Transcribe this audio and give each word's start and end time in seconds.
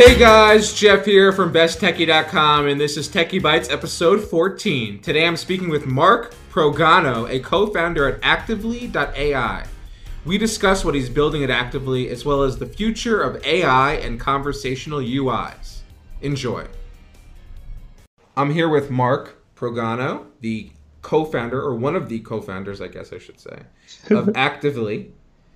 Hey 0.00 0.18
guys, 0.18 0.72
Jeff 0.72 1.04
here 1.04 1.30
from 1.30 1.52
BestTechie.com, 1.52 2.68
and 2.68 2.80
this 2.80 2.96
is 2.96 3.06
Techie 3.06 3.42
Bites 3.42 3.68
episode 3.68 4.24
14. 4.24 5.00
Today 5.00 5.26
I'm 5.26 5.36
speaking 5.36 5.68
with 5.68 5.84
Mark 5.84 6.34
Progano, 6.50 7.28
a 7.28 7.38
co 7.38 7.66
founder 7.66 8.08
at 8.08 8.18
Actively.ai. 8.22 9.66
We 10.24 10.38
discuss 10.38 10.86
what 10.86 10.94
he's 10.94 11.10
building 11.10 11.44
at 11.44 11.50
Actively, 11.50 12.08
as 12.08 12.24
well 12.24 12.42
as 12.42 12.56
the 12.56 12.64
future 12.64 13.20
of 13.20 13.44
AI 13.44 13.92
and 13.96 14.18
conversational 14.18 15.00
UIs. 15.00 15.80
Enjoy. 16.22 16.66
I'm 18.38 18.50
here 18.50 18.70
with 18.70 18.88
Mark 18.88 19.44
Progano, 19.54 20.24
the 20.40 20.70
co 21.02 21.26
founder, 21.26 21.60
or 21.60 21.74
one 21.74 21.94
of 21.94 22.08
the 22.08 22.20
co 22.20 22.40
founders, 22.40 22.80
I 22.80 22.88
guess 22.88 23.12
I 23.12 23.18
should 23.18 23.38
say, 23.38 23.58
of 24.08 24.30
Actively. 24.34 25.12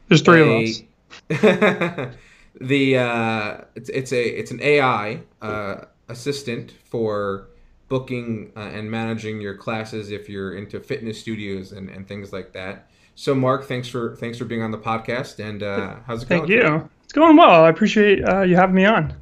There's 0.08 0.20
three 0.20 0.82
a, 1.30 1.30
of 1.30 2.10
us. 2.10 2.14
the 2.60 2.98
uh, 2.98 3.58
it's 3.74 3.88
it's 3.88 4.12
a 4.12 4.22
it's 4.22 4.50
an 4.50 4.60
AI 4.62 5.20
uh, 5.42 5.76
assistant 6.08 6.72
for 6.84 7.48
booking 7.88 8.52
uh, 8.56 8.60
and 8.60 8.90
managing 8.90 9.40
your 9.40 9.54
classes 9.54 10.10
if 10.10 10.28
you're 10.28 10.54
into 10.54 10.80
fitness 10.80 11.20
studios 11.20 11.72
and, 11.72 11.88
and 11.90 12.08
things 12.08 12.32
like 12.32 12.52
that. 12.52 12.88
So 13.14 13.34
Mark, 13.34 13.66
thanks 13.66 13.88
for 13.88 14.16
thanks 14.16 14.38
for 14.38 14.44
being 14.44 14.62
on 14.62 14.70
the 14.70 14.78
podcast 14.78 15.38
and 15.38 15.62
uh, 15.62 15.96
how's 16.06 16.22
it 16.22 16.28
going? 16.28 16.42
Thank 16.42 16.50
you. 16.50 16.88
It's 17.04 17.12
going 17.12 17.36
well. 17.36 17.64
I 17.64 17.68
appreciate 17.68 18.26
uh, 18.26 18.42
you 18.42 18.56
having 18.56 18.74
me 18.74 18.84
on. 18.84 19.14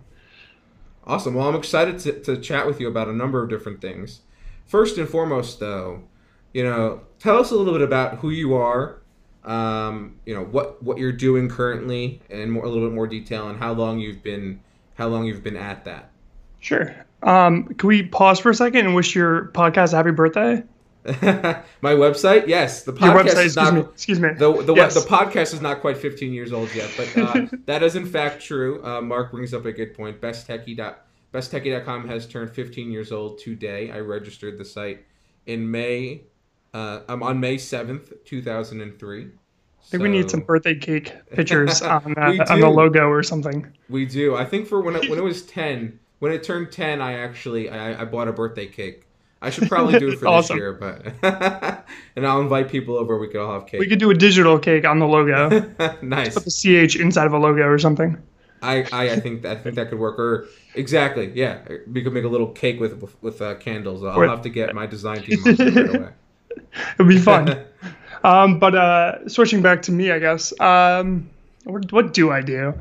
Awesome. 1.04 1.34
Well, 1.34 1.48
I'm 1.48 1.56
excited 1.56 1.98
to, 2.00 2.20
to 2.20 2.36
chat 2.36 2.66
with 2.66 2.80
you 2.80 2.88
about 2.88 3.08
a 3.08 3.12
number 3.12 3.42
of 3.42 3.50
different 3.50 3.80
things. 3.80 4.20
First 4.64 4.98
and 4.98 5.08
foremost, 5.08 5.58
though, 5.58 6.04
you 6.52 6.62
know, 6.62 7.00
tell 7.18 7.38
us 7.38 7.50
a 7.50 7.56
little 7.56 7.72
bit 7.72 7.82
about 7.82 8.18
who 8.18 8.30
you 8.30 8.54
are, 8.54 9.01
um, 9.44 10.16
you 10.24 10.34
know 10.34 10.44
what 10.44 10.82
what 10.82 10.98
you're 10.98 11.12
doing 11.12 11.48
currently 11.48 12.20
and 12.30 12.52
more, 12.52 12.64
a 12.64 12.68
little 12.68 12.88
bit 12.88 12.94
more 12.94 13.06
detail 13.06 13.48
and 13.48 13.58
how 13.58 13.72
long 13.72 13.98
you've 13.98 14.22
been 14.22 14.60
how 14.94 15.08
long 15.08 15.24
you've 15.24 15.42
been 15.42 15.56
at 15.56 15.84
that. 15.84 16.10
Sure. 16.60 16.94
Um, 17.22 17.66
can 17.74 17.88
we 17.88 18.04
pause 18.04 18.38
for 18.38 18.50
a 18.50 18.54
second 18.54 18.86
and 18.86 18.94
wish 18.94 19.14
your 19.14 19.46
podcast 19.48 19.92
a 19.92 19.96
happy 19.96 20.10
birthday? 20.10 20.62
My 21.04 21.94
website, 21.94 22.46
yes. 22.46 22.84
The 22.84 22.92
podcast 22.92 23.00
your 23.00 23.24
website, 23.24 23.44
is 23.46 23.56
not. 23.56 23.76
Excuse 23.76 24.20
me. 24.20 24.28
The 24.34 24.62
the, 24.62 24.74
yes. 24.74 24.94
the 24.94 25.08
podcast 25.08 25.52
is 25.52 25.60
not 25.60 25.80
quite 25.80 25.96
15 25.96 26.32
years 26.32 26.52
old 26.52 26.72
yet, 26.74 26.90
but 26.96 27.18
uh, 27.18 27.46
that 27.66 27.82
is 27.82 27.96
in 27.96 28.06
fact 28.06 28.42
true. 28.42 28.84
Uh, 28.84 29.00
Mark 29.00 29.32
brings 29.32 29.52
up 29.52 29.64
a 29.64 29.72
good 29.72 29.94
point. 29.94 30.20
Besttechie 30.20 30.76
dot 30.76 31.06
besttechie.com 31.34 32.06
has 32.06 32.26
turned 32.26 32.52
15 32.52 32.92
years 32.92 33.10
old 33.10 33.38
today. 33.38 33.90
I 33.90 33.98
registered 33.98 34.58
the 34.58 34.64
site 34.64 35.04
in 35.46 35.68
May 35.68 36.22
uh, 36.74 37.00
I'm 37.08 37.22
on 37.22 37.40
May 37.40 37.56
7th, 37.56 38.24
2003. 38.24 39.20
I 39.20 39.24
think 39.24 39.32
so... 39.84 39.98
we 39.98 40.08
need 40.08 40.30
some 40.30 40.40
birthday 40.40 40.74
cake 40.74 41.12
pictures 41.30 41.82
on, 41.82 42.14
uh, 42.16 42.44
on 42.48 42.60
the 42.60 42.68
logo 42.68 43.08
or 43.08 43.22
something. 43.22 43.70
We 43.88 44.06
do. 44.06 44.36
I 44.36 44.44
think 44.44 44.66
for 44.66 44.80
when 44.80 44.96
it, 44.96 45.10
when 45.10 45.18
it 45.18 45.24
was 45.24 45.42
10, 45.46 45.98
when 46.20 46.32
it 46.32 46.42
turned 46.42 46.72
10, 46.72 47.00
I 47.00 47.14
actually 47.14 47.68
I, 47.68 48.02
I 48.02 48.04
bought 48.04 48.28
a 48.28 48.32
birthday 48.32 48.66
cake. 48.66 49.06
I 49.42 49.50
should 49.50 49.68
probably 49.68 49.98
do 49.98 50.08
it 50.10 50.20
for 50.20 50.28
awesome. 50.28 50.56
this 50.56 50.60
year, 50.60 50.72
but 50.72 51.04
and 52.14 52.24
I'll 52.24 52.40
invite 52.40 52.68
people 52.68 52.96
over. 52.96 53.18
We 53.18 53.26
could 53.26 53.40
all 53.40 53.52
have 53.52 53.66
cake. 53.66 53.80
We 53.80 53.88
could 53.88 53.98
do 53.98 54.08
a 54.10 54.14
digital 54.14 54.56
cake 54.56 54.84
on 54.84 55.00
the 55.00 55.06
logo. 55.06 55.48
nice. 56.00 56.34
Put 56.34 56.44
the 56.44 56.86
ch 56.86 56.94
inside 56.94 57.26
of 57.26 57.32
a 57.32 57.38
logo 57.38 57.62
or 57.62 57.76
something. 57.76 58.16
I, 58.62 58.86
I, 58.92 59.10
I 59.10 59.20
think 59.20 59.42
that 59.42 59.56
I 59.56 59.60
think 59.60 59.74
that 59.74 59.90
could 59.90 59.98
work. 59.98 60.16
Or 60.20 60.46
exactly, 60.76 61.32
yeah, 61.34 61.58
we 61.88 62.02
could 62.02 62.12
make 62.12 62.22
a 62.22 62.28
little 62.28 62.52
cake 62.52 62.78
with 62.78 63.02
with, 63.02 63.20
with 63.20 63.42
uh, 63.42 63.56
candles. 63.56 64.04
I'll 64.04 64.20
have 64.28 64.42
to 64.42 64.48
get 64.48 64.72
my 64.76 64.86
design 64.86 65.22
team 65.22 65.42
right 65.44 65.96
away. 65.96 66.08
It'll 66.98 67.08
be 67.08 67.18
fun. 67.18 67.64
um, 68.24 68.58
but 68.58 68.74
uh, 68.74 69.28
switching 69.28 69.62
back 69.62 69.82
to 69.82 69.92
me, 69.92 70.10
I 70.10 70.18
guess. 70.18 70.58
Um, 70.60 71.28
what, 71.64 71.92
what 71.92 72.14
do 72.14 72.30
I 72.30 72.40
do? 72.40 72.74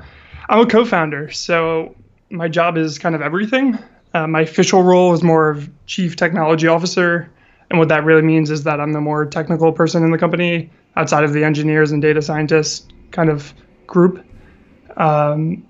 I'm 0.50 0.60
a 0.60 0.66
co-founder, 0.66 1.32
so 1.32 1.96
my 2.30 2.48
job 2.48 2.78
is 2.78 3.00
kind 3.00 3.16
of 3.16 3.22
everything. 3.22 3.78
Uh, 4.14 4.28
my 4.28 4.42
official 4.42 4.84
role 4.84 5.14
is 5.14 5.24
more 5.24 5.50
of 5.50 5.70
chief 5.86 6.16
technology 6.16 6.68
officer, 6.68 7.32
and 7.70 7.80
what 7.80 7.88
that 7.90 8.04
really 8.04 8.22
means 8.22 8.52
is 8.52 8.64
that 8.64 8.82
I'm 8.82 8.92
the 8.92 9.02
more 9.02 9.26
technical 9.26 9.72
person 9.72 10.04
in 10.04 10.12
the 10.12 10.18
company 10.18 10.70
outside 10.98 11.24
of 11.24 11.32
the 11.32 11.44
engineers 11.44 11.92
and 11.92 12.02
data 12.02 12.22
scientists 12.22 12.86
kind 13.12 13.30
of 13.30 13.54
group. 13.88 14.26
Um, 14.98 15.66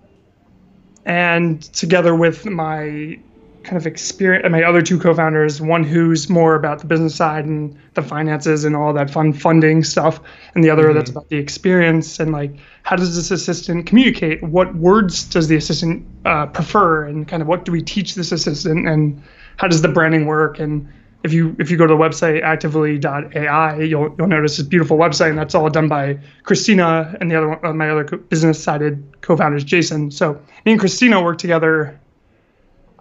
and 1.06 1.62
together 1.74 2.16
with 2.16 2.46
my 2.46 3.20
kind 3.64 3.78
of 3.78 3.86
experience 3.86 4.50
my 4.52 4.64
other 4.64 4.82
two 4.82 5.00
co-founders 5.00 5.62
one 5.62 5.84
who's 5.84 6.30
more 6.30 6.56
about 6.56 6.80
the 6.80 6.86
business 6.86 7.16
side 7.16 7.46
and 7.46 7.78
the 7.94 8.02
finances 8.02 8.64
and 8.66 8.76
all 8.76 8.94
that 8.94 9.10
fun 9.10 9.34
funding 9.34 9.84
stuff 9.84 10.20
and 10.56 10.64
the 10.64 10.70
other 10.70 10.86
mm-hmm. 10.86 10.96
that's 10.96 11.10
about 11.10 11.30
the 11.30 11.38
experience 11.38 12.20
and 12.20 12.32
like 12.32 12.52
how 12.84 12.96
does 12.96 13.16
this 13.16 13.32
assistant 13.32 13.86
communicate? 13.86 14.42
What 14.44 14.76
words 14.76 15.24
does 15.24 15.48
the 15.48 15.56
assistant 15.56 16.06
uh, 16.26 16.48
prefer? 16.48 17.06
And 17.06 17.28
kind 17.28 17.42
of 17.42 17.48
what 17.48 17.66
do 17.66 17.72
we 17.72 17.82
teach 17.82 18.16
this 18.16 18.32
assistant? 18.32 18.88
And 18.88 19.22
how 19.58 19.68
does 19.68 19.82
the 19.82 19.88
branding 19.88 20.26
work? 20.26 20.60
And 20.60 20.88
if 21.24 21.32
you 21.32 21.56
if 21.60 21.70
you 21.70 21.78
go 21.78 21.86
to 21.86 21.94
the 21.94 22.00
website 22.00 22.42
actively.ai 22.42 23.82
you'll 23.84 24.16
you'll 24.18 24.28
notice 24.28 24.58
this 24.58 24.66
beautiful 24.66 24.98
website 24.98 25.30
and 25.30 25.38
that's 25.38 25.54
all 25.54 25.70
done 25.70 25.88
by 25.88 26.18
Christina 26.44 27.16
and 27.22 27.30
the 27.30 27.36
other 27.36 27.50
one, 27.50 27.60
uh, 27.64 27.74
my 27.74 27.92
other 27.92 28.04
co- 28.04 28.18
business 28.18 28.62
sided 28.62 29.22
co-founders 29.22 29.64
Jason. 29.64 30.10
So 30.10 30.34
me 30.66 30.72
and 30.72 30.80
Christina 30.80 31.22
work 31.22 31.38
together 31.38 32.00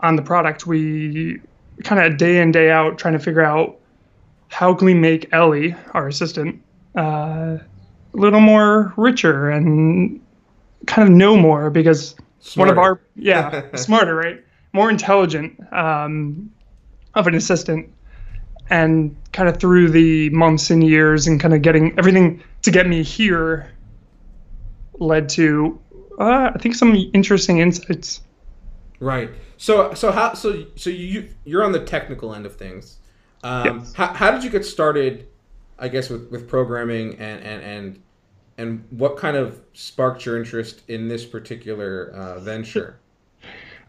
on 0.02 0.16
the 0.16 0.22
product, 0.22 0.66
we 0.66 1.40
kind 1.84 2.00
of 2.00 2.18
day 2.18 2.40
in 2.40 2.52
day 2.52 2.70
out 2.70 2.98
trying 2.98 3.14
to 3.14 3.20
figure 3.20 3.42
out 3.42 3.78
how 4.48 4.74
can 4.74 4.86
we 4.86 4.94
make 4.94 5.32
Ellie, 5.32 5.74
our 5.92 6.08
assistant, 6.08 6.62
uh, 6.96 7.58
a 8.12 8.16
little 8.16 8.40
more 8.40 8.92
richer 8.96 9.50
and 9.50 10.20
kind 10.86 11.08
of 11.08 11.14
know 11.14 11.36
more 11.36 11.70
because 11.70 12.16
smarter. 12.40 12.68
one 12.74 12.78
of 12.78 12.78
our 12.78 13.00
yeah 13.14 13.62
smarter 13.76 14.14
right 14.14 14.42
more 14.72 14.90
intelligent 14.90 15.60
um, 15.72 16.50
of 17.14 17.26
an 17.26 17.34
assistant 17.34 17.88
and 18.70 19.14
kind 19.32 19.48
of 19.48 19.58
through 19.58 19.90
the 19.90 20.30
months 20.30 20.70
and 20.70 20.82
years 20.82 21.26
and 21.26 21.40
kind 21.40 21.54
of 21.54 21.62
getting 21.62 21.96
everything 21.98 22.42
to 22.62 22.70
get 22.70 22.86
me 22.86 23.02
here 23.02 23.70
led 24.98 25.28
to 25.28 25.78
uh, 26.20 26.52
I 26.54 26.58
think 26.58 26.74
some 26.74 26.94
interesting 27.14 27.58
insights. 27.58 28.20
Right. 29.00 29.30
So 29.60 29.92
so 29.92 30.10
how 30.10 30.32
so 30.32 30.64
so 30.74 30.88
you 30.88 31.28
you're 31.44 31.62
on 31.62 31.72
the 31.72 31.84
technical 31.84 32.34
end 32.34 32.46
of 32.46 32.56
things. 32.56 32.96
Um, 33.44 33.80
yes. 33.80 33.92
how, 33.92 34.06
how 34.06 34.30
did 34.30 34.42
you 34.42 34.48
get 34.48 34.64
started? 34.64 35.28
I 35.78 35.88
guess 35.88 36.08
with, 36.08 36.30
with 36.30 36.48
programming 36.48 37.18
and, 37.18 37.42
and 37.44 37.62
and 37.62 38.02
and 38.56 38.84
what 38.88 39.18
kind 39.18 39.36
of 39.36 39.60
sparked 39.74 40.24
your 40.24 40.38
interest 40.38 40.80
in 40.88 41.08
this 41.08 41.26
particular 41.26 42.10
uh, 42.14 42.40
venture? 42.40 42.98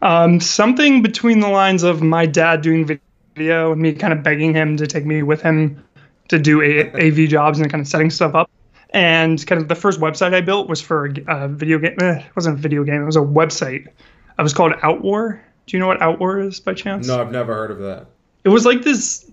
Um, 0.02 0.40
something 0.40 1.00
between 1.00 1.40
the 1.40 1.48
lines 1.48 1.84
of 1.84 2.02
my 2.02 2.26
dad 2.26 2.60
doing 2.60 2.84
video 2.84 3.72
and 3.72 3.80
me 3.80 3.94
kind 3.94 4.12
of 4.12 4.22
begging 4.22 4.52
him 4.52 4.76
to 4.76 4.86
take 4.86 5.06
me 5.06 5.22
with 5.22 5.40
him 5.40 5.82
to 6.28 6.38
do 6.38 6.60
a- 6.60 6.90
AV 7.08 7.30
jobs 7.30 7.58
and 7.60 7.70
kind 7.70 7.80
of 7.80 7.88
setting 7.88 8.10
stuff 8.10 8.34
up. 8.34 8.50
And 8.90 9.44
kind 9.46 9.58
of 9.58 9.68
the 9.68 9.74
first 9.74 10.00
website 10.00 10.34
I 10.34 10.42
built 10.42 10.68
was 10.68 10.82
for 10.82 11.14
a 11.28 11.48
video 11.48 11.78
game. 11.78 11.96
Eh, 12.02 12.18
it 12.18 12.36
wasn't 12.36 12.58
a 12.58 12.60
video 12.60 12.84
game. 12.84 13.00
It 13.00 13.06
was 13.06 13.16
a 13.16 13.20
website. 13.20 13.86
It 13.86 14.42
was 14.42 14.52
called 14.52 14.72
Outwar, 14.82 15.40
do 15.66 15.76
you 15.76 15.80
know 15.80 15.86
what 15.86 16.00
Outwar 16.00 16.46
is 16.46 16.60
by 16.60 16.74
chance? 16.74 17.06
No, 17.06 17.20
I've 17.20 17.32
never 17.32 17.54
heard 17.54 17.70
of 17.70 17.78
that. 17.78 18.06
It 18.44 18.48
was 18.48 18.66
like 18.66 18.82
this. 18.82 19.30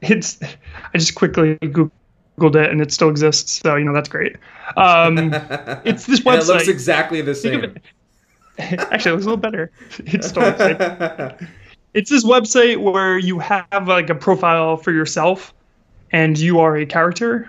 It's. 0.00 0.40
I 0.42 0.98
just 0.98 1.14
quickly 1.14 1.56
googled 1.56 2.56
it, 2.56 2.70
and 2.70 2.80
it 2.80 2.92
still 2.92 3.08
exists. 3.08 3.60
So 3.62 3.76
you 3.76 3.84
know 3.84 3.94
that's 3.94 4.08
great. 4.08 4.36
Um, 4.76 5.18
it's 5.84 6.06
this 6.06 6.20
website. 6.20 6.42
it 6.42 6.46
looks 6.46 6.68
exactly 6.68 7.22
the 7.22 7.34
same. 7.34 7.76
Actually, 8.58 9.12
it 9.12 9.14
looks 9.14 9.26
a 9.26 9.30
little 9.30 9.36
better. 9.36 9.70
It's 10.06 10.28
still 10.28 10.42
the 10.42 11.36
same. 11.38 11.48
It's 11.94 12.10
this 12.10 12.24
website 12.24 12.78
where 12.78 13.18
you 13.18 13.38
have 13.38 13.88
like 13.88 14.10
a 14.10 14.14
profile 14.14 14.76
for 14.76 14.92
yourself, 14.92 15.54
and 16.12 16.38
you 16.38 16.60
are 16.60 16.76
a 16.76 16.84
character. 16.84 17.48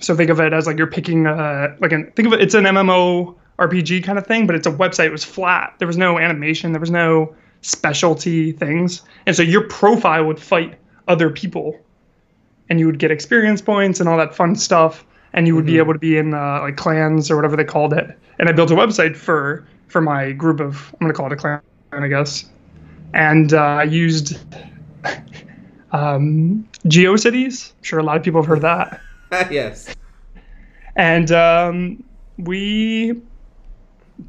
So 0.00 0.14
think 0.14 0.30
of 0.30 0.40
it 0.40 0.52
as 0.52 0.66
like 0.66 0.78
you're 0.78 0.86
picking 0.86 1.26
a 1.26 1.76
like 1.80 1.92
an 1.92 2.10
think 2.12 2.26
of 2.26 2.32
it. 2.32 2.40
It's 2.40 2.54
an 2.54 2.64
MMO 2.64 3.34
RPG 3.58 4.04
kind 4.04 4.18
of 4.18 4.26
thing, 4.26 4.46
but 4.46 4.54
it's 4.54 4.66
a 4.66 4.72
website. 4.72 5.06
It 5.06 5.12
was 5.12 5.24
flat. 5.24 5.74
There 5.78 5.88
was 5.88 5.96
no 5.96 6.18
animation. 6.18 6.72
There 6.72 6.80
was 6.80 6.90
no 6.90 7.34
specialty 7.62 8.52
things. 8.52 9.02
And 9.26 9.34
so 9.34 9.42
your 9.42 9.62
profile 9.62 10.24
would 10.26 10.40
fight 10.40 10.78
other 11.08 11.30
people 11.30 11.78
and 12.68 12.78
you 12.78 12.86
would 12.86 12.98
get 12.98 13.10
experience 13.10 13.62
points 13.62 14.00
and 14.00 14.08
all 14.08 14.16
that 14.18 14.34
fun 14.34 14.56
stuff. 14.56 15.04
And 15.32 15.46
you 15.46 15.54
would 15.54 15.64
mm-hmm. 15.64 15.74
be 15.74 15.78
able 15.78 15.92
to 15.92 15.98
be 15.98 16.16
in 16.16 16.34
uh, 16.34 16.60
like 16.62 16.76
clans 16.76 17.30
or 17.30 17.36
whatever 17.36 17.56
they 17.56 17.64
called 17.64 17.92
it. 17.92 18.18
And 18.38 18.48
I 18.48 18.52
built 18.52 18.70
a 18.70 18.74
website 18.74 19.16
for 19.16 19.66
for 19.88 20.00
my 20.00 20.32
group 20.32 20.60
of 20.60 20.94
I'm 20.94 20.98
gonna 21.00 21.14
call 21.14 21.26
it 21.26 21.32
a 21.32 21.36
clan, 21.36 21.60
I 21.92 22.08
guess. 22.08 22.46
And 23.14 23.52
uh, 23.52 23.58
I 23.58 23.82
used 23.84 24.38
um, 25.92 26.68
GeoCities. 26.86 27.72
I'm 27.72 27.82
sure 27.82 27.98
a 27.98 28.02
lot 28.02 28.16
of 28.16 28.22
people 28.22 28.40
have 28.40 28.48
heard 28.48 28.62
that. 28.62 29.00
yes. 29.50 29.94
And 30.94 31.30
um, 31.32 32.02
we 32.38 33.20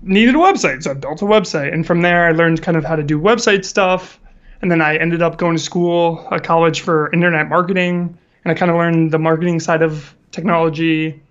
needed 0.01 0.35
a 0.35 0.39
website, 0.39 0.83
so 0.83 0.91
I 0.91 0.93
built 0.93 1.21
a 1.21 1.25
website, 1.25 1.73
and 1.73 1.85
from 1.85 2.01
there 2.01 2.27
I 2.27 2.31
learned 2.31 2.61
kind 2.61 2.77
of 2.77 2.85
how 2.85 2.95
to 2.95 3.03
do 3.03 3.19
website 3.19 3.65
stuff. 3.65 4.19
And 4.61 4.71
then 4.71 4.81
I 4.81 4.97
ended 4.97 5.21
up 5.21 5.37
going 5.37 5.55
to 5.55 5.61
school, 5.61 6.27
a 6.31 6.39
college 6.39 6.81
for 6.81 7.11
internet 7.13 7.47
marketing, 7.47 8.17
and 8.43 8.51
I 8.51 8.55
kind 8.55 8.71
of 8.71 8.77
learned 8.77 9.11
the 9.11 9.19
marketing 9.19 9.59
side 9.59 9.81
of 9.81 10.15
technology. 10.31 11.21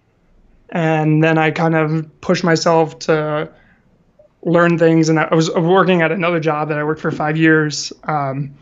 And 0.70 1.22
then 1.24 1.38
I 1.38 1.50
kind 1.50 1.74
of 1.74 2.08
pushed 2.20 2.44
myself 2.44 2.98
to 3.00 3.50
learn 4.42 4.78
things. 4.78 5.08
And 5.08 5.18
I 5.18 5.34
was 5.34 5.52
working 5.54 6.02
at 6.02 6.12
another 6.12 6.40
job 6.40 6.68
that 6.68 6.78
I 6.78 6.84
worked 6.84 7.00
for 7.00 7.10
five 7.10 7.36
years. 7.36 7.92
Um, 8.04 8.54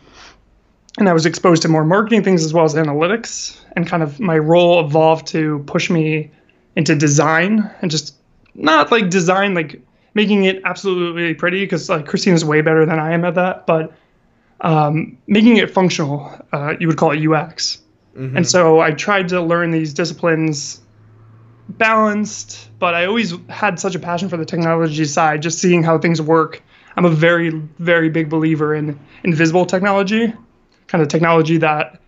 and 0.97 1.09
I 1.09 1.13
was 1.13 1.25
exposed 1.25 1.61
to 1.63 1.67
more 1.67 1.83
marketing 1.83 2.23
things 2.23 2.43
as 2.43 2.53
well 2.53 2.65
as 2.65 2.73
analytics. 2.73 3.59
And 3.75 3.85
kind 3.85 4.01
of 4.01 4.19
my 4.19 4.37
role 4.37 4.79
evolved 4.83 5.27
to 5.27 5.63
push 5.67 5.89
me 5.89 6.31
into 6.75 6.95
design 6.95 7.69
and 7.81 7.91
just 7.91 8.15
not 8.55 8.91
like 8.91 9.09
design, 9.09 9.53
like 9.53 9.81
making 10.13 10.45
it 10.45 10.61
absolutely 10.65 11.33
pretty, 11.33 11.63
because 11.63 11.89
like 11.89 12.05
Christina's 12.05 12.43
way 12.43 12.61
better 12.61 12.85
than 12.85 12.99
I 12.99 13.13
am 13.13 13.25
at 13.25 13.35
that, 13.35 13.67
but 13.67 13.93
um, 14.61 15.17
making 15.27 15.57
it 15.57 15.71
functional. 15.71 16.33
Uh, 16.51 16.75
you 16.79 16.87
would 16.87 16.97
call 16.97 17.11
it 17.11 17.25
UX. 17.25 17.79
Mm-hmm. 18.15 18.37
And 18.37 18.47
so 18.47 18.79
I 18.79 18.91
tried 18.91 19.29
to 19.29 19.41
learn 19.41 19.71
these 19.71 19.93
disciplines 19.93 20.81
balanced, 21.67 22.69
but 22.79 22.93
I 22.93 23.05
always 23.05 23.33
had 23.49 23.79
such 23.79 23.95
a 23.95 23.99
passion 23.99 24.29
for 24.29 24.37
the 24.37 24.45
technology 24.45 25.05
side, 25.05 25.41
just 25.41 25.59
seeing 25.59 25.83
how 25.83 25.97
things 25.97 26.21
work. 26.21 26.63
I'm 26.95 27.05
a 27.05 27.09
very, 27.09 27.49
very 27.79 28.09
big 28.09 28.29
believer 28.29 28.73
in 28.73 28.97
invisible 29.23 29.65
technology 29.65 30.33
kind 30.87 31.01
of 31.01 31.07
technology 31.07 31.57
that 31.57 31.99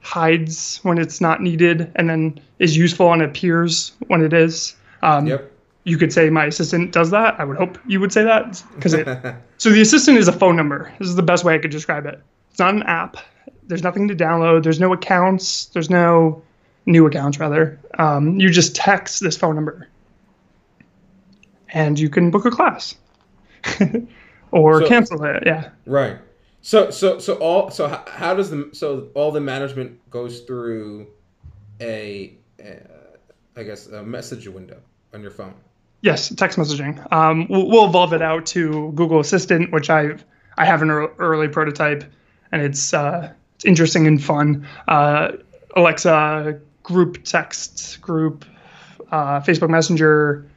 hides 0.00 0.78
when 0.82 0.98
it's 0.98 1.20
not 1.20 1.42
needed 1.42 1.90
and 1.96 2.08
then 2.08 2.40
is 2.58 2.76
useful 2.76 3.12
and 3.12 3.22
appears 3.22 3.92
when 4.06 4.22
it 4.22 4.32
is. 4.32 4.76
Um, 5.02 5.26
yep. 5.26 5.52
You 5.86 5.96
could 5.96 6.12
say 6.12 6.30
my 6.30 6.46
assistant 6.46 6.90
does 6.90 7.10
that. 7.12 7.38
I 7.38 7.44
would 7.44 7.56
hope 7.56 7.78
you 7.86 8.00
would 8.00 8.12
say 8.12 8.24
that 8.24 8.60
because 8.74 8.92
it. 8.92 9.06
so 9.56 9.70
the 9.70 9.80
assistant 9.80 10.18
is 10.18 10.26
a 10.26 10.32
phone 10.32 10.56
number. 10.56 10.92
This 10.98 11.06
is 11.06 11.14
the 11.14 11.22
best 11.22 11.44
way 11.44 11.54
I 11.54 11.58
could 11.58 11.70
describe 11.70 12.06
it. 12.06 12.20
It's 12.50 12.58
not 12.58 12.74
an 12.74 12.82
app. 12.82 13.18
There's 13.68 13.84
nothing 13.84 14.08
to 14.08 14.16
download. 14.16 14.64
There's 14.64 14.80
no 14.80 14.92
accounts. 14.92 15.66
There's 15.66 15.88
no 15.88 16.42
new 16.86 17.06
accounts 17.06 17.38
rather. 17.38 17.78
Um, 17.98 18.40
you 18.40 18.50
just 18.50 18.74
text 18.74 19.22
this 19.22 19.36
phone 19.36 19.54
number, 19.54 19.86
and 21.68 21.96
you 21.96 22.10
can 22.10 22.32
book 22.32 22.46
a 22.46 22.50
class 22.50 22.96
or 24.50 24.80
so, 24.80 24.88
cancel 24.88 25.22
it. 25.24 25.44
Yeah. 25.46 25.70
Right. 25.86 26.18
So 26.62 26.90
so 26.90 27.20
so 27.20 27.34
all 27.34 27.70
so 27.70 27.86
how, 27.86 28.04
how 28.08 28.34
does 28.34 28.50
the 28.50 28.70
so 28.72 29.08
all 29.14 29.30
the 29.30 29.40
management 29.40 30.10
goes 30.10 30.40
through 30.40 31.06
a, 31.80 32.34
a 32.58 32.80
I 33.56 33.62
guess 33.62 33.86
a 33.86 34.02
message 34.02 34.48
window 34.48 34.80
on 35.14 35.22
your 35.22 35.30
phone. 35.30 35.54
Yes, 36.06 36.32
text 36.36 36.56
messaging. 36.56 37.12
Um, 37.12 37.48
we'll, 37.48 37.68
we'll, 37.68 37.86
evolve 37.86 38.12
it 38.12 38.22
out 38.22 38.46
to 38.46 38.92
Google 38.94 39.18
Assistant, 39.18 39.72
which 39.72 39.90
I've 39.90 40.24
I 40.56 40.64
have 40.64 40.80
an 40.80 40.88
early 40.88 41.48
prototype, 41.48 42.04
and 42.52 42.62
it's 42.62 42.94
uh, 42.94 43.32
it's 43.56 43.64
interesting 43.64 44.06
and 44.06 44.22
fun. 44.22 44.68
Uh, 44.86 45.32
Alexa 45.74 46.60
group 46.84 47.24
text 47.24 48.00
group, 48.00 48.44
uh, 49.10 49.40
Facebook 49.40 49.68
Messenger, 49.68 50.48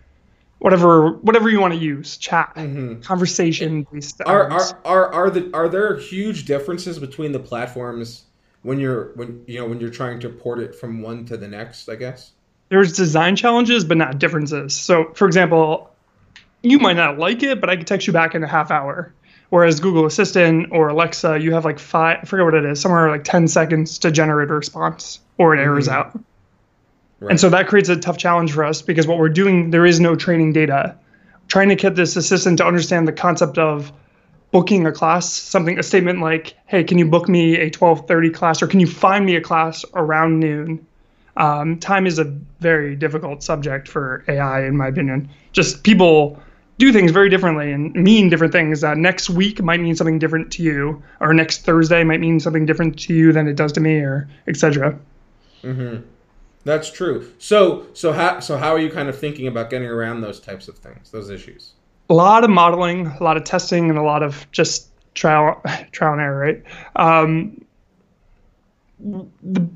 whatever 0.59 1.13
whatever 1.13 1.49
you 1.49 1.59
want 1.59 1.73
to 1.73 1.79
use 1.79 2.17
chat 2.17 2.53
mm-hmm. 2.55 3.01
conversation 3.01 3.87
based 3.91 4.21
are, 4.27 4.51
are 4.51 4.79
are 4.85 5.13
are 5.13 5.29
the 5.31 5.49
are 5.55 5.67
there 5.67 5.97
huge 5.97 6.45
differences 6.45 6.99
between 6.99 7.31
the 7.31 7.39
platforms 7.39 8.25
when 8.61 8.79
you're 8.79 9.13
when 9.15 9.43
you 9.47 9.57
know 9.57 9.65
when 9.65 9.79
you're 9.79 9.89
trying 9.89 10.19
to 10.19 10.29
port 10.29 10.59
it 10.59 10.75
from 10.75 11.01
one 11.01 11.25
to 11.25 11.37
the 11.37 11.47
next 11.47 11.89
i 11.89 11.95
guess 11.95 12.33
there's 12.69 12.93
design 12.93 13.35
challenges 13.35 13.83
but 13.83 13.97
not 13.97 14.19
differences 14.19 14.75
so 14.75 15.11
for 15.13 15.27
example 15.27 15.89
you 16.61 16.79
might 16.79 16.95
not 16.95 17.17
like 17.17 17.43
it 17.43 17.59
but 17.59 17.69
i 17.69 17.75
can 17.75 17.85
text 17.85 18.07
you 18.07 18.13
back 18.13 18.35
in 18.35 18.43
a 18.43 18.47
half 18.47 18.71
hour 18.71 19.13
whereas 19.49 19.79
google 19.79 20.05
assistant 20.05 20.69
or 20.71 20.89
alexa 20.89 21.39
you 21.39 21.53
have 21.53 21.65
like 21.65 21.79
five 21.79 22.19
i 22.21 22.25
forget 22.25 22.45
what 22.45 22.53
it 22.53 22.65
is 22.65 22.79
somewhere 22.79 23.09
like 23.09 23.23
10 23.23 23.47
seconds 23.47 23.99
to 23.99 24.11
generate 24.11 24.49
a 24.49 24.53
response 24.53 25.19
or 25.37 25.55
it 25.55 25.59
errors 25.59 25.87
mm-hmm. 25.87 26.09
out 26.09 26.23
Right. 27.19 27.31
And 27.31 27.39
so 27.39 27.49
that 27.49 27.67
creates 27.67 27.89
a 27.89 27.97
tough 27.97 28.17
challenge 28.17 28.53
for 28.53 28.63
us 28.63 28.81
because 28.81 29.05
what 29.05 29.17
we're 29.17 29.29
doing, 29.29 29.71
there 29.71 29.85
is 29.85 29.99
no 29.99 30.15
training 30.15 30.53
data. 30.53 30.95
Trying 31.47 31.69
to 31.69 31.75
get 31.75 31.95
this 31.95 32.15
assistant 32.15 32.59
to 32.59 32.65
understand 32.65 33.07
the 33.07 33.11
concept 33.11 33.57
of 33.57 33.91
booking 34.51 34.85
a 34.85 34.91
class, 34.91 35.31
something, 35.31 35.77
a 35.77 35.83
statement 35.83 36.21
like, 36.21 36.55
hey, 36.65 36.83
can 36.83 36.97
you 36.97 37.05
book 37.05 37.27
me 37.27 37.55
a 37.55 37.65
1230 37.65 38.29
class 38.29 38.61
or 38.61 38.67
can 38.67 38.79
you 38.79 38.87
find 38.87 39.25
me 39.25 39.35
a 39.35 39.41
class 39.41 39.83
around 39.93 40.39
noon? 40.39 40.85
Um, 41.39 41.79
time 41.79 42.05
is 42.05 42.19
a 42.19 42.25
very 42.59 42.95
difficult 42.95 43.41
subject 43.41 43.87
for 43.87 44.23
AI, 44.27 44.65
in 44.65 44.77
my 44.77 44.87
opinion. 44.87 45.29
Just 45.53 45.83
people 45.83 46.39
do 46.77 46.93
things 46.93 47.11
very 47.11 47.29
differently 47.29 47.71
and 47.71 47.93
mean 47.93 48.29
different 48.29 48.53
things. 48.53 48.83
Uh, 48.83 48.93
next 48.93 49.29
week 49.29 49.61
might 49.61 49.79
mean 49.79 49.95
something 49.95 50.19
different 50.19 50.51
to 50.53 50.63
you, 50.63 51.01
or 51.19 51.33
next 51.33 51.65
Thursday 51.65 52.03
might 52.03 52.19
mean 52.19 52.39
something 52.39 52.65
different 52.65 52.99
to 52.99 53.13
you 53.13 53.31
than 53.33 53.47
it 53.47 53.55
does 53.55 53.71
to 53.73 53.79
me, 53.79 53.95
or 53.95 54.29
etc. 54.47 54.97
Mm-hmm. 55.63 56.05
That's 56.65 56.91
true. 56.91 57.31
So 57.37 57.87
so 57.93 58.11
how 58.11 58.39
so 58.39 58.57
how 58.57 58.73
are 58.73 58.79
you 58.79 58.89
kind 58.89 59.09
of 59.09 59.17
thinking 59.17 59.47
about 59.47 59.69
getting 59.69 59.87
around 59.87 60.21
those 60.21 60.39
types 60.39 60.67
of 60.67 60.77
things, 60.77 61.11
those 61.11 61.29
issues? 61.29 61.73
A 62.09 62.13
lot 62.13 62.43
of 62.43 62.49
modeling, 62.49 63.07
a 63.07 63.23
lot 63.23 63.37
of 63.37 63.43
testing, 63.43 63.89
and 63.89 63.97
a 63.97 64.03
lot 64.03 64.23
of 64.23 64.49
just 64.51 64.89
trial 65.15 65.61
trial 65.91 66.13
and 66.13 66.21
error, 66.21 66.39
right? 66.39 66.63
Um, 66.95 67.65
the, 68.99 69.69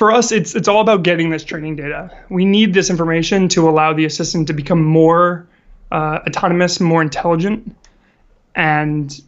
for 0.00 0.10
us, 0.10 0.32
it's 0.32 0.54
it's 0.54 0.66
all 0.66 0.80
about 0.80 1.02
getting 1.02 1.28
this 1.28 1.44
training 1.44 1.76
data. 1.76 2.10
We 2.30 2.46
need 2.46 2.72
this 2.72 2.88
information 2.88 3.48
to 3.50 3.68
allow 3.68 3.92
the 3.92 4.06
assistant 4.06 4.46
to 4.46 4.54
become 4.54 4.82
more 4.82 5.46
uh, 5.92 6.20
autonomous, 6.26 6.80
more 6.80 7.02
intelligent, 7.02 7.76
and 8.54 9.20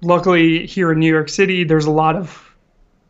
luckily 0.00 0.66
here 0.66 0.90
in 0.90 0.98
New 0.98 1.08
York 1.08 1.28
City, 1.28 1.62
there's 1.62 1.84
a 1.84 1.92
lot 1.92 2.16
of 2.16 2.52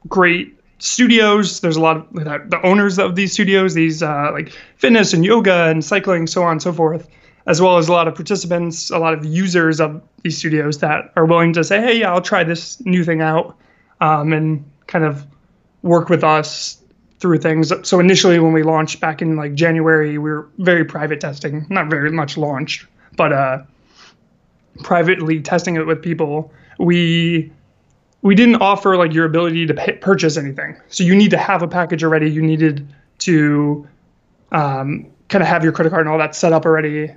great 0.07 0.55
studios. 0.81 1.61
There's 1.61 1.77
a 1.77 1.81
lot 1.81 1.97
of 1.97 2.51
the 2.51 2.61
owners 2.63 2.99
of 2.99 3.17
these 3.17 3.33
studios, 3.33 3.73
these 3.73 4.03
uh, 4.03 4.29
like 4.35 4.51
fitness 4.77 5.15
and 5.15 5.25
yoga 5.25 5.69
and 5.69 5.83
cycling, 5.83 6.27
so 6.27 6.43
on 6.43 6.53
and 6.53 6.63
so 6.63 6.75
forth, 6.75 7.09
as 7.47 7.59
well 7.59 7.79
as 7.79 7.89
a 7.89 7.93
lot 7.93 8.07
of 8.07 8.17
participants, 8.17 8.91
a 8.91 8.99
lot 8.99 9.15
of 9.15 9.25
users 9.25 9.81
of 9.81 10.03
these 10.25 10.37
studios 10.37 10.77
that 10.81 11.11
are 11.17 11.25
willing 11.25 11.55
to 11.55 11.65
say, 11.65 11.81
"Hey, 11.81 12.01
yeah, 12.01 12.13
I'll 12.13 12.21
try 12.21 12.45
this 12.45 12.79
new 12.85 13.03
thing 13.03 13.23
out," 13.23 13.57
um, 14.03 14.35
and 14.35 14.63
kind 14.87 15.07
of 15.07 15.25
work 15.81 16.11
with 16.11 16.23
us 16.23 16.79
through 17.21 17.39
things. 17.39 17.73
So 17.83 18.01
initially, 18.01 18.39
when 18.39 18.53
we 18.53 18.63
launched 18.63 19.01
back 19.01 19.21
in 19.23 19.37
like 19.37 19.55
January, 19.55 20.19
we 20.19 20.31
were 20.31 20.49
very 20.59 20.85
private 20.85 21.21
testing, 21.21 21.67
not 21.69 21.91
very 21.91 22.11
much 22.11 22.37
launched, 22.37 22.87
but 23.17 23.33
uh, 23.33 23.63
privately 24.83 25.41
testing 25.41 25.77
it 25.77 25.87
with 25.87 26.03
people. 26.03 26.53
We 26.79 27.53
we 28.23 28.35
didn't 28.35 28.57
offer 28.57 28.97
like 28.97 29.13
your 29.13 29.27
ability 29.27 29.67
to 29.67 29.75
pay, 29.75 29.93
purchase 29.93 30.37
anything. 30.37 30.77
So 30.89 31.05
you 31.05 31.15
need 31.15 31.31
to 31.31 31.39
have 31.39 31.63
a 31.63 31.69
package 31.69 32.03
already. 32.03 32.31
You 32.31 32.43
needed 32.43 32.87
to 33.19 33.87
um, 34.53 35.07
kind 35.29 35.43
of 35.43 35.49
have 35.49 35.63
your 35.63 35.73
credit 35.73 35.91
card 35.91 36.01
and 36.01 36.09
all 36.09 36.19
that 36.19 36.35
set 36.35 36.53
up 36.53 36.65
already, 36.65 37.13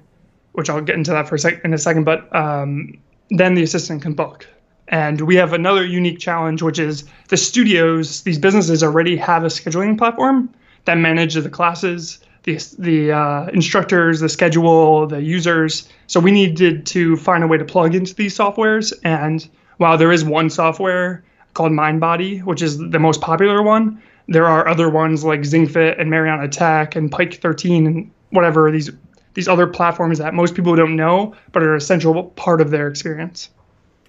which 0.53 0.69
I'll 0.69 0.81
get 0.81 0.95
into 0.95 1.11
that 1.11 1.27
for 1.27 1.35
a 1.35 1.39
sec 1.39 1.63
in 1.63 1.73
a 1.73 1.77
second. 1.77 2.03
But 2.03 2.33
um, 2.35 2.99
then 3.29 3.55
the 3.55 3.63
assistant 3.63 4.01
can 4.01 4.13
book. 4.13 4.47
And 4.91 5.21
we 5.21 5.35
have 5.37 5.53
another 5.53 5.85
unique 5.85 6.19
challenge, 6.19 6.61
which 6.61 6.77
is 6.77 7.05
the 7.29 7.37
studios, 7.37 8.21
these 8.23 8.37
businesses 8.37 8.83
already 8.83 9.15
have 9.17 9.43
a 9.43 9.47
scheduling 9.47 9.97
platform 9.97 10.53
that 10.85 10.97
manages 10.97 11.43
the 11.43 11.49
classes, 11.49 12.19
the, 12.43 12.59
the 12.77 13.11
uh, 13.11 13.47
instructors, 13.53 14.19
the 14.19 14.29
schedule, 14.29 15.07
the 15.07 15.21
users. 15.21 15.87
So 16.07 16.19
we 16.19 16.31
needed 16.31 16.85
to 16.87 17.15
find 17.15 17.43
a 17.43 17.47
way 17.47 17.57
to 17.57 17.65
plug 17.65 17.95
into 17.95 18.13
these 18.13 18.37
softwares 18.37 18.93
and 19.03 19.49
while 19.77 19.97
there 19.97 20.11
is 20.11 20.23
one 20.23 20.51
software 20.51 21.23
called 21.55 21.71
MindBody, 21.71 22.43
which 22.43 22.61
is 22.61 22.77
the 22.77 22.99
most 22.99 23.19
popular 23.19 23.63
one, 23.63 23.99
there 24.27 24.45
are 24.45 24.67
other 24.67 24.89
ones 24.89 25.23
like 25.23 25.41
ZingFit 25.41 25.99
and 25.99 26.07
Mariana 26.09 26.47
Tek 26.47 26.95
and 26.95 27.11
Pike 27.11 27.41
13 27.41 27.87
and 27.87 28.11
whatever 28.29 28.69
these 28.69 28.91
these 29.33 29.47
other 29.47 29.65
platforms 29.65 30.19
that 30.19 30.33
most 30.33 30.53
people 30.55 30.75
don't 30.75 30.95
know 30.95 31.33
but 31.51 31.63
are 31.63 31.71
an 31.71 31.77
essential 31.77 32.25
part 32.25 32.61
of 32.61 32.69
their 32.69 32.87
experience. 32.87 33.49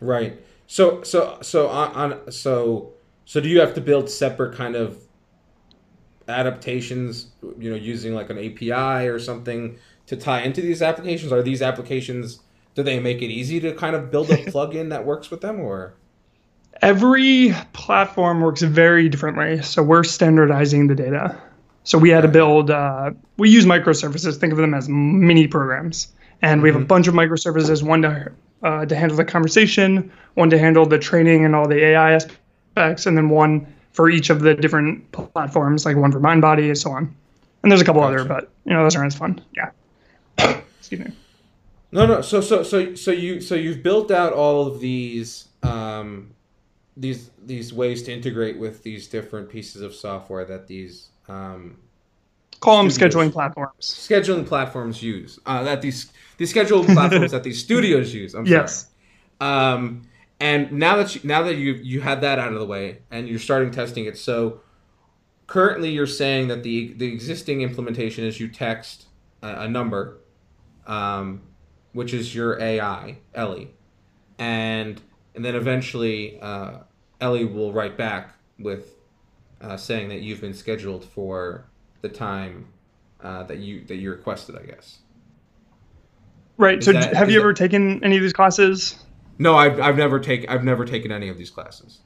Right. 0.01 0.37
So 0.73 1.03
so 1.03 1.37
so 1.43 1.69
on, 1.69 1.93
on 1.93 2.33
so 2.33 2.95
so 3.27 3.43
do 3.43 3.51
you 3.51 3.61
have 3.61 3.75
to 3.75 3.83
build 3.83 4.09
separate 4.09 4.57
kind 4.57 4.75
of 4.75 4.97
adaptations, 6.29 7.27
you 7.59 7.69
know, 7.69 7.77
using 7.77 8.15
like 8.15 8.31
an 8.31 8.39
API 8.39 9.07
or 9.07 9.19
something 9.19 9.77
to 10.07 10.17
tie 10.17 10.41
into 10.41 10.63
these 10.63 10.81
applications? 10.81 11.31
Are 11.31 11.43
these 11.43 11.61
applications 11.61 12.41
do 12.75 12.83
they 12.83 12.99
make 13.01 13.21
it 13.21 13.27
easy 13.27 13.61
to 13.61 13.75
kind 13.75 13.95
of 13.95 14.11
build 14.11 14.31
a 14.31 14.37
plugin 14.51 14.89
that 14.89 15.05
works 15.05 15.31
with 15.31 15.43
them 15.43 15.61
or? 15.61 15.93
Every 16.81 17.55
platform 17.75 18.41
works 18.41 18.63
very 18.63 19.11
differently. 19.11 19.61
So 19.61 19.83
we're 19.83 20.05
standardizing 20.05 20.87
the 20.87 20.95
data. 20.95 21.39
So 21.85 21.99
we 21.99 22.09
had 22.09 22.23
to 22.23 22.29
build 22.29 22.71
uh, 22.71 23.11
we 23.37 23.51
use 23.51 23.67
microservices. 23.67 24.39
Think 24.39 24.55
of 24.55 24.59
them 24.59 24.73
as 24.73 24.89
mini 24.89 25.49
programs. 25.49 26.09
And 26.41 26.63
we 26.63 26.71
have 26.71 26.77
mm-hmm. 26.77 26.85
a 26.85 26.87
bunch 26.87 27.09
of 27.09 27.15
microservices 27.15 27.83
one 27.83 28.01
to 28.01 28.33
uh, 28.63 28.87
to 28.87 28.97
handle 28.97 29.17
the 29.17 29.25
conversation 29.25 30.11
one 30.35 30.51
to 30.51 30.59
handle 30.59 30.87
the 30.87 30.99
training 30.99 31.45
and 31.45 31.55
all 31.55 31.69
the 31.69 31.85
ai 31.85 32.13
aspects 32.13 33.07
and 33.07 33.17
then 33.17 33.29
one 33.29 33.67
for 33.93 34.09
each 34.09 34.31
of 34.31 34.41
the 34.41 34.55
different 34.55 35.11
platforms 35.13 35.85
like 35.85 35.97
one 35.97 36.13
for 36.13 36.21
mindbody 36.21 36.67
and 36.67 36.79
so 36.79 36.91
on 36.91 37.15
and 37.63 37.71
there's 37.71 37.81
a 37.81 37.85
couple 37.85 38.01
gotcha. 38.01 38.21
other 38.21 38.29
but 38.29 38.51
you 38.65 38.73
know 38.73 38.83
those 38.83 38.97
aren't 38.97 39.13
as 39.13 39.19
fun 39.19 39.41
yeah 39.55 39.71
excuse 40.79 41.01
me 41.01 41.13
no, 41.93 42.07
no. 42.07 42.23
So, 42.23 42.41
so, 42.41 42.63
so, 42.63 42.95
so 42.95 43.11
you, 43.11 43.41
so 43.41 43.55
you've 43.55 43.83
built 43.83 44.11
out 44.11 44.33
all 44.33 44.67
of 44.67 44.81
these, 44.81 45.49
um, 45.63 46.35
these, 46.97 47.31
these 47.45 47.73
ways 47.73 48.03
to 48.05 48.13
integrate 48.13 48.59
with 48.59 48.83
these 48.83 49.07
different 49.07 49.51
pieces 49.51 49.83
of 49.83 49.95
software 49.95 50.47
that 50.47 50.67
these, 50.67 51.09
um, 51.29 51.77
call 52.63 52.79
them 52.79 52.91
scheduling 52.91 53.33
platforms. 53.33 53.75
Scheduling 53.81 54.47
platforms 54.47 55.03
use 55.03 55.39
uh, 55.45 55.63
that 55.65 55.83
these 55.83 56.13
these 56.39 56.53
scheduling 56.55 56.87
platforms 56.95 57.33
that 57.33 57.43
these 57.43 57.61
studios 57.61 58.15
use. 58.23 58.35
I'm 58.35 58.47
yes. 58.47 58.89
sorry. 59.41 59.53
Um, 59.53 60.09
and 60.41 60.73
now 60.73 60.97
that 60.97 61.15
you, 61.15 61.21
now 61.25 61.43
that 61.43 61.57
you 61.57 61.75
you 61.75 62.01
had 62.01 62.21
that 62.23 62.39
out 62.39 62.53
of 62.53 62.59
the 62.59 62.65
way 62.65 63.03
and 63.11 63.29
you're 63.29 63.39
starting 63.39 63.71
testing 63.71 64.07
it, 64.07 64.17
so 64.17 64.61
currently 65.47 65.91
you're 65.91 66.07
saying 66.07 66.49
that 66.49 66.63
the 66.63 66.95
the 66.95 67.13
existing 67.13 67.61
implementation 67.61 68.25
is 68.25 68.41
you 68.41 68.49
text 68.49 69.07
a, 69.43 69.63
a 69.63 69.69
number, 69.69 70.21
um, 70.87 71.43
which 71.93 72.15
is 72.15 72.35
your 72.35 72.61
AI 72.61 73.19
Ellie, 73.35 73.75
and 74.39 75.03
and 75.35 75.45
then 75.45 75.57
eventually 75.57 76.41
uh, 76.41 76.79
Ellie 77.21 77.45
will 77.45 77.73
write 77.73 77.97
back 77.97 78.35
with 78.59 78.95
uh, 79.61 79.77
saying 79.77 80.09
that 80.11 80.21
you've 80.21 80.41
been 80.41 80.55
scheduled 80.55 81.05
for 81.05 81.67
the 82.03 82.09
time 82.09 82.67
uh, 83.23 83.45
that 83.45 83.59
you 83.59 83.85
that 83.87 83.97
you 83.97 84.11
requested, 84.11 84.57
I 84.57 84.65
guess. 84.67 84.99
Right. 86.59 86.79
Is 86.79 86.85
so, 86.85 86.93
that, 86.93 87.15
have 87.15 87.31
you 87.31 87.41
ever 87.41 87.55
taken 87.55 88.05
any 88.05 88.17
of 88.17 88.23
these 88.23 88.33
classes? 88.33 89.03
No, 89.39 89.57
I've, 89.57 89.81
I've 89.81 89.97
never 89.97 90.21
taken 90.21 90.49
I've 90.51 90.65
never 90.65 90.85
taken 90.85 91.11
any 91.11 91.29
of 91.29 91.39
these 91.39 91.51
classes. 91.51 92.01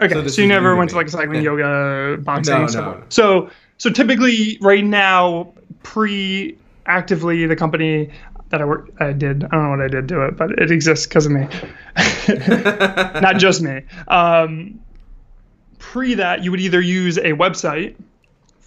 Okay, 0.00 0.14
so, 0.14 0.28
so 0.28 0.42
you 0.42 0.48
never 0.48 0.76
went 0.76 0.90
to 0.90 0.96
like 0.96 1.08
cycling, 1.08 1.42
yeah. 1.42 1.56
yoga, 1.56 2.22
boxing, 2.22 2.54
no, 2.54 2.66
no, 2.66 2.80
no. 2.92 3.04
So 3.08 3.50
so 3.78 3.90
typically, 3.90 4.58
right 4.60 4.84
now, 4.84 5.52
pre 5.82 6.56
actively, 6.86 7.46
the 7.46 7.56
company 7.56 8.10
that 8.50 8.62
I 8.62 8.64
work 8.64 8.90
I 9.00 9.12
did 9.12 9.44
I 9.44 9.48
don't 9.48 9.64
know 9.64 9.70
what 9.70 9.80
I 9.80 9.88
did 9.88 10.08
to 10.08 10.26
it, 10.26 10.36
but 10.36 10.50
it 10.52 10.70
exists 10.70 11.06
because 11.06 11.26
of 11.26 11.32
me, 11.32 11.48
not 13.20 13.38
just 13.38 13.60
me. 13.60 13.82
Um, 14.08 14.80
pre 15.78 16.14
that, 16.14 16.44
you 16.44 16.50
would 16.50 16.60
either 16.60 16.80
use 16.80 17.18
a 17.18 17.32
website 17.32 17.96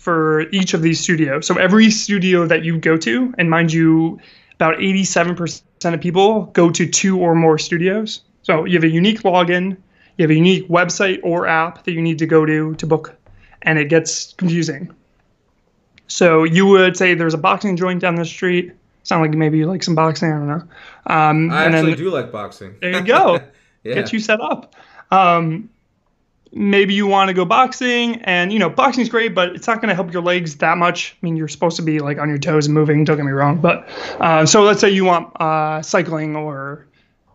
for 0.02 0.50
each 0.50 0.74
of 0.74 0.82
these 0.82 1.00
studios. 1.00 1.46
So 1.46 1.58
every 1.58 1.92
studio 1.92 2.48
that 2.48 2.66
you 2.66 2.80
go 2.80 2.98
to, 2.98 3.36
and 3.38 3.52
mind 3.52 3.72
you, 3.72 4.20
about 4.56 4.78
87% 4.80 5.62
of 5.94 6.02
people 6.02 6.46
go 6.54 6.72
to 6.72 6.88
two 6.88 7.20
or 7.20 7.36
more 7.36 7.60
studios. 7.60 8.22
So 8.42 8.66
you 8.66 8.74
have 8.74 8.84
a 8.84 8.90
unique 8.90 9.22
login, 9.22 9.78
you 10.18 10.24
have 10.24 10.32
a 10.32 10.36
unique 10.36 10.68
website 10.70 11.20
or 11.22 11.46
app 11.46 11.84
that 11.84 11.92
you 11.92 12.02
need 12.02 12.18
to 12.18 12.26
go 12.26 12.48
to 12.48 12.74
to 12.74 12.88
book, 12.88 13.16
and 13.62 13.78
it 13.78 13.90
gets 13.90 14.34
confusing. 14.34 14.92
So 16.08 16.46
you 16.46 16.66
would 16.66 16.98
say 16.98 17.14
there's 17.14 17.36
a 17.36 17.44
boxing 17.50 17.78
joint 17.78 18.02
down 18.02 18.16
the 18.16 18.26
street. 18.26 18.72
Sound 19.04 19.22
like 19.22 19.38
maybe 19.38 19.60
you 19.60 19.68
like 19.68 19.84
some 19.84 19.94
boxing. 19.94 20.32
I 20.32 20.38
don't 20.40 20.48
know. 20.48 20.64
Um, 21.06 21.52
I 21.52 21.66
actually 21.66 21.92
then, 21.92 21.98
do 22.00 22.10
like 22.10 22.32
boxing. 22.32 22.76
There 22.82 22.92
you 22.92 23.02
go. 23.02 23.40
yeah. 23.84 23.94
Get 23.94 24.12
you 24.12 24.20
set 24.20 24.42
up. 24.42 24.76
Um, 25.12 25.70
maybe 26.54 26.94
you 26.94 27.08
want 27.08 27.30
to 27.30 27.34
go 27.34 27.46
boxing 27.46 28.22
and 28.24 28.52
you 28.52 28.60
know 28.60 28.70
boxing's 28.70 29.10
great 29.10 29.34
but 29.34 29.56
it's 29.56 29.68
not 29.68 29.78
going 29.78 29.90
to 29.90 29.96
help 29.96 30.12
your 30.12 30.22
legs 30.22 30.58
that 30.58 30.78
much. 30.78 31.16
I 31.22 31.26
mean 31.26 31.36
you're 31.36 31.48
supposed 31.48 31.78
to 31.78 31.82
be 31.82 32.00
like 32.00 32.18
on 32.18 32.30
your 32.30 32.38
toes 32.38 32.66
and 32.66 32.74
moving 32.74 33.04
don't 33.04 33.18
get 33.18 33.26
me 33.26 33.32
wrong 33.32 33.60
but 33.62 33.88
uh, 34.20 34.46
so 34.46 34.64
let's 34.64 34.82
say 34.82 34.90
you 34.90 35.06
want 35.06 35.40
uh, 35.40 35.82
cycling 35.82 36.36
or 36.36 36.88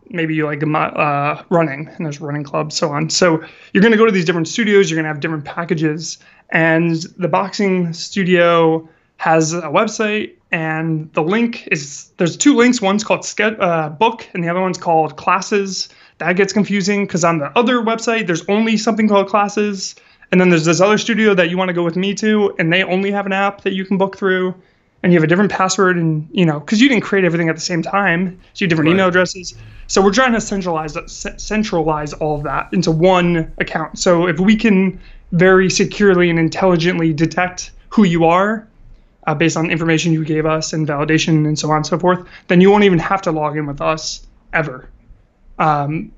maybe 0.09 0.35
you 0.35 0.45
like 0.45 0.63
uh, 0.63 1.43
running 1.49 1.87
and 1.87 2.05
there's 2.05 2.21
running 2.21 2.43
clubs 2.43 2.75
so 2.75 2.91
on. 2.91 3.09
So 3.09 3.43
you're 3.73 3.81
going 3.81 3.91
to 3.91 3.97
go 3.97 4.05
to 4.05 4.11
these 4.11 4.25
different 4.25 4.47
studios 4.47 4.89
you're 4.89 4.97
going 4.97 5.05
to 5.05 5.09
have 5.09 5.19
different 5.19 5.45
packages 5.45 6.19
and 6.49 6.95
the 7.17 7.27
boxing 7.27 7.93
studio 7.93 8.87
has 9.17 9.53
a 9.53 9.61
website 9.63 10.35
and 10.51 11.11
the 11.13 11.23
link 11.23 11.67
is 11.71 12.11
there's 12.17 12.37
two 12.37 12.55
links 12.55 12.81
one's 12.81 13.03
called 13.03 13.27
uh, 13.39 13.89
book 13.89 14.29
and 14.33 14.43
the 14.43 14.49
other 14.49 14.61
one's 14.61 14.77
called 14.77 15.17
classes 15.17 15.89
that 16.19 16.33
gets 16.33 16.53
confusing 16.53 17.05
because 17.05 17.23
on 17.23 17.39
the 17.39 17.57
other 17.57 17.77
website 17.77 18.27
there's 18.27 18.47
only 18.47 18.77
something 18.77 19.07
called 19.07 19.27
classes. 19.27 19.95
And 20.31 20.41
then 20.41 20.49
there's 20.49 20.65
this 20.65 20.81
other 20.81 20.97
studio 20.97 21.33
that 21.35 21.49
you 21.49 21.57
want 21.57 21.69
to 21.69 21.73
go 21.73 21.83
with 21.83 21.95
me 21.95 22.13
to 22.15 22.53
and 22.59 22.71
they 22.71 22.83
only 22.83 23.11
have 23.11 23.25
an 23.25 23.33
app 23.33 23.61
that 23.61 23.73
you 23.73 23.85
can 23.85 23.97
book 23.97 24.17
through. 24.17 24.55
And 25.03 25.13
you 25.13 25.19
have 25.19 25.23
a 25.23 25.27
different 25.27 25.51
password 25.51 25.95
and 25.95 26.27
you 26.31 26.43
know 26.43 26.59
because 26.59 26.81
you 26.81 26.89
didn't 26.89 27.03
create 27.03 27.23
everything 27.23 27.49
at 27.49 27.55
the 27.55 27.61
same 27.61 27.83
time. 27.83 28.39
So 28.53 28.63
you 28.63 28.65
have 28.65 28.69
different 28.69 28.87
right. 28.87 28.93
email 28.95 29.07
addresses. 29.07 29.55
So 29.85 30.01
we're 30.01 30.11
trying 30.11 30.33
to 30.33 30.41
centralize 30.41 30.97
centralize 31.37 32.13
all 32.13 32.35
of 32.35 32.43
that 32.43 32.73
into 32.73 32.91
one 32.91 33.53
account. 33.59 33.99
So 33.99 34.27
if 34.27 34.39
we 34.39 34.55
can 34.55 34.99
very 35.31 35.69
securely 35.69 36.29
and 36.29 36.39
intelligently 36.39 37.13
detect 37.13 37.71
who 37.89 38.05
you 38.05 38.25
are 38.25 38.67
uh, 39.27 39.35
based 39.35 39.57
on 39.57 39.69
information 39.69 40.13
you 40.13 40.23
gave 40.23 40.45
us 40.45 40.73
and 40.73 40.87
validation 40.87 41.45
and 41.45 41.59
so 41.59 41.69
on 41.69 41.77
and 41.77 41.85
so 41.85 41.99
forth 41.99 42.25
then 42.47 42.61
you 42.61 42.71
won't 42.71 42.85
even 42.85 42.99
have 42.99 43.21
to 43.21 43.31
log 43.31 43.57
in 43.57 43.65
with 43.65 43.81
us 43.81 44.25
ever 44.53 44.89
um, 45.59 46.11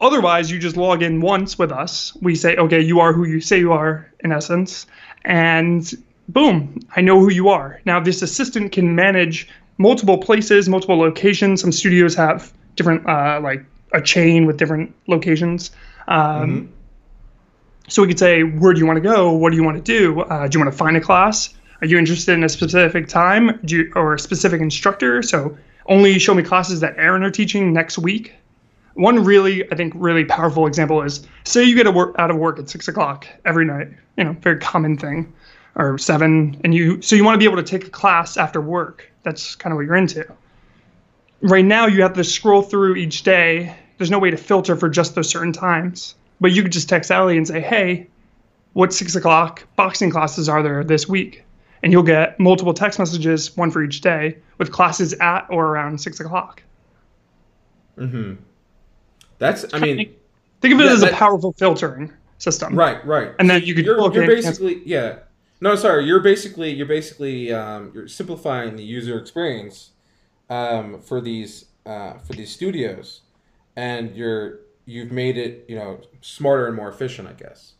otherwise, 0.00 0.50
you 0.50 0.58
just 0.58 0.76
log 0.76 1.02
in 1.02 1.20
once 1.20 1.58
with 1.58 1.72
us. 1.72 2.16
We 2.20 2.34
say, 2.34 2.56
okay, 2.56 2.80
you 2.80 3.00
are 3.00 3.12
who 3.12 3.26
you 3.26 3.40
say 3.40 3.58
you 3.58 3.72
are, 3.72 4.10
in 4.20 4.32
essence, 4.32 4.86
and 5.24 5.92
boom, 6.28 6.80
I 6.96 7.00
know 7.00 7.20
who 7.20 7.30
you 7.30 7.48
are. 7.48 7.80
Now, 7.84 8.00
this 8.00 8.22
assistant 8.22 8.72
can 8.72 8.94
manage 8.94 9.48
multiple 9.78 10.18
places, 10.18 10.68
multiple 10.68 10.96
locations. 10.96 11.60
Some 11.60 11.72
studios 11.72 12.14
have 12.14 12.52
different, 12.76 13.06
uh, 13.08 13.40
like 13.42 13.64
a 13.92 14.00
chain 14.00 14.46
with 14.46 14.56
different 14.56 14.94
locations. 15.06 15.70
Um, 16.08 16.18
mm-hmm. 16.18 16.72
So 17.88 18.02
we 18.02 18.08
could 18.08 18.18
say, 18.18 18.42
where 18.42 18.72
do 18.72 18.80
you 18.80 18.86
want 18.86 18.96
to 18.96 19.00
go? 19.00 19.32
What 19.32 19.50
do 19.50 19.56
you 19.56 19.62
want 19.62 19.76
to 19.76 19.82
do? 19.82 20.20
Uh, 20.22 20.48
do 20.48 20.58
you 20.58 20.64
want 20.64 20.72
to 20.72 20.76
find 20.76 20.96
a 20.96 21.00
class? 21.00 21.54
Are 21.80 21.86
you 21.86 21.98
interested 21.98 22.32
in 22.32 22.42
a 22.42 22.48
specific 22.48 23.06
time 23.06 23.60
you, 23.66 23.92
or 23.94 24.14
a 24.14 24.18
specific 24.18 24.60
instructor? 24.60 25.22
So 25.22 25.56
only 25.86 26.18
show 26.18 26.34
me 26.34 26.42
classes 26.42 26.80
that 26.80 26.96
Aaron 26.96 27.22
are 27.22 27.30
teaching 27.30 27.72
next 27.72 27.98
week 27.98 28.34
one 28.96 29.22
really, 29.24 29.70
I 29.70 29.76
think, 29.76 29.92
really 29.96 30.24
powerful 30.24 30.66
example 30.66 31.02
is 31.02 31.26
say 31.44 31.62
you 31.62 31.76
get 31.76 31.86
out 31.86 32.30
of 32.30 32.36
work 32.36 32.58
at 32.58 32.68
six 32.68 32.88
o'clock 32.88 33.26
every 33.44 33.64
night, 33.64 33.88
you 34.16 34.24
know, 34.24 34.32
very 34.40 34.58
common 34.58 34.96
thing, 34.96 35.32
or 35.76 35.98
seven, 35.98 36.58
and 36.64 36.74
you 36.74 37.00
so 37.02 37.14
you 37.14 37.24
want 37.24 37.34
to 37.34 37.38
be 37.38 37.44
able 37.44 37.62
to 37.62 37.62
take 37.62 37.86
a 37.86 37.90
class 37.90 38.36
after 38.36 38.60
work. 38.60 39.10
That's 39.22 39.54
kind 39.54 39.72
of 39.72 39.76
what 39.76 39.86
you're 39.86 39.96
into. 39.96 40.26
Right 41.42 41.64
now, 41.64 41.86
you 41.86 42.02
have 42.02 42.14
to 42.14 42.24
scroll 42.24 42.62
through 42.62 42.96
each 42.96 43.22
day. 43.22 43.76
There's 43.98 44.10
no 44.10 44.18
way 44.18 44.30
to 44.30 44.36
filter 44.36 44.76
for 44.76 44.88
just 44.88 45.14
those 45.14 45.28
certain 45.28 45.52
times, 45.52 46.14
but 46.40 46.52
you 46.52 46.62
could 46.62 46.72
just 46.72 46.88
text 46.88 47.10
Ellie 47.10 47.36
and 47.36 47.46
say, 47.46 47.60
"Hey, 47.60 48.06
what 48.72 48.94
six 48.94 49.14
o'clock 49.14 49.62
boxing 49.76 50.10
classes 50.10 50.48
are 50.48 50.62
there 50.62 50.82
this 50.82 51.06
week?" 51.06 51.44
And 51.82 51.92
you'll 51.92 52.02
get 52.02 52.40
multiple 52.40 52.72
text 52.72 52.98
messages, 52.98 53.54
one 53.56 53.70
for 53.70 53.82
each 53.82 54.00
day, 54.00 54.38
with 54.56 54.72
classes 54.72 55.12
at 55.20 55.46
or 55.50 55.66
around 55.66 56.00
six 56.00 56.18
o'clock. 56.18 56.62
Mm-hmm. 57.98 58.34
That's 59.38 59.64
I 59.72 59.78
mean, 59.78 60.14
think 60.60 60.74
of 60.74 60.80
it 60.80 60.84
yeah, 60.84 60.92
as 60.92 61.00
that, 61.00 61.12
a 61.12 61.16
powerful 61.16 61.52
filtering 61.52 62.12
system. 62.38 62.74
Right, 62.74 63.04
right. 63.06 63.32
And 63.38 63.48
then 63.48 63.62
you 63.62 63.74
could 63.74 63.84
you're, 63.84 64.12
you're 64.12 64.26
basically 64.26 64.82
yeah. 64.84 65.18
No, 65.60 65.74
sorry. 65.74 66.04
You're 66.04 66.20
basically 66.20 66.72
you're 66.72 66.86
basically 66.86 67.52
um, 67.52 67.90
you're 67.94 68.08
simplifying 68.08 68.76
the 68.76 68.84
user 68.84 69.18
experience 69.18 69.90
um, 70.50 71.00
for 71.00 71.20
these 71.20 71.66
uh, 71.84 72.14
for 72.18 72.34
these 72.34 72.50
studios, 72.50 73.22
and 73.76 74.14
you're 74.14 74.60
you've 74.84 75.12
made 75.12 75.36
it 75.36 75.64
you 75.68 75.76
know 75.76 76.00
smarter 76.20 76.66
and 76.66 76.76
more 76.76 76.88
efficient, 76.88 77.28
I 77.28 77.32
guess. 77.32 77.72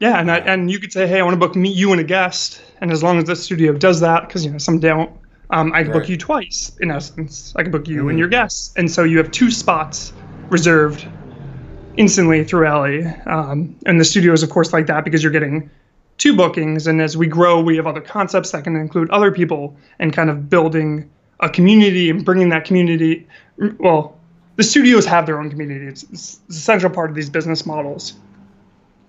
Yeah, 0.00 0.18
and 0.18 0.30
I, 0.30 0.38
and 0.38 0.70
you 0.70 0.78
could 0.78 0.92
say, 0.92 1.06
hey, 1.06 1.20
I 1.20 1.22
want 1.22 1.34
to 1.34 1.38
book 1.38 1.54
me, 1.54 1.68
you 1.70 1.92
and 1.92 2.00
a 2.00 2.04
guest, 2.04 2.62
and 2.80 2.90
as 2.90 3.02
long 3.02 3.18
as 3.18 3.24
the 3.24 3.36
studio 3.36 3.74
does 3.74 4.00
that, 4.00 4.26
because 4.26 4.44
you 4.46 4.50
know 4.50 4.56
some 4.56 4.78
don't, 4.78 5.10
um, 5.50 5.74
I 5.74 5.82
can 5.82 5.92
right. 5.92 6.00
book 6.00 6.08
you 6.08 6.16
twice 6.16 6.72
in 6.80 6.90
essence. 6.90 7.52
I 7.54 7.62
can 7.62 7.70
book 7.70 7.86
you 7.86 8.00
mm-hmm. 8.00 8.08
and 8.08 8.18
your 8.18 8.28
guests, 8.28 8.72
and 8.76 8.90
so 8.90 9.04
you 9.04 9.18
have 9.18 9.30
two 9.30 9.50
spots 9.50 10.14
reserved 10.50 11.06
instantly 11.96 12.44
through 12.44 12.66
Ellie. 12.66 13.06
Um, 13.26 13.76
and 13.86 14.00
the 14.00 14.04
studio 14.04 14.32
is, 14.32 14.42
of 14.42 14.50
course, 14.50 14.72
like 14.72 14.86
that 14.86 15.04
because 15.04 15.22
you're 15.22 15.32
getting 15.32 15.70
two 16.18 16.36
bookings. 16.36 16.86
And 16.86 17.00
as 17.00 17.16
we 17.16 17.26
grow, 17.26 17.60
we 17.60 17.76
have 17.76 17.86
other 17.86 18.00
concepts 18.00 18.50
that 18.52 18.64
can 18.64 18.76
include 18.76 19.10
other 19.10 19.30
people 19.32 19.76
and 19.98 20.12
kind 20.12 20.30
of 20.30 20.50
building 20.50 21.10
a 21.40 21.48
community 21.48 22.10
and 22.10 22.24
bringing 22.24 22.50
that 22.50 22.64
community. 22.64 23.26
Well, 23.78 24.18
the 24.56 24.62
studios 24.62 25.06
have 25.06 25.24
their 25.26 25.40
own 25.40 25.48
community, 25.48 25.86
it's, 25.86 26.02
it's 26.04 26.40
a 26.50 26.52
central 26.52 26.92
part 26.92 27.08
of 27.08 27.16
these 27.16 27.30
business 27.30 27.64
models. 27.64 28.14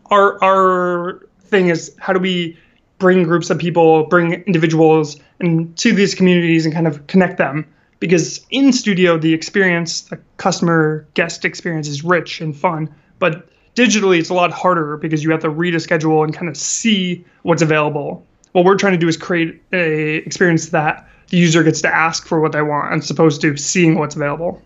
Our, 0.05 0.41
our 0.41 1.25
thing 1.41 1.67
is 1.67 1.93
how 1.99 2.13
do 2.13 2.19
we 2.19 2.57
bring 2.99 3.23
groups 3.23 3.49
of 3.49 3.57
people, 3.57 4.05
bring 4.05 4.33
individuals 4.33 5.19
and 5.39 5.75
to 5.77 5.91
these 5.93 6.15
communities 6.15 6.65
and 6.65 6.73
kind 6.73 6.87
of 6.87 7.05
connect 7.07 7.37
them 7.37 7.67
because 8.01 8.45
in 8.49 8.73
studio 8.73 9.17
the 9.17 9.33
experience 9.33 10.01
the 10.01 10.19
customer 10.35 11.07
guest 11.13 11.45
experience 11.45 11.87
is 11.87 12.03
rich 12.03 12.41
and 12.41 12.57
fun 12.57 12.93
but 13.19 13.47
digitally 13.75 14.19
it's 14.19 14.29
a 14.29 14.33
lot 14.33 14.51
harder 14.51 14.97
because 14.97 15.23
you 15.23 15.31
have 15.31 15.41
to 15.41 15.49
read 15.49 15.75
a 15.75 15.79
schedule 15.79 16.23
and 16.23 16.33
kind 16.33 16.49
of 16.49 16.57
see 16.57 17.23
what's 17.43 17.61
available. 17.61 18.25
What 18.51 18.65
we're 18.65 18.75
trying 18.75 18.93
to 18.93 18.99
do 18.99 19.07
is 19.07 19.17
create 19.17 19.61
a 19.71 20.15
experience 20.17 20.69
that 20.69 21.07
the 21.29 21.37
user 21.37 21.63
gets 21.63 21.81
to 21.81 21.93
ask 21.93 22.25
for 22.25 22.41
what 22.41 22.51
they 22.51 22.61
want 22.61 22.93
as 22.93 23.09
opposed 23.09 23.41
to 23.41 23.55
seeing 23.55 23.97
what's 23.97 24.15
available. 24.15 24.61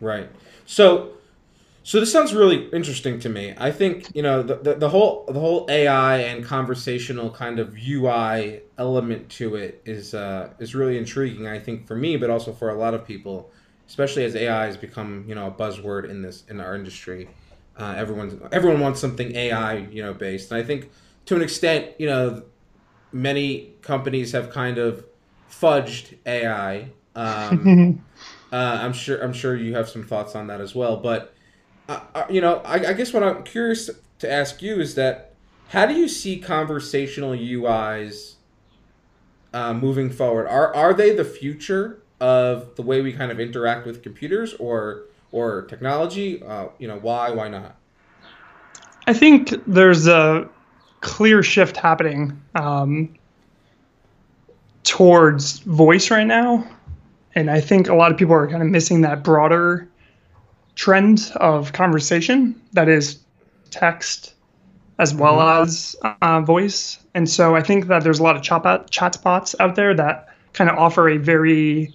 Right. 0.00 0.28
So 0.64 1.10
so 1.88 2.00
this 2.00 2.12
sounds 2.12 2.34
really 2.34 2.68
interesting 2.68 3.18
to 3.20 3.30
me. 3.30 3.54
I 3.56 3.70
think 3.70 4.14
you 4.14 4.20
know 4.20 4.42
the, 4.42 4.56
the, 4.56 4.74
the, 4.74 4.90
whole 4.90 5.24
the 5.26 5.40
whole 5.40 5.64
AI 5.70 6.18
and 6.18 6.44
conversational 6.44 7.30
kind 7.30 7.58
of 7.58 7.78
UI 7.78 8.60
element 8.76 9.30
to 9.30 9.56
it 9.56 9.80
is 9.86 10.12
uh, 10.12 10.50
is 10.58 10.74
really 10.74 10.98
intriguing. 10.98 11.46
I 11.46 11.58
think 11.58 11.86
for 11.86 11.96
me, 11.96 12.18
but 12.18 12.28
also 12.28 12.52
for 12.52 12.68
a 12.68 12.74
lot 12.74 12.92
of 12.92 13.06
people, 13.06 13.50
especially 13.86 14.26
as 14.26 14.36
AI 14.36 14.66
has 14.66 14.76
become 14.76 15.24
you 15.26 15.34
know 15.34 15.46
a 15.46 15.50
buzzword 15.50 16.10
in 16.10 16.20
this 16.20 16.44
in 16.50 16.60
our 16.60 16.74
industry. 16.74 17.26
Uh, 17.78 17.94
everyone 17.96 18.46
everyone 18.52 18.80
wants 18.80 19.00
something 19.00 19.34
AI 19.34 19.78
you 19.78 20.02
know 20.02 20.12
based, 20.12 20.52
and 20.52 20.62
I 20.62 20.66
think 20.66 20.90
to 21.24 21.36
an 21.36 21.40
extent 21.40 21.98
you 21.98 22.06
know 22.06 22.42
many 23.12 23.72
companies 23.80 24.32
have 24.32 24.50
kind 24.50 24.76
of 24.76 25.06
fudged 25.50 26.18
AI. 26.26 26.90
Um, 27.16 28.04
uh, 28.52 28.78
I'm 28.82 28.92
sure 28.92 29.24
I'm 29.24 29.32
sure 29.32 29.56
you 29.56 29.74
have 29.74 29.88
some 29.88 30.04
thoughts 30.04 30.34
on 30.34 30.48
that 30.48 30.60
as 30.60 30.74
well. 30.74 30.98
But 30.98 31.34
uh, 31.88 32.24
you 32.28 32.40
know, 32.40 32.56
I, 32.64 32.74
I 32.74 32.92
guess 32.92 33.12
what 33.12 33.22
I'm 33.22 33.42
curious 33.42 33.90
to 34.18 34.30
ask 34.30 34.60
you 34.62 34.80
is 34.80 34.94
that 34.96 35.34
how 35.68 35.86
do 35.86 35.94
you 35.94 36.08
see 36.08 36.38
conversational 36.38 37.32
UIs 37.32 38.34
uh, 39.52 39.72
moving 39.72 40.10
forward? 40.10 40.46
Are 40.46 40.74
are 40.74 40.92
they 40.92 41.14
the 41.14 41.24
future 41.24 42.00
of 42.20 42.74
the 42.76 42.82
way 42.82 43.00
we 43.00 43.12
kind 43.12 43.30
of 43.30 43.40
interact 43.40 43.86
with 43.86 44.02
computers 44.02 44.54
or 44.54 45.04
or 45.32 45.62
technology? 45.62 46.42
Uh, 46.42 46.68
you 46.78 46.88
know, 46.88 46.98
why 46.98 47.30
why 47.30 47.48
not? 47.48 47.76
I 49.06 49.14
think 49.14 49.54
there's 49.66 50.06
a 50.06 50.48
clear 51.00 51.42
shift 51.42 51.78
happening 51.78 52.38
um, 52.54 53.14
towards 54.84 55.60
voice 55.60 56.10
right 56.10 56.26
now, 56.26 56.68
and 57.34 57.50
I 57.50 57.60
think 57.60 57.88
a 57.88 57.94
lot 57.94 58.10
of 58.10 58.18
people 58.18 58.34
are 58.34 58.46
kind 58.46 58.62
of 58.62 58.68
missing 58.68 59.00
that 59.02 59.22
broader 59.22 59.88
trend 60.78 61.32
of 61.34 61.72
conversation 61.72 62.54
that 62.72 62.88
is 62.88 63.18
text 63.70 64.34
as 65.00 65.12
well 65.12 65.38
mm-hmm. 65.38 65.64
as 65.64 65.96
uh, 66.22 66.40
voice. 66.40 66.98
And 67.14 67.28
so 67.28 67.56
I 67.56 67.62
think 67.62 67.88
that 67.88 68.04
there's 68.04 68.20
a 68.20 68.22
lot 68.22 68.36
of 68.36 68.42
chat, 68.42 68.62
chatbots 68.62 69.56
out 69.58 69.74
there 69.74 69.92
that 69.94 70.28
kind 70.52 70.70
of 70.70 70.78
offer 70.78 71.08
a 71.08 71.16
very 71.16 71.92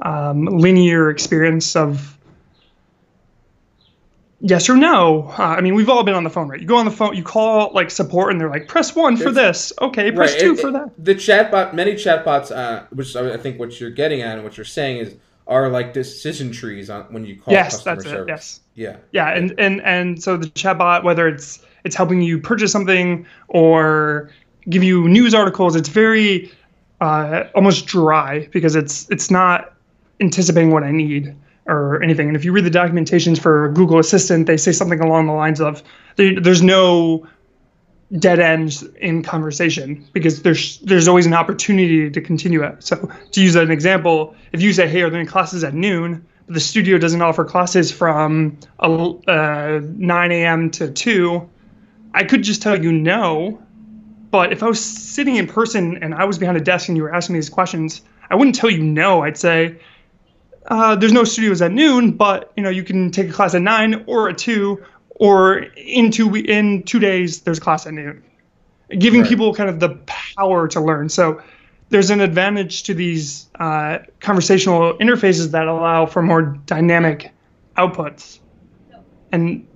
um, 0.00 0.44
linear 0.44 1.08
experience 1.08 1.76
of 1.76 2.18
yes 4.40 4.68
or 4.68 4.76
no. 4.76 5.32
Uh, 5.38 5.42
I 5.42 5.60
mean, 5.60 5.76
we've 5.76 5.88
all 5.88 6.02
been 6.02 6.14
on 6.14 6.24
the 6.24 6.30
phone, 6.30 6.48
right? 6.48 6.60
You 6.60 6.66
go 6.66 6.78
on 6.78 6.84
the 6.84 6.90
phone, 6.90 7.14
you 7.14 7.22
call 7.22 7.72
like 7.74 7.92
support, 7.92 8.32
and 8.32 8.40
they're 8.40 8.50
like, 8.50 8.66
"Press 8.66 8.94
one 8.94 9.16
for 9.16 9.30
this." 9.30 9.72
Okay, 9.80 10.10
press 10.10 10.32
right. 10.32 10.40
two 10.40 10.52
it, 10.54 10.60
for 10.60 10.72
that. 10.72 10.90
The 10.98 11.14
chatbot, 11.14 11.74
many 11.74 11.94
chatbots, 11.94 12.54
uh, 12.54 12.86
which 12.90 13.14
I 13.14 13.36
think 13.36 13.58
what 13.58 13.80
you're 13.80 13.90
getting 13.90 14.20
at 14.20 14.34
and 14.34 14.44
what 14.44 14.56
you're 14.56 14.64
saying 14.64 14.98
is 14.98 15.14
are 15.46 15.68
like 15.68 15.92
decision 15.92 16.50
trees 16.50 16.90
on 16.90 17.02
when 17.04 17.24
you 17.24 17.36
call 17.36 17.52
yes, 17.52 17.76
customer 17.76 17.96
that's 17.96 18.08
service. 18.08 18.20
It, 18.22 18.28
yes. 18.28 18.60
Yeah. 18.74 18.96
Yeah, 19.12 19.36
and 19.36 19.54
and 19.58 19.80
and 19.82 20.22
so 20.22 20.36
the 20.36 20.46
chatbot, 20.48 21.04
whether 21.04 21.28
it's 21.28 21.60
it's 21.84 21.94
helping 21.94 22.20
you 22.20 22.38
purchase 22.38 22.72
something 22.72 23.26
or 23.48 24.30
give 24.68 24.82
you 24.82 25.08
news 25.08 25.34
articles, 25.34 25.76
it's 25.76 25.88
very 25.88 26.50
uh, 27.00 27.44
almost 27.54 27.86
dry 27.86 28.48
because 28.52 28.74
it's 28.74 29.08
it's 29.10 29.30
not 29.30 29.72
anticipating 30.20 30.70
what 30.70 30.82
I 30.82 30.90
need 30.90 31.34
or 31.66 32.02
anything. 32.02 32.28
And 32.28 32.36
if 32.36 32.44
you 32.44 32.52
read 32.52 32.64
the 32.64 32.70
documentations 32.70 33.40
for 33.40 33.70
Google 33.70 33.98
Assistant, 33.98 34.46
they 34.46 34.56
say 34.56 34.72
something 34.72 35.00
along 35.00 35.26
the 35.26 35.32
lines 35.32 35.60
of 35.60 35.82
there's 36.16 36.62
no 36.62 37.26
dead 38.18 38.38
ends 38.38 38.82
in 39.00 39.22
conversation 39.22 40.06
because 40.12 40.42
there's 40.42 40.78
there's 40.78 41.08
always 41.08 41.26
an 41.26 41.34
opportunity 41.34 42.10
to 42.10 42.20
continue 42.20 42.62
it. 42.62 42.82
So 42.84 43.10
to 43.32 43.42
use 43.42 43.56
an 43.56 43.70
example, 43.70 44.34
if 44.52 44.62
you 44.62 44.72
say, 44.72 44.88
"Hey, 44.88 45.02
are 45.02 45.10
there 45.10 45.20
any 45.20 45.28
classes 45.28 45.64
at 45.64 45.74
noon?" 45.74 46.24
but 46.46 46.54
the 46.54 46.60
studio 46.60 46.96
doesn't 46.96 47.22
offer 47.22 47.44
classes 47.44 47.90
from 47.90 48.56
uh, 48.78 49.80
9 49.82 50.32
a.m. 50.32 50.70
to 50.70 50.90
2, 50.90 51.50
I 52.14 52.24
could 52.24 52.42
just 52.42 52.62
tell 52.62 52.80
you 52.80 52.92
no. 52.92 53.60
But 54.30 54.52
if 54.52 54.62
I 54.62 54.66
was 54.66 54.82
sitting 54.84 55.36
in 55.36 55.46
person 55.46 56.02
and 56.02 56.14
I 56.14 56.24
was 56.24 56.38
behind 56.38 56.56
a 56.56 56.60
desk 56.60 56.88
and 56.88 56.96
you 56.96 57.02
were 57.02 57.14
asking 57.14 57.34
me 57.34 57.38
these 57.38 57.48
questions, 57.48 58.02
I 58.30 58.36
wouldn't 58.36 58.54
tell 58.54 58.70
you 58.70 58.82
no. 58.82 59.22
I'd 59.22 59.36
say, 59.36 59.76
uh, 60.68 60.96
there's 60.96 61.12
no 61.12 61.24
studios 61.24 61.62
at 61.62 61.72
noon, 61.72 62.12
but 62.12 62.52
you 62.56 62.62
know 62.62 62.70
you 62.70 62.82
can 62.82 63.10
take 63.10 63.28
a 63.28 63.32
class 63.32 63.54
at 63.54 63.62
nine 63.62 64.04
or 64.06 64.28
at 64.28 64.38
two, 64.38 64.84
or 65.18 65.58
in 65.76 66.10
two 66.10 66.34
in 66.34 66.82
two 66.82 66.98
days 66.98 67.40
there's 67.42 67.58
class 67.58 67.86
at 67.86 67.94
noon, 67.94 68.22
giving 68.98 69.20
right. 69.20 69.28
people 69.28 69.54
kind 69.54 69.68
of 69.68 69.80
the 69.80 69.90
power 70.06 70.68
to 70.68 70.80
learn. 70.80 71.08
So 71.08 71.42
there's 71.88 72.10
an 72.10 72.20
advantage 72.20 72.82
to 72.84 72.94
these 72.94 73.48
uh, 73.60 73.98
conversational 74.20 74.94
interfaces 74.98 75.52
that 75.52 75.66
allow 75.66 76.06
for 76.06 76.22
more 76.22 76.42
dynamic 76.42 77.32
outputs, 77.76 78.40
and 79.32 79.66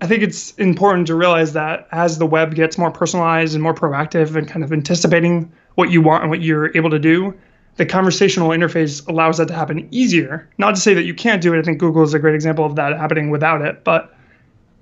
I 0.00 0.06
think 0.06 0.22
it's 0.22 0.52
important 0.56 1.06
to 1.06 1.14
realize 1.14 1.52
that 1.54 1.88
as 1.92 2.18
the 2.18 2.26
web 2.26 2.54
gets 2.54 2.76
more 2.76 2.90
personalized 2.90 3.54
and 3.54 3.62
more 3.62 3.74
proactive 3.74 4.36
and 4.36 4.46
kind 4.46 4.62
of 4.64 4.72
anticipating 4.72 5.52
what 5.76 5.90
you 5.90 6.02
want 6.02 6.22
and 6.22 6.30
what 6.30 6.42
you're 6.42 6.76
able 6.76 6.90
to 6.90 6.98
do, 6.98 7.34
the 7.76 7.86
conversational 7.86 8.50
interface 8.50 9.06
allows 9.08 9.38
that 9.38 9.48
to 9.48 9.54
happen 9.54 9.88
easier. 9.90 10.48
Not 10.58 10.74
to 10.74 10.80
say 10.80 10.94
that 10.94 11.04
you 11.04 11.14
can't 11.14 11.42
do 11.42 11.54
it. 11.54 11.58
I 11.58 11.62
think 11.62 11.78
Google 11.78 12.02
is 12.02 12.14
a 12.14 12.18
great 12.18 12.34
example 12.34 12.64
of 12.64 12.76
that 12.76 12.96
happening 12.96 13.30
without 13.30 13.62
it, 13.62 13.82
but 13.84 14.14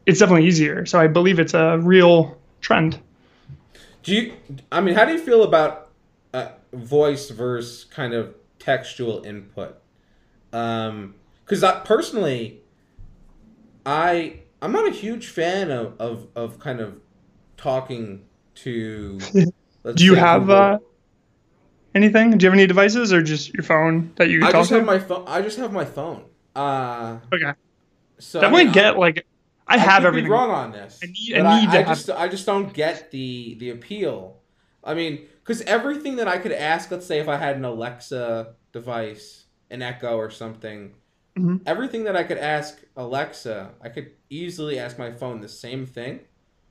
it's 0.04 0.18
definitely 0.18 0.46
easier. 0.46 0.84
So 0.84 1.00
I 1.00 1.06
believe 1.06 1.38
it's 1.38 1.54
a 1.54 1.78
real 1.78 2.36
trend. 2.60 3.00
Do 4.02 4.14
you? 4.14 4.34
I 4.70 4.80
mean, 4.80 4.94
how 4.94 5.04
do 5.04 5.12
you 5.12 5.18
feel 5.18 5.42
about 5.42 5.90
uh, 6.34 6.48
voice 6.72 7.30
versus 7.30 7.84
kind 7.84 8.12
of 8.12 8.34
textual 8.58 9.22
input? 9.24 9.80
Um, 10.52 11.14
because 11.44 11.62
I 11.62 11.80
personally, 11.80 12.60
I 13.86 14.40
I'm 14.60 14.72
not 14.72 14.88
a 14.88 14.90
huge 14.90 15.28
fan 15.28 15.70
of 15.70 15.98
of, 16.00 16.26
of 16.34 16.58
kind 16.58 16.80
of 16.80 16.96
talking 17.56 18.24
to. 18.56 19.18
do 19.94 20.04
you 20.04 20.14
have? 20.14 20.50
Uh, 20.50 20.78
anything? 21.94 22.36
Do 22.36 22.44
you 22.44 22.50
have 22.50 22.58
any 22.58 22.66
devices 22.66 23.12
or 23.12 23.22
just 23.22 23.52
your 23.54 23.62
phone 23.62 24.12
that 24.16 24.28
you 24.28 24.40
can 24.40 24.48
I 24.48 24.52
talk 24.52 24.60
just 24.60 24.70
to? 24.70 24.76
have 24.76 24.86
my 24.86 24.98
phone. 24.98 25.24
I 25.26 25.42
just 25.42 25.58
have 25.58 25.72
my 25.72 25.84
phone. 25.84 26.24
Uh, 26.54 27.18
okay. 27.32 27.52
So 28.18 28.40
that 28.40 28.52
I 28.52 28.64
mean, 28.64 28.72
get 28.72 28.98
like 28.98 29.26
I, 29.66 29.74
I 29.74 29.78
have 29.78 30.04
everything. 30.04 30.30
wrong 30.30 30.50
on 30.50 30.72
this. 30.72 31.00
I 31.02 31.06
need, 31.06 31.34
I 31.34 31.60
need 31.60 31.68
I, 31.70 31.80
I 31.80 31.84
just 31.84 32.10
I 32.10 32.28
just 32.28 32.46
don't 32.46 32.72
get 32.72 33.10
the 33.10 33.56
the 33.58 33.70
appeal. 33.70 34.38
I 34.84 34.94
mean, 34.94 35.26
because 35.42 35.62
everything 35.62 36.16
that 36.16 36.28
I 36.28 36.38
could 36.38 36.52
ask, 36.52 36.90
let's 36.90 37.06
say 37.06 37.18
if 37.18 37.28
I 37.28 37.36
had 37.36 37.56
an 37.56 37.64
Alexa 37.64 38.54
device, 38.72 39.44
an 39.70 39.82
Echo 39.82 40.16
or 40.16 40.30
something, 40.30 40.94
mm-hmm. 41.38 41.56
everything 41.66 42.04
that 42.04 42.16
I 42.16 42.24
could 42.24 42.38
ask 42.38 42.80
Alexa, 42.96 43.70
I 43.80 43.88
could 43.88 44.10
easily 44.28 44.78
ask 44.78 44.98
my 44.98 45.12
phone 45.12 45.40
the 45.40 45.48
same 45.48 45.86
thing, 45.86 46.20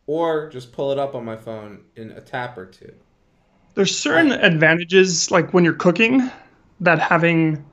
or 0.08 0.50
just 0.50 0.72
pull 0.72 0.92
it 0.92 1.00
up 1.00 1.16
on 1.16 1.24
my 1.24 1.38
phone 1.38 1.86
in 1.96 2.12
a 2.12 2.22
tap 2.22 2.58
or 2.58 2.66
two. 2.66 2.94
There's 3.74 3.98
certain 3.98 4.32
advantages, 4.32 5.32
like 5.32 5.54
when 5.54 5.64
you're 5.64 5.74
cooking, 5.74 6.30
that 6.82 7.00
having 7.00 7.64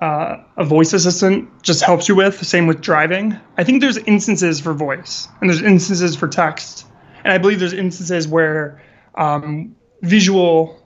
uh, 0.00 0.36
a 0.56 0.64
voice 0.64 0.92
assistant 0.92 1.62
just 1.62 1.82
helps 1.82 2.08
you 2.08 2.14
with. 2.14 2.44
Same 2.46 2.66
with 2.66 2.80
driving. 2.80 3.38
I 3.56 3.64
think 3.64 3.80
there's 3.80 3.98
instances 3.98 4.60
for 4.60 4.72
voice 4.74 5.28
and 5.40 5.48
there's 5.48 5.62
instances 5.62 6.16
for 6.16 6.28
text, 6.28 6.86
and 7.24 7.32
I 7.32 7.38
believe 7.38 7.60
there's 7.60 7.72
instances 7.72 8.26
where 8.26 8.82
um, 9.16 9.74
visual 10.02 10.78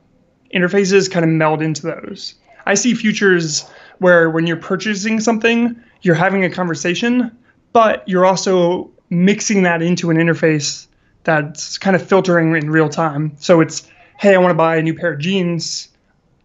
interfaces 0.55 1.11
kind 1.11 1.25
of 1.25 1.31
meld 1.31 1.63
into 1.63 1.83
those. 1.83 2.35
I 2.67 2.75
see 2.75 2.95
futures 2.95 3.69
where 3.99 4.31
when 4.31 4.47
you're 4.47 4.57
purchasing 4.57 5.21
something, 5.21 5.81
you're 6.03 6.15
having 6.15 6.45
a 6.45 6.51
conversation, 6.51 7.37
but 7.73 8.09
you're 8.09 8.27
also 8.27 8.91
mixing 9.11 9.63
that 9.65 9.83
into 9.83 10.11
an 10.11 10.17
interface 10.17 10.87
that's 11.25 11.79
kind 11.79 11.97
of 11.97 12.07
filtering 12.07 12.55
in 12.57 12.71
real 12.71 12.89
time. 12.89 13.33
So 13.39 13.61
it's 13.61 13.89
hey, 14.19 14.35
I 14.35 14.39
want 14.39 14.51
to 14.51 14.57
buy 14.57 14.77
a 14.77 14.83
new 14.83 14.95
pair 14.95 15.13
of 15.13 15.21
jeans. 15.21 15.89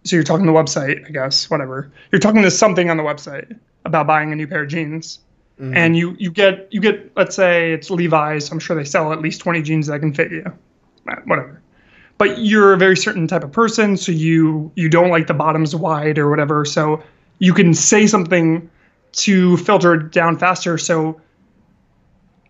So 0.04 0.16
you're 0.16 0.24
talking 0.24 0.46
to 0.46 0.52
the 0.52 0.58
website, 0.58 1.06
I 1.08 1.12
guess, 1.12 1.50
whatever. 1.50 1.92
You're 2.12 2.20
talking 2.20 2.42
to 2.42 2.52
something 2.52 2.90
on 2.90 2.98
the 2.98 3.04
website 3.04 3.58
about 3.86 4.08
buying 4.08 4.32
a 4.32 4.36
new 4.36 4.48
pair 4.48 4.64
of 4.64 4.70
jeans. 4.70 5.20
Mm-hmm. 5.60 5.76
And 5.76 5.98
you, 5.98 6.16
you 6.18 6.32
get 6.32 6.70
you 6.72 6.80
get 6.80 7.12
let's 7.18 7.36
say 7.36 7.74
it's 7.74 7.90
Levi's. 7.90 8.50
I'm 8.50 8.60
sure 8.60 8.76
they 8.76 8.86
sell 8.86 9.12
at 9.12 9.22
least 9.22 9.42
20 9.42 9.62
jeans 9.62 9.88
that 9.88 10.00
can 10.00 10.14
fit 10.14 10.32
you. 10.32 10.46
Whatever. 11.26 11.62
But 12.18 12.40
you're 12.40 12.74
a 12.74 12.78
very 12.78 12.98
certain 12.98 13.28
type 13.28 13.44
of 13.44 13.52
person, 13.52 13.98
so 13.98 14.12
you 14.12 14.72
you 14.76 14.90
don't 14.90 15.10
like 15.10 15.28
the 15.28 15.34
bottoms 15.34 15.76
wide 15.76 16.18
or 16.18 16.30
whatever. 16.30 16.66
So 16.66 17.04
you 17.40 17.54
can 17.54 17.74
say 17.74 18.08
something 18.08 18.70
to 19.14 19.58
filter 19.58 19.96
it 19.96 20.12
down 20.12 20.38
faster. 20.38 20.78
So 20.78 21.20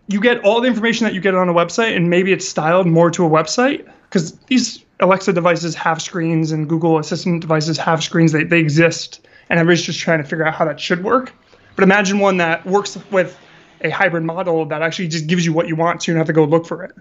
you 0.08 0.20
get 0.20 0.44
all 0.44 0.60
the 0.60 0.66
information 0.66 1.04
that 1.04 1.14
you 1.14 1.20
get 1.20 1.34
on 1.34 1.48
a 1.48 1.54
website, 1.54 1.96
and 1.96 2.10
maybe 2.10 2.32
it's 2.32 2.46
styled 2.46 2.86
more 2.86 3.10
to 3.12 3.24
a 3.24 3.30
website 3.30 3.88
because 4.04 4.32
these 4.46 4.84
Alexa 5.00 5.32
devices 5.32 5.74
have 5.74 6.00
screens 6.00 6.52
and 6.52 6.68
Google 6.68 6.98
Assistant 6.98 7.40
devices 7.40 7.78
have 7.78 8.02
screens. 8.02 8.32
They, 8.32 8.44
they 8.44 8.60
exist, 8.60 9.26
and 9.48 9.58
everybody's 9.58 9.84
just 9.84 9.98
trying 9.98 10.18
to 10.18 10.24
figure 10.24 10.46
out 10.46 10.54
how 10.54 10.64
that 10.66 10.78
should 10.78 11.02
work. 11.02 11.32
But 11.74 11.84
imagine 11.84 12.18
one 12.18 12.36
that 12.36 12.64
works 12.66 12.98
with 13.10 13.38
a 13.82 13.90
hybrid 13.90 14.24
model 14.24 14.66
that 14.66 14.82
actually 14.82 15.08
just 15.08 15.26
gives 15.26 15.46
you 15.46 15.52
what 15.52 15.68
you 15.68 15.76
want, 15.76 16.02
so 16.02 16.10
you 16.10 16.14
don't 16.14 16.20
have 16.20 16.26
to 16.26 16.32
go 16.32 16.44
look 16.44 16.66
for 16.66 16.84
it. 16.84 16.92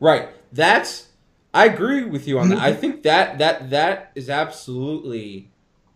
Right. 0.00 0.28
That's. 0.52 1.08
I 1.52 1.66
agree 1.66 2.04
with 2.04 2.26
you 2.26 2.40
on 2.40 2.48
that. 2.48 2.58
I 2.58 2.72
think 2.72 3.04
that 3.04 3.38
that 3.38 3.70
that 3.70 4.10
is 4.16 4.28
absolutely 4.28 5.50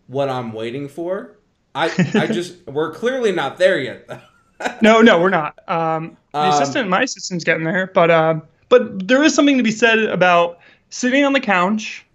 what 0.07 0.29
I'm 0.29 0.53
waiting 0.53 0.87
for. 0.87 1.37
I 1.75 1.91
I 2.13 2.27
just 2.31 2.65
we're 2.65 2.93
clearly 2.93 3.33
not 3.33 3.57
there 3.57 3.77
yet. 3.77 4.09
no, 4.81 5.01
no, 5.01 5.19
we're 5.19 5.29
not. 5.29 5.59
Um, 5.69 6.17
the 6.31 6.39
um, 6.39 6.53
assistant, 6.53 6.89
my 6.89 7.01
assistant's 7.01 7.43
getting 7.43 7.65
there, 7.65 7.87
but 7.93 8.09
uh, 8.09 8.39
but 8.69 9.07
there 9.07 9.23
is 9.23 9.33
something 9.33 9.57
to 9.57 9.63
be 9.63 9.71
said 9.71 9.99
about 9.99 10.58
sitting 10.89 11.23
on 11.23 11.33
the 11.33 11.39
couch. 11.39 12.05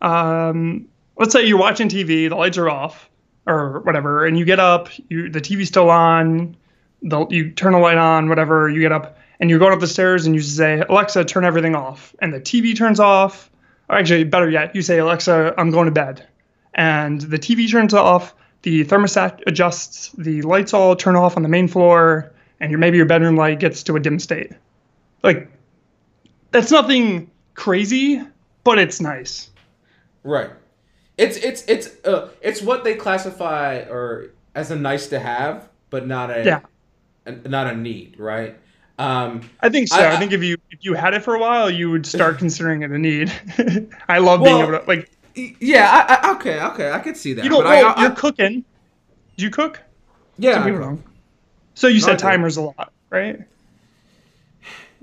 Um, 0.00 0.88
let's 1.16 1.32
say 1.32 1.44
you're 1.44 1.58
watching 1.58 1.88
TV, 1.88 2.28
the 2.28 2.36
lights 2.36 2.58
are 2.58 2.68
off 2.68 3.08
or 3.46 3.80
whatever, 3.80 4.24
and 4.24 4.38
you 4.38 4.44
get 4.44 4.60
up, 4.60 4.88
you 5.08 5.28
the 5.28 5.40
TV's 5.40 5.68
still 5.68 5.90
on, 5.90 6.56
the, 7.02 7.26
you 7.28 7.50
turn 7.50 7.72
the 7.72 7.78
light 7.78 7.98
on, 7.98 8.28
whatever, 8.28 8.68
you 8.68 8.80
get 8.80 8.92
up 8.92 9.18
and 9.42 9.50
you're 9.50 9.58
going 9.58 9.72
up 9.72 9.80
the 9.80 9.88
stairs 9.88 10.24
and 10.24 10.36
you 10.36 10.40
say, 10.40 10.84
Alexa, 10.88 11.24
turn 11.24 11.44
everything 11.44 11.74
off. 11.74 12.14
And 12.20 12.32
the 12.32 12.40
TV 12.40 12.76
turns 12.76 13.00
off. 13.00 13.50
Or 13.88 13.96
actually, 13.96 14.22
better 14.22 14.48
yet, 14.48 14.72
you 14.76 14.82
say, 14.82 14.98
Alexa, 14.98 15.54
I'm 15.58 15.72
going 15.72 15.86
to 15.86 15.90
bed. 15.90 16.24
And 16.74 17.20
the 17.20 17.40
TV 17.40 17.68
turns 17.68 17.92
off, 17.92 18.36
the 18.62 18.84
thermostat 18.84 19.40
adjusts, 19.48 20.10
the 20.16 20.42
lights 20.42 20.72
all 20.72 20.94
turn 20.94 21.16
off 21.16 21.36
on 21.36 21.42
the 21.42 21.48
main 21.48 21.66
floor, 21.66 22.32
and 22.60 22.70
your, 22.70 22.78
maybe 22.78 22.96
your 22.96 23.06
bedroom 23.06 23.34
light 23.34 23.58
gets 23.58 23.82
to 23.82 23.96
a 23.96 24.00
dim 24.00 24.20
state. 24.20 24.52
Like, 25.24 25.50
that's 26.52 26.70
nothing 26.70 27.28
crazy, 27.54 28.22
but 28.64 28.78
it's 28.78 29.00
nice. 29.00 29.50
Right. 30.24 30.50
It's 31.18 31.36
it's 31.36 31.64
it's 31.66 31.90
uh 32.04 32.30
it's 32.40 32.62
what 32.62 32.84
they 32.84 32.94
classify 32.94 33.80
or 33.90 34.30
as 34.54 34.70
a 34.70 34.76
nice 34.76 35.08
to 35.08 35.18
have, 35.18 35.68
but 35.90 36.06
not 36.06 36.30
a 36.30 36.44
Yeah. 36.44 36.60
a- 37.26 37.48
not 37.48 37.66
a 37.72 37.76
need, 37.76 38.18
right? 38.18 38.56
Um, 38.98 39.48
I 39.60 39.68
think 39.68 39.88
so. 39.88 39.96
I- 39.96 40.12
I, 40.14 40.16
think 40.18 40.32
if 40.32 40.42
you 40.42 40.56
if 40.70 40.78
you 40.82 40.94
had 40.94 41.14
it 41.14 41.22
for 41.22 41.34
a 41.34 41.38
while, 41.38 41.70
you 41.70 41.90
would 41.90 42.06
start 42.06 42.38
considering 42.44 42.82
it 42.82 42.90
a 42.90 42.98
need. 42.98 43.32
I 44.08 44.18
love 44.18 44.42
being 44.42 44.58
able 44.58 44.78
to 44.78 44.84
like 44.86 45.10
yeah, 45.34 46.06
I, 46.22 46.28
I, 46.28 46.34
okay, 46.34 46.60
okay, 46.60 46.92
I 46.92 46.98
could 46.98 47.16
see 47.16 47.32
that. 47.34 47.44
you 47.44 47.50
but 47.50 47.64
well, 47.64 47.94
you're 47.98 48.10
cooking. 48.10 48.64
Do 49.36 49.44
you 49.44 49.50
cook? 49.50 49.80
yeah, 50.38 50.54
Some 50.54 50.62
I 50.62 50.66
people 50.66 50.80
cook. 50.80 50.88
don't. 50.88 51.04
So 51.74 51.88
you 51.88 52.00
do. 52.00 52.16
timers 52.16 52.58
a 52.58 52.62
lot, 52.62 52.92
right? 53.10 53.40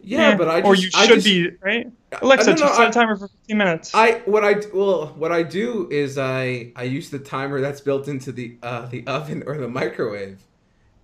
Yeah, 0.03 0.35
but 0.35 0.47
I 0.49 0.61
just, 0.61 0.67
or 0.67 0.75
you 0.75 0.89
I 0.95 1.05
should 1.07 1.15
just- 1.15 1.25
be 1.25 1.49
right. 1.61 1.87
Alexa, 2.21 2.55
no, 2.55 2.65
no, 2.65 2.73
set 2.73 2.89
a 2.89 2.91
timer 2.91 3.15
for 3.15 3.27
15 3.27 3.57
minutes. 3.57 3.91
I 3.93 4.13
what 4.25 4.43
I 4.43 4.55
well 4.73 5.07
what 5.15 5.31
I 5.31 5.43
do 5.43 5.87
is 5.91 6.17
I 6.17 6.71
I 6.75 6.83
use 6.83 7.09
the 7.11 7.19
timer 7.19 7.61
that's 7.61 7.81
built 7.81 8.07
into 8.07 8.31
the 8.31 8.57
uh, 8.63 8.87
the 8.87 9.05
oven 9.07 9.43
or 9.45 9.57
the 9.57 9.67
microwave. 9.67 10.41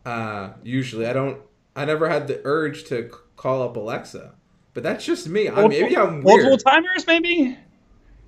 Uh, 0.05 0.49
usually 0.63 1.05
I 1.05 1.13
don't 1.13 1.39
I 1.75 1.85
never 1.85 2.09
had 2.09 2.27
the 2.27 2.41
urge 2.43 2.85
to 2.85 3.09
call 3.35 3.61
up 3.61 3.75
Alexa, 3.77 4.33
but 4.73 4.81
that's 4.81 5.05
just 5.05 5.27
me. 5.27 5.47
I, 5.49 5.67
maybe 5.67 5.95
I'm 5.95 6.23
multiple 6.23 6.57
timers, 6.57 7.05
maybe. 7.05 7.57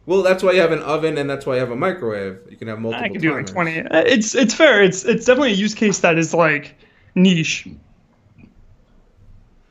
Well, 0.06 0.22
that's 0.22 0.42
why 0.44 0.52
you 0.54 0.62
have 0.62 0.72
an 0.72 0.80
oven 0.84 1.18
and 1.18 1.30
that's 1.30 1.46
why 1.46 1.56
you 1.56 1.60
have 1.60 1.72
a 1.72 1.76
microwave. 1.76 2.40
You 2.50 2.58
can 2.58 2.68
have 2.68 2.80
multiple. 2.80 3.06
I 3.06 3.10
could 3.10 3.22
do 3.22 3.34
like 3.34 3.48
timers. 3.48 3.74
20. 3.76 3.82
Uh, 3.82 4.04
It's 4.06 4.36
it's 4.36 4.54
fair. 4.54 4.84
It's 4.84 5.04
it's 5.04 5.26
definitely 5.26 5.52
a 5.52 5.56
use 5.56 5.74
case 5.74 6.00
that 6.00 6.18
is 6.18 6.34
like 6.34 6.76
niche. 7.16 7.68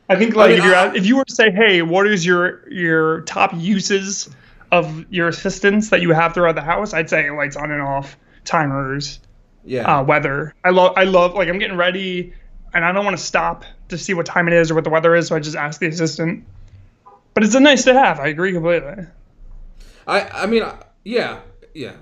I 0.08 0.16
think 0.16 0.34
like 0.36 0.50
mean, 0.50 0.58
if 0.58 0.64
you're 0.64 0.74
I- 0.76 0.94
if 0.94 1.06
you 1.06 1.16
were 1.16 1.24
to 1.24 1.34
say, 1.34 1.50
hey, 1.50 1.82
what 1.82 2.06
is 2.06 2.24
your 2.24 2.68
your 2.70 3.22
top 3.22 3.52
uses 3.54 4.28
of 4.72 5.04
your 5.10 5.28
assistants 5.28 5.90
that 5.90 6.00
you 6.02 6.12
have 6.12 6.34
throughout 6.34 6.54
the 6.54 6.62
house? 6.62 6.94
I'd 6.94 7.08
say 7.10 7.30
lights 7.30 7.56
on 7.56 7.70
and 7.70 7.82
off, 7.82 8.16
timers, 8.44 9.20
Yeah. 9.64 9.82
uh, 9.82 10.02
weather. 10.04 10.54
I 10.64 10.70
love 10.70 10.94
I 10.96 11.04
love 11.04 11.34
like 11.34 11.48
I'm 11.48 11.58
getting 11.58 11.76
ready 11.76 12.32
and 12.74 12.84
I 12.84 12.92
don't 12.92 13.04
want 13.04 13.16
to 13.16 13.22
stop 13.22 13.64
to 13.88 13.98
see 13.98 14.14
what 14.14 14.26
time 14.26 14.48
it 14.48 14.54
is 14.54 14.70
or 14.70 14.74
what 14.74 14.84
the 14.84 14.90
weather 14.90 15.14
is, 15.16 15.28
so 15.28 15.36
I 15.36 15.40
just 15.40 15.56
ask 15.56 15.80
the 15.80 15.86
assistant. 15.88 16.44
But 17.34 17.44
it's 17.44 17.54
a 17.54 17.60
nice 17.60 17.84
to 17.84 17.94
have. 17.94 18.18
I 18.20 18.28
agree 18.28 18.52
completely. 18.52 19.06
I 20.06 20.20
I 20.42 20.46
mean 20.46 20.62
yeah 21.04 21.40
yeah 21.74 21.92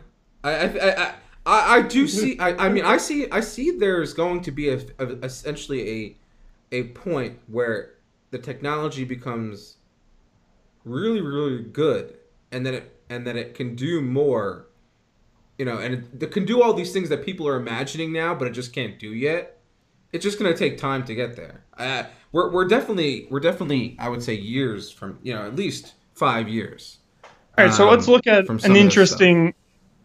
I 0.43 0.51
I 0.51 0.65
I, 0.67 1.15
I, 1.47 1.77
I 1.77 1.83
do 1.83 2.07
see 2.07 2.39
I, 2.39 2.67
I 2.67 2.69
mean 2.69 2.85
I 2.85 2.97
see 2.99 3.31
I 3.31 3.41
see 3.41 3.71
there's 3.73 4.13
going 4.15 4.43
to 4.43 4.51
be 4.51 4.69
a, 4.69 4.81
a 4.99 5.07
essentially 5.23 5.91
a 5.91 6.17
a 6.73 6.83
point 6.89 7.39
where 7.49 7.94
the 8.35 8.39
technology 8.41 9.05
becomes 9.05 9.77
really 10.85 11.21
really 11.21 11.63
good 11.63 12.17
and 12.53 12.67
then 12.67 12.75
it 12.75 13.01
and 13.09 13.27
then 13.27 13.37
it 13.37 13.55
can 13.55 13.77
do 13.77 14.01
more 14.01 14.67
you 15.59 15.65
know 15.65 15.79
and 15.79 15.95
it, 15.95 16.25
it 16.25 16.33
can 16.33 16.45
do 16.45 16.63
all 16.63 16.75
these 16.75 16.93
things 16.93 17.09
that 17.09 17.25
people 17.25 17.47
are 17.49 17.57
imagining 17.57 18.13
now 18.13 18.35
but 18.35 18.49
it 18.49 18.53
just 18.53 18.73
can't 18.73 18.99
do 18.99 19.15
yet 19.15 19.61
it's 20.13 20.25
just 20.25 20.39
going 20.39 20.53
to 20.53 20.59
take 20.59 20.79
time 20.79 21.05
to 21.05 21.15
get 21.15 21.37
there 21.37 21.65
uh, 21.79 22.05
we're, 22.33 22.51
we're 22.53 22.69
definitely 22.69 23.27
we're 23.31 23.41
definitely 23.41 23.97
i 24.01 24.09
would 24.09 24.23
say 24.23 24.35
years 24.35 24.91
from 24.91 25.19
you 25.23 25.35
know 25.35 25.47
at 25.47 25.57
least 25.57 25.95
five 26.15 26.49
years 26.49 26.99
All 27.59 27.65
right, 27.65 27.75
so 27.75 27.85
um, 27.85 27.91
let's 27.91 28.09
look 28.09 28.27
at 28.27 28.49
an 28.65 28.77
interesting, 28.77 29.55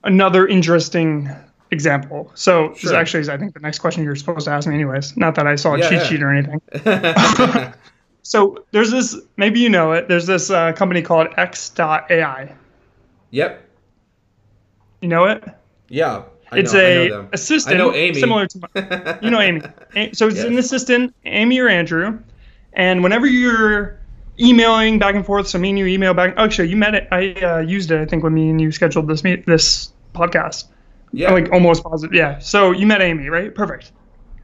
another 0.04 0.48
interesting 0.48 1.30
example. 1.72 2.32
So 2.36 2.78
this 2.82 2.94
actually 2.94 3.22
is, 3.22 3.30
I 3.30 3.38
think, 3.38 3.54
the 3.54 3.60
next 3.60 3.80
question 3.80 4.04
you're 4.04 4.16
supposed 4.16 4.46
to 4.46 4.52
ask 4.52 4.68
me, 4.68 4.76
anyways. 4.76 5.18
Not 5.18 5.36
that 5.36 5.48
I 5.48 5.56
saw 5.56 5.76
a 5.76 5.80
Yeah, 5.80 5.90
cheat 5.90 6.02
yeah. 6.02 6.04
sheet 6.04 6.24
or 6.24 6.32
anything. 6.34 6.62
So 8.30 8.64
there's 8.72 8.92
this, 8.92 9.18
maybe 9.38 9.60
you 9.60 9.70
know 9.70 9.94
it. 9.94 10.08
There's 10.08 10.28
this 10.28 10.50
uh, 10.52 10.74
company 10.74 11.02
called 11.02 11.28
X.AI. 11.38 12.56
yep 13.32 13.62
You 15.02 15.08
know 15.10 15.26
it? 15.26 15.44
yeah 15.90 16.24
I 16.52 16.60
it's 16.60 16.74
know, 16.74 16.80
I 16.80 16.84
a 16.84 16.96
know 17.10 17.16
them. 17.18 17.30
assistant, 17.34 17.76
I 17.76 17.78
know 17.78 17.94
Amy. 17.94 18.20
similar 18.20 18.48
to 18.48 18.60
my, 18.60 19.20
you 19.22 19.30
know 19.30 19.40
Amy. 19.40 19.62
So 20.14 20.28
it's 20.28 20.44
an 20.44 20.58
assistant, 20.58 21.14
Amy 21.26 21.60
or 21.60 21.68
Andrew, 21.70 22.20
and 22.74 23.04
whenever 23.04 23.26
you're 23.28 24.00
emailing 24.40 25.00
back 25.00 25.16
and 25.16 25.26
forth, 25.26 25.48
so 25.48 25.60
me 25.60 25.70
and 25.70 25.80
you 25.80 25.86
email 25.88 26.14
back. 26.14 26.34
Oh, 26.38 26.46
actually, 26.46 26.70
you 26.70 26.76
met 26.78 26.96
it. 26.96 27.08
I 27.12 27.34
uh, 27.34 27.60
used 27.60 27.92
it. 27.92 28.00
I 28.02 28.06
think 28.06 28.24
when 28.24 28.34
me 28.34 28.50
and 28.50 28.62
you 28.62 28.72
scheduled 28.72 29.08
this 29.08 29.24
meet 29.24 29.46
this 29.46 29.92
podcast. 30.16 30.66
yeah 31.12 31.32
like 31.32 31.52
almost 31.52 31.84
positive. 31.84 32.14
Yeah. 32.16 32.40
So 32.40 32.72
you 32.72 32.86
met 32.88 33.02
Amy, 33.02 33.30
right? 33.30 33.54
Perfect. 33.54 33.92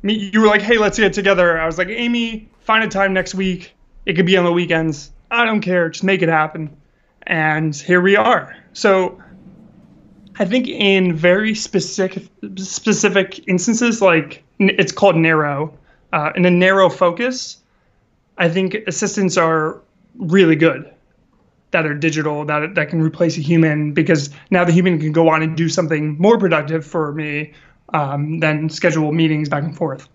Me, 0.03 0.13
you 0.33 0.41
were 0.41 0.47
like, 0.47 0.61
hey, 0.61 0.77
let's 0.77 0.99
get 0.99 1.13
together. 1.13 1.59
I 1.59 1.65
was 1.65 1.77
like, 1.79 1.89
Amy, 1.89 2.49
find 2.61 2.83
a 2.83 2.87
time 2.87 3.13
next 3.13 3.35
week. 3.35 3.74
It 4.05 4.15
could 4.15 4.25
be 4.25 4.37
on 4.37 4.45
the 4.45 4.51
weekends. 4.51 5.11
I 5.31 5.45
don't 5.45 5.61
care. 5.61 5.89
Just 5.89 6.03
make 6.03 6.21
it 6.21 6.29
happen. 6.29 6.75
And 7.23 7.75
here 7.75 8.01
we 8.01 8.15
are. 8.15 8.55
So 8.73 9.21
I 10.37 10.45
think 10.45 10.67
in 10.67 11.15
very 11.15 11.55
specific 11.55 12.27
specific 12.57 13.47
instances, 13.47 14.01
like 14.01 14.43
it's 14.59 14.91
called 14.91 15.15
narrow, 15.15 15.77
uh, 16.13 16.31
in 16.35 16.45
a 16.45 16.51
narrow 16.51 16.89
focus, 16.89 17.57
I 18.37 18.49
think 18.49 18.75
assistants 18.87 19.37
are 19.37 19.81
really 20.17 20.55
good 20.55 20.91
that 21.71 21.85
are 21.85 21.93
digital 21.93 22.45
that 22.45 22.75
that 22.75 22.89
can 22.89 23.01
replace 23.01 23.37
a 23.37 23.41
human 23.41 23.93
because 23.93 24.29
now 24.49 24.63
the 24.63 24.71
human 24.71 24.99
can 24.99 25.11
go 25.11 25.29
on 25.29 25.41
and 25.41 25.57
do 25.57 25.67
something 25.67 26.17
more 26.17 26.37
productive 26.37 26.85
for 26.85 27.11
me 27.13 27.53
um, 27.93 28.39
than 28.39 28.69
schedule 28.69 29.11
meetings 29.11 29.49
back 29.49 29.63
and 29.63 29.75
forth. 29.75 30.07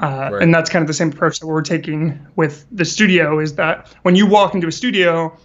Uh, 0.00 0.30
Right. 0.32 0.42
And 0.42 0.54
that's 0.54 0.70
kind 0.70 0.82
of 0.82 0.86
the 0.86 0.94
same 0.94 1.12
approach 1.12 1.40
that 1.40 1.46
we're 1.46 1.62
taking 1.62 2.26
with 2.34 2.66
the 2.72 2.84
studio. 2.84 3.38
Is 3.38 3.54
that 3.56 3.88
when 4.02 4.16
you 4.16 4.26
walk 4.26 4.54
into 4.54 4.66
a 4.66 4.72
studio, 4.72 5.36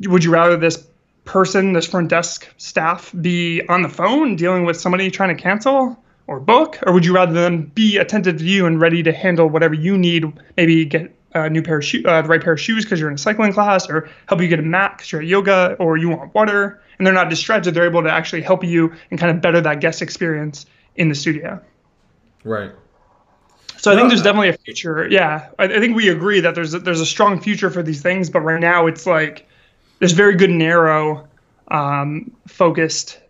would 0.00 0.22
you 0.22 0.30
rather 0.30 0.56
this 0.56 0.86
person, 1.24 1.72
this 1.72 1.86
front 1.86 2.08
desk 2.08 2.48
staff, 2.58 3.12
be 3.20 3.62
on 3.68 3.82
the 3.82 3.88
phone 3.88 4.36
dealing 4.36 4.64
with 4.64 4.78
somebody 4.78 5.10
trying 5.10 5.34
to 5.34 5.42
cancel 5.42 6.02
or 6.26 6.38
book, 6.38 6.78
or 6.86 6.92
would 6.92 7.04
you 7.04 7.14
rather 7.14 7.32
them 7.32 7.62
be 7.74 7.96
attentive 7.96 8.38
to 8.38 8.44
you 8.44 8.66
and 8.66 8.80
ready 8.80 9.02
to 9.02 9.12
handle 9.12 9.48
whatever 9.48 9.74
you 9.74 9.96
need? 9.96 10.24
Maybe 10.56 10.84
get 10.84 11.14
a 11.34 11.48
new 11.48 11.62
pair 11.62 11.78
of 11.78 11.84
shoes, 11.84 12.04
uh, 12.06 12.22
the 12.22 12.28
right 12.28 12.42
pair 12.42 12.52
of 12.52 12.60
shoes 12.60 12.84
because 12.84 13.00
you're 13.00 13.08
in 13.08 13.14
a 13.14 13.18
cycling 13.18 13.52
class, 13.52 13.88
or 13.88 14.10
help 14.26 14.40
you 14.40 14.48
get 14.48 14.58
a 14.58 14.62
mat 14.62 14.96
because 14.96 15.12
you're 15.12 15.22
at 15.22 15.26
yoga, 15.26 15.76
or 15.78 15.96
you 15.96 16.10
want 16.10 16.34
water, 16.34 16.82
and 16.98 17.06
they're 17.06 17.14
not 17.14 17.30
distracted. 17.30 17.72
They're 17.72 17.86
able 17.86 18.02
to 18.02 18.10
actually 18.10 18.42
help 18.42 18.64
you 18.64 18.92
and 19.10 19.18
kind 19.18 19.34
of 19.34 19.40
better 19.40 19.60
that 19.62 19.80
guest 19.80 20.02
experience 20.02 20.66
in 20.96 21.08
the 21.08 21.14
studio. 21.14 21.62
right 22.44 22.72
So 23.78 23.92
I 23.92 23.94
No, 23.94 24.00
think 24.00 24.10
there's 24.10 24.22
definitely 24.22 24.48
a 24.50 24.52
future. 24.58 25.06
Yeah, 25.08 25.48
I, 25.58 25.64
I 25.64 25.78
think 25.80 25.96
we 25.96 26.08
agree 26.08 26.40
that 26.40 26.54
there's 26.54 26.74
a, 26.74 26.80
there's 26.80 27.00
a 27.00 27.06
strong 27.06 27.40
future 27.40 27.70
for 27.70 27.82
these 27.82 28.02
things, 28.02 28.28
but 28.28 28.40
right 28.40 28.60
now 28.60 28.86
it's 28.86 29.06
like 29.06 29.46
there's 30.00 30.12
very 30.12 30.34
good 30.36 30.50
narrow, 30.50 31.28
um, 31.68 32.30
focused 32.48 33.20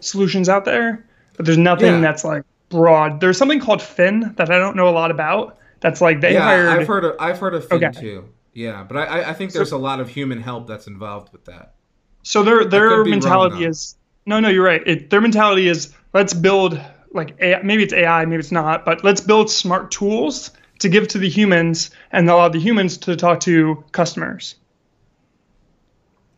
solutions 0.00 0.48
out 0.48 0.64
there, 0.64 1.06
but 1.36 1.46
there's 1.46 1.58
nothing 1.58 1.86
Yeah. 1.94 2.00
that's 2.00 2.24
like 2.24 2.42
broad. 2.68 3.20
There's 3.20 3.38
something 3.38 3.60
called 3.60 3.80
Fin 3.80 4.34
that 4.36 4.50
I 4.50 4.58
don't 4.58 4.76
know 4.76 4.88
a 4.88 4.90
lot 4.90 5.10
about. 5.10 5.58
That's 5.80 6.00
like 6.00 6.20
they 6.20 6.32
yeah 6.32 6.42
hired. 6.42 6.68
i've 6.68 6.88
heard 6.88 7.04
of 7.04 7.16
i've 7.20 7.38
heard 7.38 7.54
of 7.54 7.68
Fin 7.68 7.84
Okay. 7.84 8.00
too 8.00 8.24
yeah 8.54 8.82
but 8.82 8.96
I- 8.96 9.28
I, 9.30 9.32
think 9.34 9.52
there's 9.52 9.72
a 9.72 9.76
lot 9.78 10.00
of 10.00 10.08
human 10.08 10.40
help 10.40 10.66
that's 10.66 10.86
involved 10.86 11.32
with 11.32 11.44
that 11.44 11.74
So 12.22 12.42
their 12.42 12.64
their 12.64 12.88
wrong, 12.88 13.10
mentality 13.10 13.64
is 13.66 13.96
no, 14.24 14.40
no, 14.40 14.48
you're 14.48 14.64
right. 14.64 14.82
It, 14.86 15.10
their 15.10 15.20
mentality 15.20 15.68
is 15.68 15.92
let's 16.14 16.34
build 16.34 16.80
like 17.16 17.36
AI, 17.40 17.62
maybe 17.62 17.82
it's 17.82 17.92
AI, 17.92 18.24
maybe 18.24 18.40
it's 18.40 18.52
not, 18.52 18.84
but 18.84 19.02
let's 19.02 19.20
build 19.20 19.50
smart 19.50 19.90
tools 19.90 20.50
to 20.78 20.88
give 20.88 21.08
to 21.08 21.18
the 21.18 21.28
humans 21.28 21.90
and 22.12 22.28
allow 22.28 22.48
the 22.48 22.60
humans 22.60 22.98
to 22.98 23.16
talk 23.16 23.40
to 23.40 23.82
customers. 23.92 24.56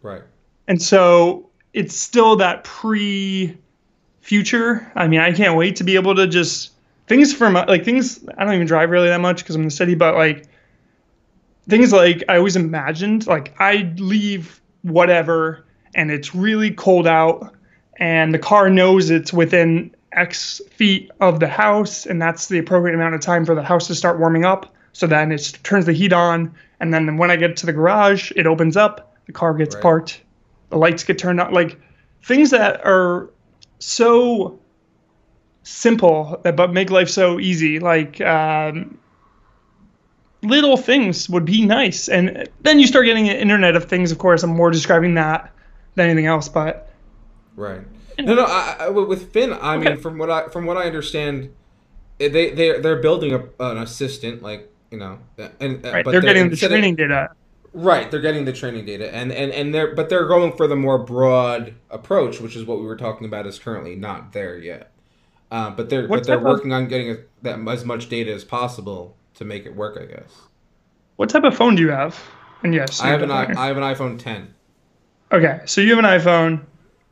right 0.02 0.22
And 0.68 0.80
so 0.80 1.50
it's 1.74 1.96
still 1.96 2.36
that 2.36 2.64
pre 2.64 3.58
future. 4.20 4.90
I 4.94 5.08
mean, 5.08 5.20
I 5.20 5.32
can't 5.32 5.56
wait 5.56 5.76
to 5.76 5.84
be 5.84 5.96
able 5.96 6.14
to 6.14 6.26
just 6.26 6.72
things 7.06 7.32
from 7.34 7.54
like 7.54 7.84
things 7.84 8.24
I 8.36 8.44
don't 8.44 8.54
even 8.54 8.66
drive 8.66 8.90
really 8.90 9.08
that 9.08 9.20
much 9.20 9.38
because 9.38 9.54
I'm 9.56 9.62
in 9.62 9.68
the 9.68 9.72
city, 9.72 9.94
but 9.94 10.14
like 10.14 10.46
things 11.68 11.92
like 11.92 12.24
I 12.28 12.36
always 12.36 12.56
imagined 12.56 13.26
like 13.26 13.54
I 13.58 13.92
leave 13.96 14.60
whatever 14.82 15.64
and 15.94 16.10
it's 16.10 16.34
really 16.34 16.70
cold 16.70 17.06
out 17.06 17.54
and 17.98 18.32
the 18.32 18.38
car 18.38 18.70
knows 18.70 19.10
it's 19.10 19.32
within 19.32 19.94
X 20.12 20.60
feet 20.70 21.10
of 21.20 21.40
the 21.40 21.48
house 21.48 22.06
and 22.06 22.20
that's 22.20 22.48
the 22.48 22.58
appropriate 22.58 22.94
amount 22.94 23.14
of 23.14 23.20
time 23.20 23.44
for 23.44 23.54
the 23.54 23.62
house 23.62 23.86
to 23.88 23.94
start 23.94 24.18
warming 24.18 24.44
up. 24.44 24.74
So 24.92 25.06
then 25.06 25.30
it 25.32 25.58
turns 25.62 25.86
the 25.86 25.92
heat 25.92 26.12
on 26.12 26.54
and 26.80 26.92
then 26.92 27.16
when 27.16 27.30
I 27.30 27.36
get 27.36 27.56
to 27.58 27.66
the 27.66 27.72
garage, 27.72 28.32
it 28.36 28.46
opens 28.46 28.76
up, 28.76 29.14
the 29.26 29.32
car 29.32 29.54
gets 29.54 29.74
Right. 29.74 29.82
parked, 29.82 30.22
the 30.70 30.78
lights 30.78 31.04
get 31.04 31.18
turned 31.18 31.40
on, 31.40 31.52
like 31.52 31.78
things 32.22 32.50
that 32.50 32.84
are 32.84 33.30
so 33.78 34.58
simple 35.62 36.40
that- 36.42 36.56
but 36.56 36.72
make 36.72 36.90
life 36.90 37.08
so 37.08 37.38
easy 37.38 37.78
like 37.78 38.20
um, 38.20 38.98
little 40.42 40.76
things 40.76 41.28
would 41.28 41.44
be 41.44 41.64
nice. 41.66 42.08
And 42.08 42.48
then 42.62 42.78
you 42.78 42.86
start 42.86 43.06
getting 43.06 43.28
an 43.28 43.36
Internet 43.36 43.76
of 43.76 43.84
Things. 43.84 44.12
Of 44.12 44.18
course, 44.18 44.42
I'm 44.42 44.50
more 44.50 44.70
describing 44.70 45.14
that 45.14 45.52
than 45.94 46.06
anything 46.06 46.26
else. 46.26 46.48
But 46.48 46.90
right. 47.56 47.82
No, 48.18 48.34
no. 48.34 48.44
I, 48.48 48.76
I, 48.80 48.88
with 48.88 49.32
Fin, 49.32 49.52
I 49.52 49.76
okay. 49.76 49.90
mean, 49.90 49.98
from 49.98 50.18
what 50.18 50.30
I 50.30 50.48
from 50.48 50.66
what 50.66 50.76
I 50.76 50.84
understand, 50.84 51.54
they 52.18 52.28
they 52.28 52.80
they're 52.80 53.00
building 53.00 53.32
a, 53.32 53.64
an 53.64 53.78
assistant, 53.78 54.42
like 54.42 54.72
you 54.90 54.98
know, 54.98 55.18
and 55.60 55.82
right. 55.84 56.04
but 56.04 56.10
they're, 56.10 56.20
they're 56.20 56.20
getting 56.20 56.50
the 56.50 56.56
training 56.56 56.92
of, 56.92 56.98
data. 56.98 57.30
Right, 57.74 58.10
they're 58.10 58.20
getting 58.20 58.44
the 58.44 58.52
training 58.52 58.86
data, 58.86 59.14
and 59.14 59.30
and 59.30 59.52
and 59.52 59.74
they're 59.74 59.94
but 59.94 60.08
they're 60.08 60.26
going 60.26 60.56
for 60.56 60.66
the 60.66 60.76
more 60.76 60.98
broad 60.98 61.74
approach, 61.90 62.40
which 62.40 62.56
is 62.56 62.64
what 62.64 62.80
we 62.80 62.86
were 62.86 62.96
talking 62.96 63.26
about. 63.26 63.46
Is 63.46 63.58
currently 63.58 63.94
not 63.94 64.32
there 64.32 64.58
yet, 64.58 64.92
uh, 65.50 65.70
but 65.70 65.90
they're 65.90 66.08
what 66.08 66.20
but 66.20 66.26
they're 66.26 66.38
working 66.38 66.72
of, 66.72 66.82
on 66.82 66.88
getting 66.88 67.10
a, 67.10 67.16
that 67.42 67.58
as 67.68 67.84
much 67.84 68.08
data 68.08 68.32
as 68.32 68.42
possible 68.42 69.16
to 69.34 69.44
make 69.44 69.66
it 69.66 69.76
work. 69.76 69.98
I 70.00 70.06
guess. 70.06 70.32
What 71.16 71.28
type 71.28 71.44
of 71.44 71.56
phone 71.56 71.74
do 71.74 71.82
you 71.82 71.90
have? 71.90 72.18
And 72.62 72.74
yes, 72.74 73.00
I 73.00 73.08
have 73.08 73.22
an 73.22 73.30
I, 73.30 73.52
I 73.56 73.66
have 73.66 73.76
an 73.76 73.82
iPhone 73.82 74.18
10. 74.18 74.54
Okay, 75.30 75.60
so 75.66 75.80
you 75.80 75.94
have 75.94 75.98
an 75.98 76.04
iPhone, 76.06 76.64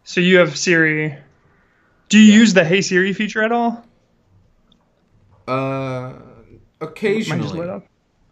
so 0.07 0.21
you 0.21 0.39
have 0.39 0.57
Siri. 0.57 1.19
Do 2.09 2.19
you 2.19 2.33
yeah. 2.33 2.39
use 2.39 2.55
the 2.55 2.65
Hey 2.65 2.81
Siri 2.81 3.13
feature 3.13 3.43
at 3.43 3.51
all? 3.51 3.85
Uh, 5.49 6.15
occasionally. 6.81 7.83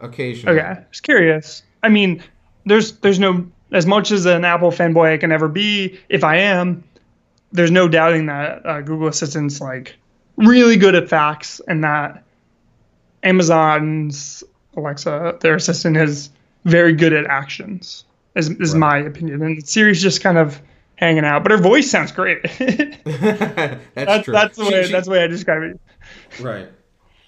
Occasionally. 0.00 0.60
Okay, 0.60 0.84
just 0.90 1.02
curious. 1.02 1.62
I 1.82 1.88
mean, 1.88 2.22
there's 2.64 2.92
there's 2.98 3.18
no 3.18 3.46
as 3.72 3.87
much 3.87 4.12
as 4.12 4.24
an 4.24 4.44
Apple 4.44 4.70
fanboy 4.70 5.12
I 5.12 5.18
can 5.18 5.32
ever 5.32 5.48
be. 5.48 5.98
If 6.08 6.22
I 6.22 6.37
am, 6.37 6.84
there's 7.50 7.72
no 7.72 7.88
doubting 7.88 8.26
that 8.26 8.64
uh, 8.64 8.80
Google 8.80 9.08
Assistant's 9.08 9.60
like 9.60 9.96
really 10.37 10.76
good 10.76 10.94
at 10.94 11.08
facts, 11.08 11.60
and 11.66 11.82
that 11.82 12.22
Amazon's 13.24 14.44
Alexa, 14.76 15.38
their 15.40 15.56
assistant, 15.56 15.96
is 15.96 16.30
very 16.64 16.92
good 16.92 17.12
at 17.12 17.26
actions. 17.26 18.04
Is 18.37 18.50
is 18.50 18.74
right. 18.74 18.78
my 18.78 18.98
opinion, 18.98 19.42
and 19.42 19.68
Siri's 19.68 20.00
just 20.00 20.20
kind 20.20 20.38
of 20.38 20.60
hanging 20.96 21.24
out, 21.24 21.42
but 21.42 21.52
her 21.52 21.59
voice 21.59 21.90
sounds 21.90 22.12
great. 22.12 22.42
that's, 22.59 23.85
that's, 23.94 24.24
true. 24.24 24.33
That's 24.33 24.57
the 24.57 24.64
way. 24.64 24.83
She, 24.83 24.87
she, 24.87 24.92
that's 24.92 25.07
the 25.07 25.12
way 25.12 25.24
I 25.24 25.26
describe 25.26 25.62
it. 25.62 25.80
Right. 26.40 26.68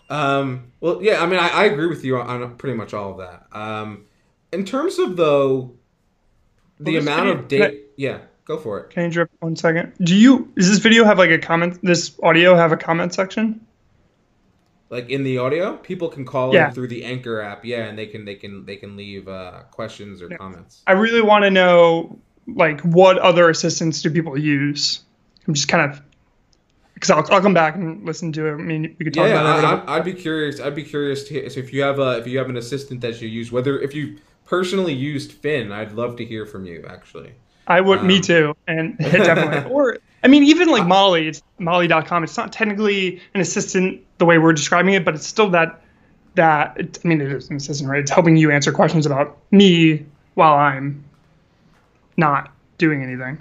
Um, 0.09 0.73
well, 0.81 1.03
yeah. 1.03 1.23
I 1.23 1.27
mean, 1.27 1.39
I, 1.39 1.49
I, 1.49 1.65
agree 1.65 1.87
with 1.87 2.05
you 2.05 2.19
on 2.19 2.57
pretty 2.57 2.77
much 2.77 2.95
all 2.95 3.13
of 3.13 3.19
that. 3.19 3.47
Um, 3.53 4.05
in 4.53 4.65
terms 4.65 4.99
of 4.99 5.17
though, 5.17 5.75
the 6.79 6.93
well, 6.93 7.03
amount 7.03 7.21
video, 7.21 7.35
of 7.35 7.49
data. 7.49 7.79
Yeah, 7.97 8.19
go 8.45 8.59
for 8.59 8.81
it. 8.81 8.91
Can 8.91 9.05
you 9.05 9.11
drip 9.11 9.31
one 9.41 9.57
second? 9.57 9.95
Do 10.01 10.15
you? 10.15 10.53
Does 10.57 10.69
this 10.69 10.79
video 10.79 11.05
have 11.05 11.19
like 11.19 11.31
a 11.31 11.39
comment? 11.39 11.81
This 11.83 12.17
audio 12.23 12.55
have 12.55 12.73
a 12.73 12.77
comment 12.77 13.15
section? 13.15 13.67
Like 14.89 15.11
in 15.11 15.25
the 15.25 15.39
audio, 15.39 15.77
people 15.79 16.09
can 16.09 16.25
call 16.25 16.55
yeah. 16.55 16.69
in 16.69 16.75
through 16.75 16.87
the 16.89 17.05
Anchor 17.05 17.41
app. 17.41 17.65
Yeah, 17.65 17.87
and 17.87 17.99
they 17.99 18.07
can 18.07 18.25
they 18.25 18.37
can 18.37 18.65
they 18.65 18.77
can 18.77 18.97
leave 18.97 19.27
uh, 19.27 19.63
questions 19.73 20.23
or 20.23 20.29
yeah. 20.31 20.37
comments. 20.37 20.85
I 20.87 20.93
really 20.93 21.23
want 21.23 21.43
to 21.43 21.51
know 21.51 22.21
like 22.47 22.81
what 22.83 23.19
other 23.19 23.51
assistants 23.51 24.03
do 24.03 24.11
people 24.11 24.39
use? 24.39 25.01
I'm 25.47 25.55
just 25.55 25.69
kind 25.69 25.91
of 25.91 26.03
because 26.95 27.11
I'll, 27.11 27.27
I'll 27.31 27.43
come 27.43 27.55
back 27.55 27.75
and 27.75 28.05
listen 28.05 28.33
to 28.33 28.47
it. 28.47 28.53
I 28.53 28.57
mean, 28.57 28.97
we 28.99 29.05
could 29.05 29.15
talk 29.15 29.29
yeah, 29.29 29.41
about 29.41 29.83
it. 29.83 29.89
I, 29.89 29.97
would 29.97 30.05
be 30.05 30.15
curious. 30.15 30.61
I'd 30.61 30.75
be 30.75 30.83
curious 30.83 31.25
to 31.29 31.51
so 31.51 31.61
if 31.61 31.73
you 31.73 31.83
have 31.83 31.99
a 31.99 32.19
if 32.19 32.27
you 32.27 32.39
have 32.39 32.49
an 32.49 32.57
assistant 32.57 33.01
that 33.03 33.21
you 33.21 33.29
use, 33.29 33.53
whether 33.53 33.79
if 33.81 33.95
you 33.95 34.19
personally 34.45 34.95
used 34.95 35.33
Fin, 35.33 35.73
I'd 35.73 35.93
love 35.93 36.17
to 36.17 36.25
hear 36.25 36.47
from 36.47 36.65
you. 36.67 36.85
Actually, 36.89 37.33
I 37.67 37.81
would. 37.81 38.01
Um, 38.01 38.07
me 38.07 38.21
too. 38.21 38.57
And 38.67 38.97
definitely. 38.99 39.71
or 39.73 39.99
I 40.25 40.29
mean, 40.29 40.43
even 40.45 40.69
like 40.69 40.87
Molly, 40.87 41.29
it's 41.29 41.43
Molly.com. 41.59 42.25
It's 42.25 42.37
not 42.37 42.53
technically 42.53 43.21
an 43.35 43.41
assistant 43.41 44.03
the 44.19 44.25
way 44.25 44.39
we're 44.39 44.55
describing 44.55 44.95
it, 44.95 45.05
but 45.05 45.15
it's 45.15 45.27
still 45.27 45.51
that 45.51 45.83
that. 46.35 46.99
I 47.05 47.09
mean, 47.09 47.21
it 47.21 47.31
is 47.31 47.51
an 47.51 47.57
assistant, 47.57 47.91
right? 47.91 48.01
It's 48.01 48.11
helping 48.11 48.37
you 48.37 48.51
answer 48.51 48.73
questions 48.73 49.05
about 49.05 49.37
me 49.51 50.07
while 50.35 50.55
I'm 50.55 51.05
not 52.17 52.53
doing 52.79 53.03
anything. 53.03 53.39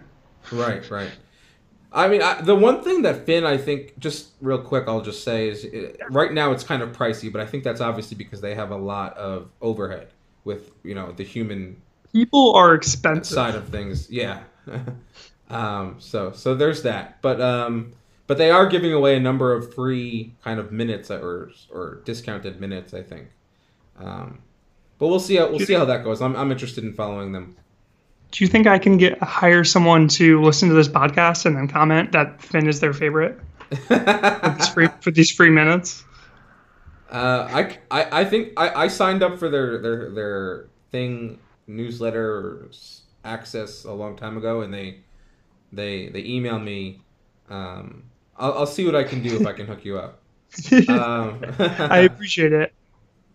Right, 0.51 0.89
right. 0.89 1.11
I 1.91 2.09
mean, 2.09 2.21
I, 2.21 2.41
the 2.41 2.55
one 2.55 2.83
thing 2.83 3.03
that 3.03 3.25
Fin, 3.25 3.45
I 3.45 3.57
think, 3.57 3.97
just 3.99 4.31
real 4.41 4.59
quick, 4.59 4.83
I'll 4.87 5.01
just 5.01 5.23
say 5.23 5.47
is 5.47 5.63
it, 5.63 6.01
right 6.09 6.31
now 6.31 6.51
it's 6.51 6.63
kind 6.63 6.81
of 6.81 6.91
pricey, 6.91 7.31
but 7.31 7.39
I 7.39 7.45
think 7.45 7.63
that's 7.63 7.79
obviously 7.79 8.17
because 8.17 8.41
they 8.41 8.53
have 8.53 8.71
a 8.71 8.75
lot 8.75 9.15
of 9.17 9.49
overhead 9.61 10.09
with 10.43 10.71
you 10.83 10.93
know 10.93 11.11
the 11.11 11.23
human 11.23 11.81
people 12.11 12.53
are 12.53 12.73
expensive 12.73 13.33
side 13.33 13.55
of 13.55 13.69
things. 13.69 14.09
Yeah. 14.09 14.41
um, 15.49 15.95
so 15.99 16.33
so 16.33 16.53
there's 16.53 16.83
that, 16.83 17.21
but 17.21 17.39
um, 17.39 17.93
but 18.27 18.37
they 18.37 18.51
are 18.51 18.67
giving 18.67 18.91
away 18.91 19.15
a 19.15 19.19
number 19.19 19.53
of 19.53 19.73
free 19.73 20.33
kind 20.43 20.59
of 20.59 20.73
minutes 20.73 21.09
or 21.09 21.51
or 21.71 22.01
discounted 22.03 22.59
minutes, 22.59 22.93
I 22.93 23.03
think. 23.03 23.29
Um, 23.97 24.39
but 24.97 25.07
we'll 25.07 25.19
see 25.21 25.35
how 25.35 25.49
we'll 25.49 25.59
see 25.59 25.73
how 25.73 25.85
that 25.85 26.03
goes. 26.03 26.21
I'm 26.21 26.35
I'm 26.35 26.51
interested 26.51 26.83
in 26.83 26.93
following 26.93 27.31
them 27.31 27.55
do 28.31 28.43
you 28.43 28.47
think 28.47 28.67
I 28.67 28.79
can 28.79 28.97
get 28.97 29.17
hire 29.21 29.63
someone 29.63 30.07
to 30.09 30.41
listen 30.41 30.69
to 30.69 30.75
this 30.75 30.87
podcast 30.87 31.45
and 31.45 31.55
then 31.55 31.67
comment 31.67 32.11
that 32.11 32.41
Fin 32.41 32.67
is 32.67 32.79
their 32.79 32.93
favorite 32.93 33.39
for, 33.87 34.55
these 34.57 34.67
free, 34.69 34.87
for 35.01 35.11
these 35.11 35.31
free 35.31 35.49
minutes? 35.49 36.03
Uh, 37.09 37.47
I, 37.51 37.77
I, 37.91 38.21
I 38.21 38.25
think 38.25 38.53
I, 38.57 38.83
I 38.83 38.87
signed 38.87 39.23
up 39.23 39.37
for 39.37 39.49
their 39.49 39.79
their 39.79 40.09
their 40.11 40.65
thing 40.91 41.39
newsletter 41.67 42.67
access 43.23 43.85
a 43.85 43.91
long 43.91 44.15
time 44.15 44.37
ago, 44.37 44.61
and 44.61 44.73
they 44.73 44.99
they 45.71 46.09
they 46.09 46.23
email 46.23 46.59
me. 46.59 47.01
Um, 47.49 48.03
I'll, 48.37 48.53
I'll 48.59 48.67
see 48.67 48.85
what 48.85 48.95
I 48.95 49.03
can 49.03 49.21
do 49.21 49.39
if 49.39 49.47
I 49.47 49.53
can 49.53 49.67
hook 49.67 49.85
you 49.85 49.97
up. 49.97 50.21
Um, 50.89 51.41
I 51.59 51.99
appreciate 51.99 52.53
it. 52.53 52.73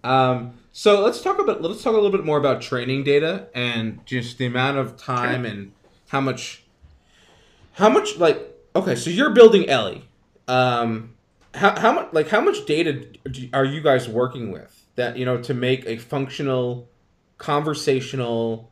Um, 0.02 0.54
so 0.72 1.02
let's 1.02 1.20
talk 1.20 1.38
about 1.38 1.62
let's 1.62 1.82
talk 1.82 1.92
a 1.92 1.96
little 1.96 2.10
bit 2.10 2.24
more 2.24 2.38
about 2.38 2.60
training 2.60 3.04
data 3.04 3.48
and 3.54 4.04
just 4.06 4.38
the 4.38 4.46
amount 4.46 4.78
of 4.78 4.96
time 4.96 5.44
and 5.44 5.72
how 6.08 6.20
much 6.20 6.64
how 7.72 7.88
much 7.88 8.18
like 8.18 8.50
okay, 8.74 8.94
so 8.94 9.10
you're 9.10 9.30
building 9.30 9.68
Ellie. 9.68 10.08
Um, 10.48 11.14
how 11.54 11.78
how 11.78 11.92
much 11.92 12.12
like 12.12 12.28
how 12.28 12.40
much 12.40 12.66
data 12.66 13.06
are 13.52 13.64
you 13.64 13.80
guys 13.80 14.08
working 14.08 14.52
with 14.52 14.86
that 14.96 15.16
you 15.16 15.24
know 15.24 15.40
to 15.42 15.54
make 15.54 15.86
a 15.86 15.96
functional 15.96 16.88
conversational 17.38 18.70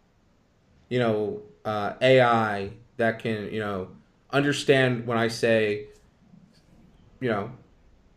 you 0.89 0.99
know 0.99 1.43
uh, 1.65 1.95
AI 2.01 2.71
that 2.97 3.19
can 3.19 3.53
you 3.53 3.61
know 3.61 3.89
understand 4.31 5.07
when 5.07 5.19
I 5.19 5.29
say 5.29 5.87
you 7.21 7.29
know 7.29 7.51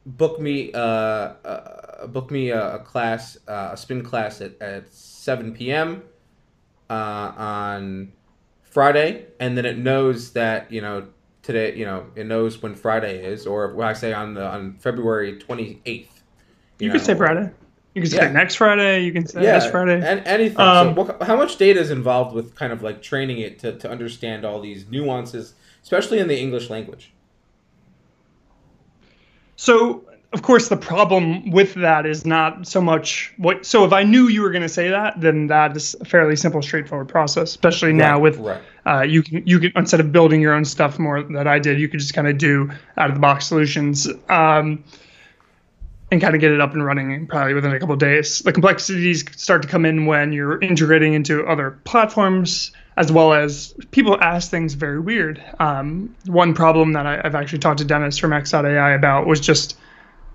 book 0.06 0.40
me 0.40 0.72
uh, 0.74 0.80
uh 0.80 1.81
book 2.08 2.32
me 2.32 2.50
a, 2.50 2.76
a 2.76 2.80
class 2.80 3.38
uh, 3.48 3.70
a 3.74 3.78
spin 3.78 4.04
class 4.04 4.42
at, 4.42 4.62
at 4.62 4.92
7 4.94 5.54
p.m. 5.54 6.04
Uh, 6.90 6.94
on 7.38 8.12
Friday 8.64 9.26
and 9.40 9.58
then 9.58 9.66
it 9.66 9.78
knows 9.78 10.32
that 10.34 10.72
you 10.72 10.82
know 10.82 11.08
today 11.42 11.76
you 11.76 11.86
know 11.86 12.06
it 12.16 12.26
knows 12.26 12.62
when 12.62 12.76
Friday 12.76 13.24
is 13.24 13.48
or 13.48 13.74
when 13.74 13.88
I 13.88 13.94
say 13.94 14.14
on 14.14 14.34
the 14.34 14.46
on 14.46 14.76
February 14.76 15.38
28th 15.40 15.86
you, 15.86 16.06
you 16.80 16.88
know, 16.88 16.94
can 16.94 17.04
say 17.04 17.16
Friday 17.16 17.52
you 17.94 18.02
can 18.02 18.12
say 18.12 18.18
yeah. 18.18 18.32
next 18.32 18.56
Friday 18.56 19.04
you 19.04 19.14
can 19.14 19.26
say 19.26 19.44
yeah, 19.44 19.60
this 19.60 19.70
Friday 19.72 20.06
and 20.06 20.26
anything 20.26 20.60
um, 20.60 20.96
so 20.96 21.04
what, 21.04 21.24
how 21.24 21.38
much 21.38 21.58
data 21.58 21.80
is 21.80 21.92
involved 21.92 22.36
with 22.36 22.56
kind 22.56 22.74
of 22.74 22.82
like 22.82 23.02
training 23.02 23.40
it 23.40 23.60
to, 23.60 23.78
to 23.78 23.90
understand 23.90 24.44
all 24.44 24.60
these 24.60 24.86
nuances 24.90 25.54
especially 25.84 26.20
in 26.20 26.28
the 26.28 26.40
English 26.40 26.70
language 26.70 27.14
so, 29.62 30.06
of 30.34 30.44
course, 30.44 30.70
the 30.70 30.78
problem 30.78 31.52
with 31.52 31.74
that 31.74 32.06
is 32.06 32.26
not 32.26 32.66
so 32.66 32.82
much 32.82 33.34
what. 33.38 33.66
So, 33.66 33.84
if 33.84 33.92
I 33.92 34.04
knew 34.04 34.30
you 34.30 34.42
were 34.42 34.52
going 34.52 34.62
to 34.62 34.70
say 34.70 34.90
that, 34.90 35.20
then 35.20 35.48
that 35.48 35.76
is 35.76 35.96
a 36.00 36.06
fairly 36.06 36.38
simple, 36.38 36.62
straightforward 36.62 37.10
process. 37.10 37.50
Especially 37.50 37.92
now 37.92 38.18
with 38.18 38.38
right. 38.38 38.62
Uh, 38.86 39.02
you 39.02 39.24
can 39.24 39.46
you 39.46 39.60
can 39.60 39.74
instead 39.76 40.00
of 40.00 40.14
building 40.14 40.40
your 40.40 40.54
own 40.54 40.64
stuff 40.64 40.98
more 40.98 41.22
that 41.22 41.48
I 41.48 41.60
did, 41.60 41.80
you 41.80 41.90
could 41.90 42.00
just 42.00 42.14
kind 42.14 42.28
of 42.28 42.38
do 42.38 42.72
out 42.98 43.10
of 43.10 43.16
the 43.16 43.20
box 43.20 43.46
solutions. 43.48 44.08
Um, 44.30 44.84
and 46.12 46.20
kind 46.20 46.36
of 46.36 46.42
get 46.42 46.52
it 46.52 46.60
up 46.60 46.74
and 46.74 46.86
running 46.86 47.26
probably 47.26 47.54
within 47.54 47.74
a 47.74 47.80
couple 47.80 47.96
days. 47.96 48.40
The 48.40 48.52
complexities 48.52 49.24
start 49.42 49.62
to 49.62 49.68
come 49.70 49.86
in 49.86 50.08
when 50.08 50.34
you're 50.34 50.60
integrating 50.60 51.14
into 51.14 51.46
other 51.48 51.80
platforms, 51.86 52.74
as 52.98 53.14
well 53.14 53.32
as 53.32 53.74
people 53.92 54.22
ask 54.22 54.52
things 54.52 54.74
very 54.74 55.00
weird. 55.00 55.42
Um, 55.60 56.14
one 56.26 56.54
problem 56.54 56.92
that 56.94 57.06
I, 57.06 57.22
have 57.24 57.34
actually 57.34 57.60
talked 57.60 57.80
to 57.80 57.86
Dennis 57.86 58.18
from 58.18 58.34
X.AI 58.34 58.92
about 58.92 59.26
was 59.26 59.40
just 59.40 59.78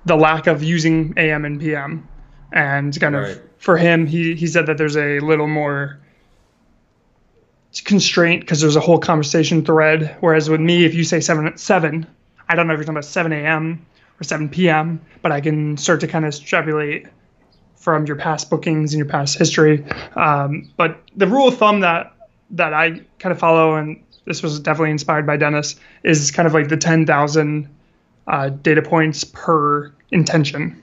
the 0.07 0.17
lack 0.17 0.47
of 0.47 0.63
using 0.63 1.15
AM 1.17 1.45
and 1.45 1.61
PM. 1.61 2.09
And 2.53 2.99
kind 2.99 3.15
right. 3.15 3.33
of 3.33 3.43
for 3.59 3.77
him, 3.77 4.07
he, 4.07 4.35
he 4.35 4.47
said 4.47 4.67
that 4.67 4.79
there's 4.79 4.97
a 4.97 5.21
little 5.21 5.49
more 5.49 6.01
constraint 7.85 8.41
because 8.41 8.61
there's 8.61 8.77
a 8.77 8.81
whole 8.81 8.99
conversation 8.99 9.65
thread. 9.65 10.17
Whereas 10.21 10.49
with 10.49 10.61
me, 10.61 10.85
if 10.85 10.95
you 10.95 11.05
say 11.05 11.21
7 11.21 11.47
at 11.47 11.61
7, 11.61 12.07
I 12.49 12.55
don't 12.55 12.67
know 12.67 12.73
if 12.73 12.79
you're 12.79 12.85
talking 12.85 12.97
about 12.97 13.05
7 13.05 13.33
a.m 13.33 13.85
or 14.21 14.25
7 14.25 14.49
p.m., 14.49 15.01
but 15.23 15.33
I 15.33 15.41
can 15.41 15.77
start 15.77 16.01
to 16.01 16.09
kind 16.09 16.25
of 16.25 16.31
extrapolate 16.31 17.07
from 17.77 18.07
your 18.07 18.17
past 18.17 18.51
bookings 18.51 18.93
and 18.93 18.99
your 18.99 19.09
past 19.09 19.39
history. 19.39 19.85
Um, 20.17 20.71
but 20.77 21.03
the 21.17 21.27
rule 21.27 21.49
of 21.49 21.57
thumb 21.57 21.81
that 21.81 22.13
that 22.51 22.73
I 22.73 23.01
kind 23.19 23.33
of 23.33 23.39
follow, 23.39 23.75
and 23.75 24.03
this 24.25 24.43
was 24.43 24.61
definitely 24.61 24.93
inspired 24.93 25.27
by 25.27 25.37
Dennis, 25.37 25.75
is 26.05 26.31
kind 26.31 26.47
of 26.47 26.55
like 26.55 26.69
the 26.69 26.77
10,000 26.77 27.69
uh, 28.27 28.49
data 28.49 28.83
points 28.83 29.25
per 29.25 29.93
intention. 30.11 30.83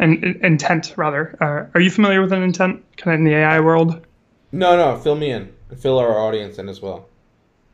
an, 0.00 0.24
an 0.24 0.40
intent 0.42 0.94
rather. 0.96 1.36
Uh, 1.40 1.70
are 1.74 1.80
you 1.80 1.90
familiar 1.90 2.20
with 2.20 2.32
an 2.32 2.42
intent, 2.42 2.84
kind 2.96 3.14
of 3.14 3.20
in 3.20 3.24
the 3.24 3.34
AI 3.34 3.60
world? 3.60 4.04
No, 4.50 4.76
no. 4.76 4.98
Fill 4.98 5.14
me 5.14 5.30
in. 5.30 5.52
Fill 5.78 5.98
our 5.98 6.18
audience 6.18 6.58
in 6.58 6.68
as 6.68 6.80
well. 6.80 7.06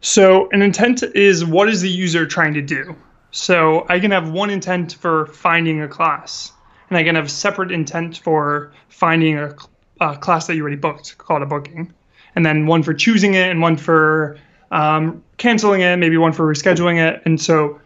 So 0.02 0.50
an 0.50 0.60
intent 0.60 1.02
is 1.02 1.44
what 1.44 1.68
is 1.68 1.80
the 1.80 1.88
user 1.88 2.26
trying 2.26 2.54
to 2.54 2.62
do. 2.62 2.94
So 3.30 3.86
I 3.88 3.98
can 4.00 4.10
have 4.10 4.30
one 4.30 4.50
intent 4.50 4.94
for 4.94 5.26
finding 5.26 5.82
a 5.82 5.88
class, 5.88 6.52
and 6.88 6.98
I 6.98 7.04
can 7.04 7.14
have 7.14 7.30
separate 7.30 7.72
intent 7.72 8.18
for 8.18 8.72
finding 8.88 9.38
a, 9.38 9.54
a 10.00 10.16
class 10.16 10.46
that 10.46 10.56
you 10.56 10.62
already 10.62 10.76
booked, 10.76 11.18
called 11.18 11.42
a 11.42 11.46
booking, 11.46 11.92
and 12.34 12.44
then 12.44 12.66
one 12.66 12.82
for 12.82 12.94
choosing 12.94 13.34
it, 13.34 13.50
and 13.50 13.60
one 13.60 13.76
for 13.76 14.38
um, 14.70 15.22
canceling 15.38 15.80
it, 15.80 15.96
maybe 15.96 16.16
one 16.16 16.32
for 16.32 16.46
rescheduling 16.46 16.98
it, 16.98 17.22
and 17.24 17.40
so 17.40 17.80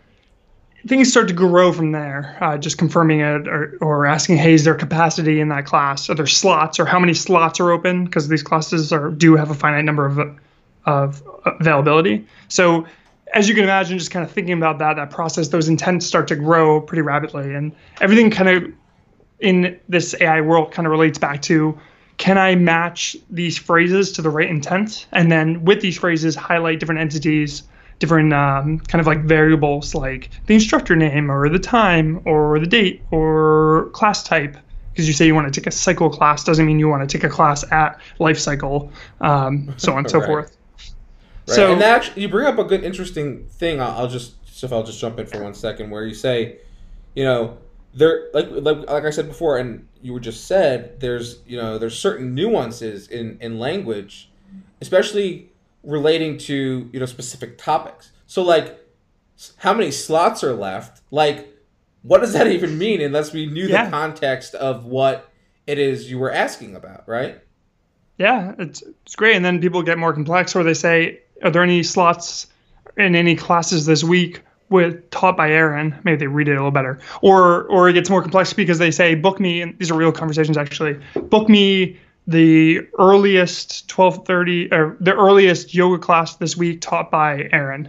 things 0.86 1.10
start 1.10 1.28
to 1.28 1.34
grow 1.34 1.72
from 1.72 1.92
there. 1.92 2.36
Uh, 2.40 2.58
just 2.58 2.78
confirming 2.78 3.20
it, 3.20 3.48
or, 3.48 3.76
or 3.80 4.06
asking, 4.06 4.36
hey, 4.36 4.54
is 4.54 4.64
there 4.64 4.74
capacity 4.74 5.40
in 5.40 5.48
that 5.48 5.66
class? 5.66 6.08
Are 6.10 6.14
there 6.14 6.26
slots, 6.26 6.78
or 6.78 6.84
how 6.84 6.98
many 6.98 7.14
slots 7.14 7.60
are 7.60 7.70
open? 7.70 8.04
Because 8.04 8.28
these 8.28 8.42
classes 8.42 8.92
are 8.92 9.10
do 9.10 9.36
have 9.36 9.50
a 9.50 9.54
finite 9.54 9.84
number 9.84 10.06
of 10.06 10.38
of 10.86 11.22
availability. 11.44 12.26
So 12.48 12.86
as 13.32 13.48
you 13.48 13.54
can 13.54 13.64
imagine, 13.64 13.98
just 13.98 14.10
kind 14.10 14.24
of 14.24 14.32
thinking 14.32 14.54
about 14.54 14.78
that, 14.78 14.96
that 14.96 15.10
process, 15.10 15.48
those 15.48 15.68
intents 15.68 16.06
start 16.06 16.28
to 16.28 16.36
grow 16.36 16.80
pretty 16.80 17.02
rapidly. 17.02 17.54
And 17.54 17.72
everything 18.00 18.30
kind 18.30 18.48
of 18.48 18.72
in 19.38 19.78
this 19.88 20.14
AI 20.20 20.40
world 20.40 20.72
kind 20.72 20.86
of 20.86 20.90
relates 20.90 21.18
back 21.18 21.42
to 21.42 21.78
can 22.18 22.36
I 22.36 22.54
match 22.54 23.16
these 23.30 23.56
phrases 23.56 24.12
to 24.12 24.22
the 24.22 24.28
right 24.28 24.48
intent? 24.48 25.06
And 25.12 25.32
then 25.32 25.64
with 25.64 25.80
these 25.80 25.96
phrases, 25.96 26.36
highlight 26.36 26.78
different 26.78 27.00
entities, 27.00 27.62
different 28.00 28.32
um, 28.32 28.80
kind 28.80 29.00
of 29.00 29.06
like 29.06 29.22
variables 29.22 29.94
like 29.94 30.30
the 30.46 30.54
instructor 30.54 30.96
name 30.96 31.30
or 31.30 31.48
the 31.48 31.58
time 31.58 32.20
or 32.24 32.58
the 32.58 32.66
date 32.66 33.02
or 33.12 33.90
class 33.92 34.24
type. 34.24 34.56
Because 34.90 35.06
you 35.06 35.14
say 35.14 35.26
you 35.26 35.36
want 35.36 35.52
to 35.52 35.60
take 35.60 35.68
a 35.68 35.70
cycle 35.70 36.10
class 36.10 36.42
doesn't 36.42 36.66
mean 36.66 36.80
you 36.80 36.88
want 36.88 37.08
to 37.08 37.18
take 37.18 37.22
a 37.22 37.28
class 37.28 37.70
at 37.70 38.00
life 38.18 38.38
cycle, 38.38 38.90
um, 39.20 39.72
so 39.76 39.92
on 39.92 39.98
and 39.98 40.10
so 40.10 40.18
right. 40.20 40.26
forth. 40.26 40.56
Right. 41.46 41.54
So, 41.54 41.72
and 41.72 41.80
that 41.80 41.96
actually, 41.96 42.22
you 42.22 42.28
bring 42.28 42.46
up 42.46 42.58
a 42.58 42.64
good, 42.64 42.82
interesting 42.82 43.46
thing. 43.46 43.80
I'll, 43.80 43.92
I'll 43.92 44.08
just, 44.08 44.34
if 44.62 44.72
I'll 44.72 44.82
just 44.82 45.00
jump 45.00 45.20
in 45.20 45.26
for 45.26 45.42
one 45.42 45.54
second, 45.54 45.90
where 45.90 46.04
you 46.04 46.14
say, 46.14 46.58
you 47.14 47.22
know, 47.22 47.56
there, 47.94 48.28
like, 48.34 48.48
like, 48.50 48.90
like 48.90 49.04
I 49.04 49.10
said 49.10 49.28
before, 49.28 49.58
and 49.58 49.86
you 50.02 50.12
were 50.12 50.20
just 50.20 50.46
said, 50.46 50.98
there's, 50.98 51.38
you 51.46 51.56
know, 51.56 51.78
there's 51.78 51.96
certain 51.96 52.34
nuances 52.34 53.06
in 53.06 53.38
in 53.40 53.60
language, 53.60 54.28
especially 54.80 55.49
relating 55.82 56.38
to 56.38 56.88
you 56.92 57.00
know 57.00 57.06
specific 57.06 57.58
topics. 57.58 58.12
So, 58.26 58.42
like, 58.42 58.78
how 59.56 59.74
many 59.74 59.90
slots 59.90 60.44
are 60.44 60.54
left? 60.54 61.02
Like, 61.10 61.48
what 62.02 62.20
does 62.20 62.32
that 62.32 62.46
even 62.52 62.78
mean? 62.78 63.00
Unless 63.00 63.32
we 63.32 63.46
knew 63.46 63.66
yeah. 63.66 63.84
the 63.84 63.90
context 63.90 64.54
of 64.54 64.84
what 64.84 65.30
it 65.66 65.78
is 65.78 66.10
you 66.10 66.18
were 66.18 66.32
asking 66.32 66.76
about, 66.76 67.08
right? 67.08 67.40
Yeah, 68.18 68.54
it's 68.58 68.82
it's 68.82 69.16
great. 69.16 69.36
And 69.36 69.44
then 69.44 69.60
people 69.60 69.82
get 69.82 69.98
more 69.98 70.12
complex, 70.12 70.54
where 70.54 70.64
they 70.64 70.74
say, 70.74 71.20
are 71.42 71.50
there 71.50 71.62
any 71.62 71.82
slots 71.82 72.46
in 72.96 73.14
any 73.14 73.34
classes 73.34 73.86
this 73.86 74.04
week 74.04 74.42
with 74.68 75.08
taught 75.10 75.36
by 75.36 75.50
Aaron? 75.50 75.98
Maybe 76.04 76.18
they 76.18 76.26
read 76.26 76.48
it 76.48 76.52
a 76.52 76.54
little 76.56 76.70
better, 76.70 76.98
or 77.22 77.64
or 77.64 77.88
it 77.88 77.94
gets 77.94 78.10
more 78.10 78.20
complex 78.20 78.52
because 78.52 78.78
they 78.78 78.90
say 78.90 79.14
book 79.14 79.40
me. 79.40 79.62
And 79.62 79.78
these 79.78 79.90
are 79.90 79.94
real 79.94 80.12
conversations 80.12 80.58
actually. 80.58 81.00
Book 81.30 81.48
me 81.48 81.98
the 82.30 82.86
earliest 82.98 83.88
12:30 83.88 84.72
or 84.72 84.96
the 85.00 85.14
earliest 85.14 85.74
yoga 85.74 85.98
class 85.98 86.36
this 86.36 86.56
week 86.56 86.80
taught 86.80 87.10
by 87.10 87.48
Aaron. 87.52 87.88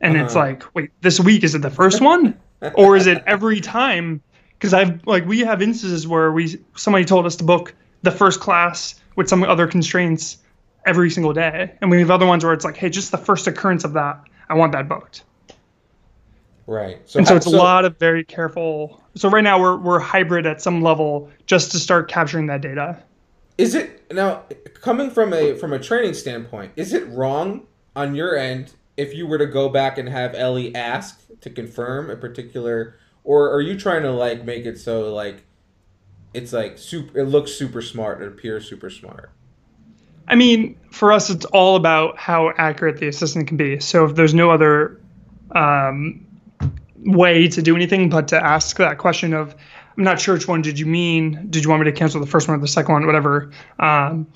And 0.00 0.16
uh-huh. 0.16 0.24
it's 0.24 0.34
like, 0.36 0.74
wait, 0.74 0.90
this 1.00 1.18
week 1.18 1.42
is 1.42 1.54
it 1.54 1.62
the 1.62 1.70
first 1.70 2.00
one, 2.00 2.38
or 2.74 2.96
is 2.96 3.06
it 3.06 3.22
every 3.26 3.60
time? 3.60 4.22
Because 4.52 4.72
I've 4.72 5.04
like 5.06 5.26
we 5.26 5.40
have 5.40 5.60
instances 5.62 6.06
where 6.06 6.30
we 6.30 6.58
somebody 6.76 7.04
told 7.04 7.26
us 7.26 7.34
to 7.36 7.44
book 7.44 7.74
the 8.02 8.10
first 8.12 8.40
class 8.40 9.00
with 9.16 9.28
some 9.28 9.42
other 9.42 9.66
constraints 9.66 10.38
every 10.84 11.10
single 11.10 11.32
day. 11.32 11.72
And 11.80 11.90
we 11.90 11.98
have 11.98 12.10
other 12.10 12.26
ones 12.26 12.44
where 12.44 12.52
it's 12.52 12.64
like, 12.64 12.76
hey, 12.76 12.88
just 12.88 13.10
the 13.10 13.18
first 13.18 13.48
occurrence 13.48 13.82
of 13.82 13.94
that, 13.94 14.20
I 14.48 14.54
want 14.54 14.72
that 14.72 14.88
booked. 14.88 15.24
Right. 16.68 17.00
So 17.06 17.18
and 17.18 17.26
so 17.26 17.34
it's 17.34 17.46
so, 17.46 17.56
a 17.56 17.56
lot 17.56 17.84
of 17.84 17.98
very 17.98 18.22
careful. 18.22 19.02
So 19.16 19.28
right 19.28 19.42
now 19.42 19.60
we're 19.60 19.76
we're 19.76 19.98
hybrid 19.98 20.46
at 20.46 20.62
some 20.62 20.82
level 20.82 21.30
just 21.46 21.72
to 21.72 21.78
start 21.78 22.08
capturing 22.08 22.46
that 22.46 22.60
data. 22.60 23.02
Is 23.58 23.74
it 23.74 24.12
now 24.12 24.44
coming 24.74 25.10
from 25.10 25.32
a 25.32 25.54
from 25.54 25.72
a 25.72 25.78
training 25.78 26.14
standpoint? 26.14 26.72
Is 26.76 26.92
it 26.92 27.06
wrong 27.08 27.66
on 27.94 28.14
your 28.14 28.36
end 28.36 28.72
if 28.96 29.14
you 29.14 29.26
were 29.26 29.38
to 29.38 29.46
go 29.46 29.68
back 29.68 29.98
and 29.98 30.08
have 30.08 30.34
Ellie 30.34 30.74
ask 30.74 31.20
to 31.40 31.50
confirm 31.50 32.10
a 32.10 32.16
particular, 32.16 32.96
or 33.24 33.50
are 33.50 33.60
you 33.60 33.78
trying 33.78 34.02
to 34.02 34.12
like 34.12 34.44
make 34.44 34.66
it 34.66 34.78
so 34.78 35.12
like 35.14 35.44
it's 36.34 36.52
like 36.52 36.76
super? 36.78 37.18
It 37.18 37.24
looks 37.24 37.52
super 37.52 37.80
smart. 37.80 38.22
It 38.22 38.28
appears 38.28 38.68
super 38.68 38.90
smart. 38.90 39.30
I 40.28 40.34
mean, 40.34 40.76
for 40.90 41.12
us, 41.12 41.30
it's 41.30 41.44
all 41.46 41.76
about 41.76 42.18
how 42.18 42.52
accurate 42.58 42.98
the 42.98 43.08
assistant 43.08 43.46
can 43.46 43.56
be. 43.56 43.78
So 43.78 44.04
if 44.04 44.16
there's 44.16 44.34
no 44.34 44.50
other 44.50 45.00
um, 45.54 46.26
way 47.04 47.48
to 47.48 47.62
do 47.62 47.76
anything 47.76 48.10
but 48.10 48.28
to 48.28 48.44
ask 48.44 48.76
that 48.78 48.98
question 48.98 49.32
of, 49.32 49.54
I'm 49.96 50.04
not 50.04 50.20
sure 50.20 50.34
which 50.34 50.46
one 50.46 50.62
did 50.62 50.78
you 50.78 50.86
mean? 50.86 51.46
Did 51.50 51.64
you 51.64 51.70
want 51.70 51.82
me 51.84 51.90
to 51.90 51.96
cancel 51.96 52.20
the 52.20 52.26
first 52.26 52.48
one 52.48 52.58
or 52.58 52.60
the 52.60 52.68
second 52.68 52.92
one, 52.92 53.06
whatever? 53.06 53.50
Um, 53.78 54.26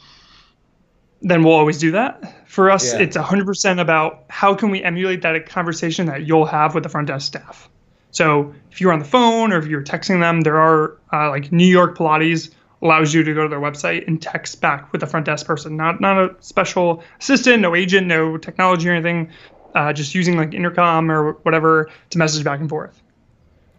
then 1.23 1.43
we'll 1.43 1.55
always 1.55 1.79
do 1.79 1.91
that. 1.93 2.49
For 2.49 2.71
us, 2.71 2.93
yeah. 2.93 3.01
it's 3.01 3.17
100% 3.17 3.81
about 3.81 4.25
how 4.29 4.55
can 4.55 4.71
we 4.71 4.83
emulate 4.83 5.23
that 5.23 5.47
conversation 5.47 6.07
that 6.07 6.27
you'll 6.27 6.47
have 6.47 6.75
with 6.75 6.83
the 6.83 6.89
front 6.89 7.09
desk 7.09 7.27
staff. 7.27 7.69
So 8.11 8.55
if 8.73 8.81
you're 8.81 8.93
on 8.93 8.99
the 8.99 9.05
phone 9.05 9.53
or 9.53 9.59
if 9.59 9.67
you're 9.67 9.85
texting 9.85 10.21
them, 10.21 10.41
there 10.41 10.59
are 10.59 10.97
uh, 11.13 11.29
like 11.31 11.53
New 11.53 11.67
York 11.67 11.97
Pilates 11.97 12.51
allows 12.83 13.13
you 13.13 13.23
to 13.23 13.35
go 13.35 13.43
to 13.43 13.49
their 13.49 13.61
website 13.61 14.07
and 14.07 14.21
text 14.21 14.61
back 14.61 14.91
with 14.93 15.03
a 15.03 15.07
front 15.07 15.27
desk 15.27 15.47
person, 15.47 15.77
not 15.77 16.01
not 16.01 16.19
a 16.19 16.35
special 16.41 17.03
assistant, 17.21 17.61
no 17.61 17.75
agent, 17.75 18.07
no 18.07 18.37
technology 18.37 18.89
or 18.89 18.93
anything, 18.93 19.31
uh, 19.75 19.93
just 19.93 20.15
using 20.15 20.37
like 20.37 20.55
intercom 20.55 21.11
or 21.11 21.33
whatever 21.43 21.91
to 22.09 22.19
message 22.19 22.43
back 22.43 22.59
and 22.59 22.69
forth. 22.69 23.01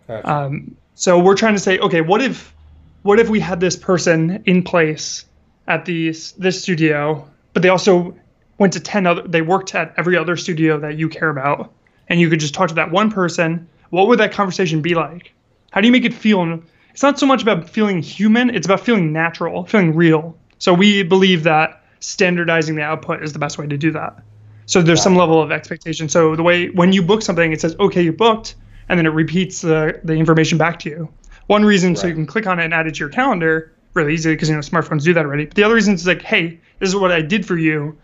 Gotcha. 0.08 0.32
Um, 0.32 0.78
so 1.01 1.17
we're 1.17 1.35
trying 1.35 1.55
to 1.55 1.59
say, 1.59 1.79
okay, 1.79 2.01
what 2.01 2.21
if 2.21 2.53
what 3.01 3.19
if 3.19 3.27
we 3.27 3.39
had 3.39 3.59
this 3.59 3.75
person 3.75 4.43
in 4.45 4.61
place 4.61 5.25
at 5.67 5.83
these 5.83 6.33
this 6.33 6.61
studio, 6.61 7.27
but 7.53 7.63
they 7.63 7.69
also 7.69 8.15
went 8.59 8.73
to 8.73 8.79
ten 8.79 9.07
other, 9.07 9.27
they 9.27 9.41
worked 9.41 9.73
at 9.73 9.95
every 9.97 10.15
other 10.15 10.37
studio 10.37 10.79
that 10.79 10.99
you 10.99 11.09
care 11.09 11.29
about, 11.29 11.73
and 12.07 12.19
you 12.19 12.29
could 12.29 12.39
just 12.39 12.53
talk 12.53 12.67
to 12.69 12.75
that 12.75 12.91
one 12.91 13.09
person. 13.09 13.67
What 13.89 14.09
would 14.09 14.19
that 14.19 14.31
conversation 14.31 14.83
be 14.83 14.93
like? 14.93 15.33
How 15.71 15.81
do 15.81 15.87
you 15.87 15.91
make 15.91 16.05
it 16.05 16.13
feel 16.13 16.61
it's 16.91 17.01
not 17.01 17.17
so 17.17 17.25
much 17.25 17.41
about 17.41 17.67
feeling 17.67 18.03
human, 18.03 18.51
it's 18.51 18.67
about 18.67 18.81
feeling 18.81 19.11
natural, 19.11 19.65
feeling 19.65 19.95
real. 19.95 20.37
So 20.59 20.71
we 20.71 21.01
believe 21.01 21.41
that 21.45 21.83
standardizing 21.99 22.75
the 22.75 22.83
output 22.83 23.23
is 23.23 23.33
the 23.33 23.39
best 23.39 23.57
way 23.57 23.65
to 23.65 23.75
do 23.75 23.89
that. 23.93 24.21
So 24.67 24.83
there's 24.83 25.01
some 25.01 25.15
level 25.15 25.41
of 25.41 25.51
expectation. 25.51 26.09
So 26.09 26.35
the 26.35 26.43
way 26.43 26.69
when 26.69 26.93
you 26.93 27.01
book 27.01 27.23
something, 27.23 27.51
it 27.51 27.59
says, 27.59 27.75
okay, 27.79 28.03
you 28.03 28.13
booked, 28.13 28.53
and 28.91 28.99
then 28.99 29.06
it 29.06 29.10
repeats 29.10 29.62
the, 29.62 29.99
the 30.04 30.13
information 30.13 30.58
back 30.58 30.77
to 30.80 30.89
you. 30.89 31.10
One 31.47 31.63
reason 31.63 31.91
right. 31.91 31.97
so 31.97 32.08
you 32.08 32.13
can 32.13 32.27
click 32.27 32.45
on 32.45 32.60
it 32.60 32.65
and 32.65 32.73
add 32.73 32.86
it 32.86 32.95
to 32.95 32.99
your 32.99 33.10
calendar 33.10 33.73
really 33.93 34.13
easy 34.13 34.34
because 34.34 34.49
you 34.49 34.56
know 34.56 34.62
smartphones 34.62 35.04
do 35.04 35.13
that 35.13 35.25
already. 35.25 35.45
But 35.45 35.56
the 35.56 35.63
other 35.63 35.75
reason 35.75 35.93
is 35.93 36.06
like, 36.06 36.21
hey, 36.21 36.60
this 36.80 36.89
is 36.89 36.95
what 36.95 37.12
I 37.12 37.21
did 37.21 37.45
for 37.45 37.58
you. 37.58 37.97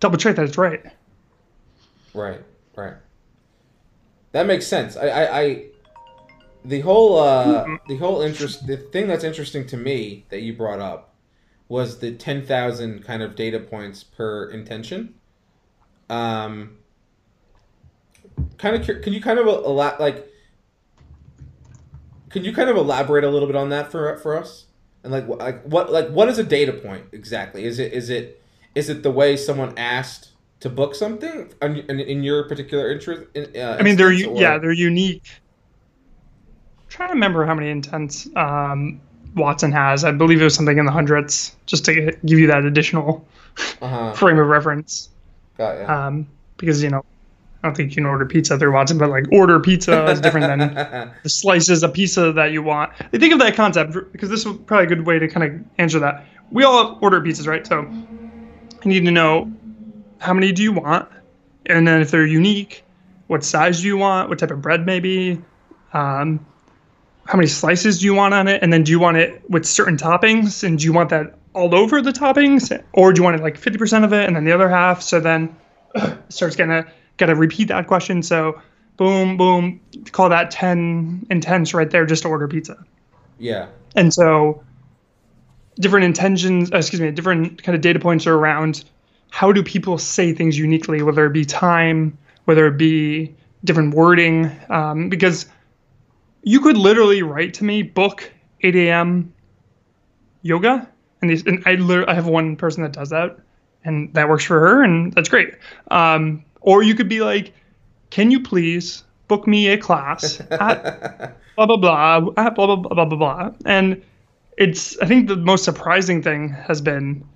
Double 0.00 0.18
check 0.18 0.36
that 0.36 0.44
it's 0.44 0.58
right. 0.58 0.82
Right, 2.14 2.42
right. 2.76 2.94
That 4.32 4.46
makes 4.46 4.66
sense. 4.66 4.96
I, 4.96 5.08
I, 5.08 5.40
I 5.40 5.64
the 6.64 6.80
whole 6.80 7.18
uh, 7.18 7.64
mm-hmm. 7.64 7.74
the 7.88 7.96
whole 7.96 8.20
interest 8.20 8.66
the 8.66 8.76
thing 8.76 9.06
that's 9.06 9.24
interesting 9.24 9.66
to 9.68 9.76
me 9.76 10.26
that 10.28 10.42
you 10.42 10.54
brought 10.54 10.80
up 10.80 11.14
was 11.68 11.98
the 11.98 12.12
10,000 12.12 13.02
kind 13.02 13.22
of 13.22 13.34
data 13.34 13.58
points 13.58 14.04
per 14.04 14.48
intention. 14.50 15.14
Um, 16.08 16.78
kind 18.58 18.76
of 18.76 19.02
can 19.02 19.12
you 19.12 19.20
kind 19.20 19.38
of 19.38 19.46
a 19.46 19.50
like 19.50 20.32
can 22.30 22.44
you 22.44 22.52
kind 22.52 22.68
of 22.68 22.76
elaborate 22.76 23.24
a 23.24 23.30
little 23.30 23.46
bit 23.46 23.56
on 23.56 23.70
that 23.70 23.90
for 23.90 24.16
for 24.18 24.36
us? 24.36 24.66
And 25.02 25.12
like 25.12 25.26
like 25.28 25.62
what 25.64 25.92
like 25.92 26.08
what 26.08 26.28
is 26.28 26.38
a 26.38 26.44
data 26.44 26.72
point 26.72 27.04
exactly? 27.12 27.64
Is 27.64 27.78
it 27.78 27.92
is 27.92 28.10
it 28.10 28.42
is 28.74 28.88
it 28.88 29.02
the 29.02 29.10
way 29.10 29.36
someone 29.36 29.72
asked 29.76 30.30
to 30.60 30.68
book 30.68 30.94
something 30.94 31.52
in, 31.62 31.76
in, 31.76 32.00
in 32.00 32.22
your 32.22 32.48
particular 32.48 32.90
interest? 32.90 33.26
In, 33.34 33.50
uh, 33.56 33.76
I 33.78 33.82
mean, 33.82 33.96
they're 33.96 34.12
yeah, 34.12 34.58
they're 34.58 34.72
unique 34.72 35.24
trying 36.96 37.08
to 37.10 37.14
remember 37.14 37.44
how 37.44 37.54
many 37.54 37.70
intents 37.70 38.28
um, 38.36 39.00
Watson 39.34 39.70
has. 39.72 40.02
I 40.04 40.12
believe 40.12 40.40
it 40.40 40.44
was 40.44 40.54
something 40.54 40.78
in 40.78 40.86
the 40.86 40.92
hundreds, 40.92 41.54
just 41.66 41.84
to 41.86 42.16
give 42.24 42.38
you 42.38 42.46
that 42.46 42.64
additional 42.64 43.26
uh-huh. 43.80 44.12
frame 44.14 44.38
of 44.38 44.46
reference. 44.46 45.10
Got 45.58 45.78
you. 45.78 45.86
Um, 45.86 46.28
because 46.56 46.82
you 46.82 46.90
know, 46.90 47.04
I 47.62 47.68
don't 47.68 47.76
think 47.76 47.90
you 47.90 47.96
can 47.96 48.06
order 48.06 48.26
pizza 48.26 48.58
through 48.58 48.72
Watson, 48.72 48.98
but 48.98 49.10
like 49.10 49.24
order 49.32 49.58
pizza 49.58 50.06
is 50.06 50.20
different 50.20 50.46
than 50.46 51.12
the 51.22 51.28
slices 51.28 51.82
of 51.82 51.92
pizza 51.92 52.32
that 52.32 52.52
you 52.52 52.62
want. 52.62 52.92
I 53.00 53.18
think 53.18 53.32
of 53.32 53.38
that 53.40 53.56
concept 53.56 53.92
because 54.12 54.30
this 54.30 54.44
is 54.44 54.52
probably 54.66 54.84
a 54.84 54.88
good 54.88 55.06
way 55.06 55.18
to 55.18 55.26
kind 55.28 55.46
of 55.46 55.64
answer 55.78 55.98
that. 56.00 56.26
We 56.50 56.64
all 56.64 56.98
order 57.00 57.20
pizzas, 57.20 57.46
right? 57.46 57.66
So 57.66 57.82
you 58.84 58.90
need 58.90 59.04
to 59.04 59.10
know 59.10 59.52
how 60.18 60.32
many 60.32 60.52
do 60.52 60.62
you 60.62 60.72
want, 60.72 61.08
and 61.66 61.88
then 61.88 62.00
if 62.00 62.10
they're 62.10 62.26
unique, 62.26 62.84
what 63.26 63.42
size 63.42 63.80
do 63.80 63.86
you 63.86 63.96
want, 63.96 64.28
what 64.28 64.38
type 64.38 64.50
of 64.50 64.62
bread 64.62 64.86
maybe. 64.86 65.42
Um, 65.92 66.44
how 67.26 67.36
many 67.36 67.48
slices 67.48 68.00
do 68.00 68.06
you 68.06 68.14
want 68.14 68.34
on 68.34 68.46
it, 68.46 68.62
and 68.62 68.72
then 68.72 68.84
do 68.84 68.92
you 68.92 69.00
want 69.00 69.16
it 69.16 69.42
with 69.50 69.64
certain 69.64 69.96
toppings, 69.96 70.62
and 70.62 70.78
do 70.78 70.84
you 70.84 70.92
want 70.92 71.10
that 71.10 71.34
all 71.54 71.74
over 71.74 72.00
the 72.02 72.12
toppings, 72.12 72.70
or 72.92 73.12
do 73.12 73.20
you 73.20 73.24
want 73.24 73.36
it 73.36 73.42
like 73.42 73.58
50% 73.60 74.04
of 74.04 74.12
it 74.12 74.26
and 74.26 74.36
then 74.36 74.44
the 74.44 74.52
other 74.52 74.68
half? 74.68 75.02
So 75.02 75.18
then 75.20 75.56
it 75.94 76.18
starts 76.28 76.54
gonna 77.16 77.32
gotta 77.32 77.40
repeat 77.40 77.68
that 77.68 77.86
question. 77.86 78.22
So 78.22 78.60
boom, 78.96 79.36
boom, 79.36 79.80
call 80.12 80.28
that 80.30 80.50
10 80.50 81.26
intents 81.30 81.74
right 81.74 81.90
there 81.90 82.06
just 82.06 82.22
to 82.22 82.28
order 82.28 82.48
pizza. 82.48 82.82
Yeah. 83.38 83.66
And 83.94 84.12
so 84.12 84.62
different 85.78 86.04
intentions, 86.04 86.72
uh, 86.72 86.78
excuse 86.78 87.00
me, 87.00 87.10
different 87.10 87.62
kind 87.62 87.74
of 87.74 87.82
data 87.82 87.98
points 87.98 88.26
are 88.26 88.34
around 88.34 88.84
how 89.30 89.52
do 89.52 89.62
people 89.62 89.98
say 89.98 90.32
things 90.32 90.58
uniquely, 90.58 91.02
whether 91.02 91.26
it 91.26 91.32
be 91.32 91.44
time, 91.44 92.16
whether 92.44 92.66
it 92.66 92.78
be 92.78 93.34
different 93.64 93.94
wording, 93.94 94.50
um, 94.70 95.08
because 95.08 95.46
you 96.42 96.60
could 96.60 96.78
literally 96.78 97.22
write 97.22 97.54
to 97.54 97.64
me, 97.64 97.82
book 97.82 98.32
8 98.62 98.76
a.m. 98.76 99.34
yoga, 100.42 100.88
and, 101.20 101.30
these, 101.30 101.44
and 101.44 101.62
I, 101.66 101.76
I 102.10 102.14
have 102.14 102.26
one 102.26 102.56
person 102.56 102.82
that 102.84 102.92
does 102.92 103.10
that, 103.10 103.38
and 103.84 104.14
that 104.14 104.28
works 104.28 104.44
for 104.44 104.58
her, 104.60 104.82
and 104.82 105.12
that's 105.12 105.28
great. 105.28 105.54
Um, 105.90 106.44
or 106.66 106.82
you 106.82 106.94
could 106.94 107.08
be 107.08 107.20
like, 107.20 107.54
can 108.10 108.30
you 108.30 108.40
please 108.40 109.04
book 109.28 109.46
me 109.46 109.68
a 109.68 109.78
class 109.78 110.40
at 110.50 111.36
blah 111.56 111.64
blah 111.64 111.76
blah 111.76 112.16
at 112.36 112.54
blah 112.54 112.66
blah 112.66 112.76
blah 112.76 112.92
blah 112.92 113.04
blah? 113.04 113.16
Blah 113.16 113.50
and 113.64 114.02
it's 114.58 114.98
i 115.00 115.06
think 115.06 115.28
the 115.28 115.36
most 115.36 115.64
surprising 115.64 116.22
thing 116.22 116.48
has 116.48 116.80
been 116.80 117.26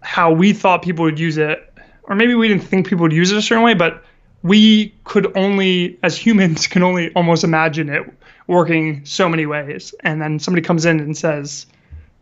how 0.00 0.30
we 0.32 0.52
thought 0.52 0.82
people 0.82 1.04
would 1.04 1.18
use 1.18 1.36
it. 1.36 1.72
Or 2.04 2.14
maybe 2.14 2.36
we 2.36 2.46
didn't 2.46 2.62
think 2.62 2.86
people 2.86 3.02
would 3.02 3.12
use 3.12 3.32
it 3.32 3.36
a 3.36 3.42
certain 3.42 3.64
way 3.64 3.74
but 3.74 4.04
we 4.42 4.94
could 5.04 5.36
only 5.36 5.98
as 6.02 6.16
humans 6.16 6.66
can 6.72 6.82
only 6.82 7.12
almost 7.14 7.44
imagine 7.44 7.88
it 7.88 8.04
working 8.46 9.04
so 9.04 9.28
many 9.28 9.44
ways. 9.44 9.92
And 10.00 10.22
then 10.22 10.38
somebody 10.38 10.64
comes 10.64 10.84
in 10.84 11.00
and 11.00 11.16
says 11.16 11.66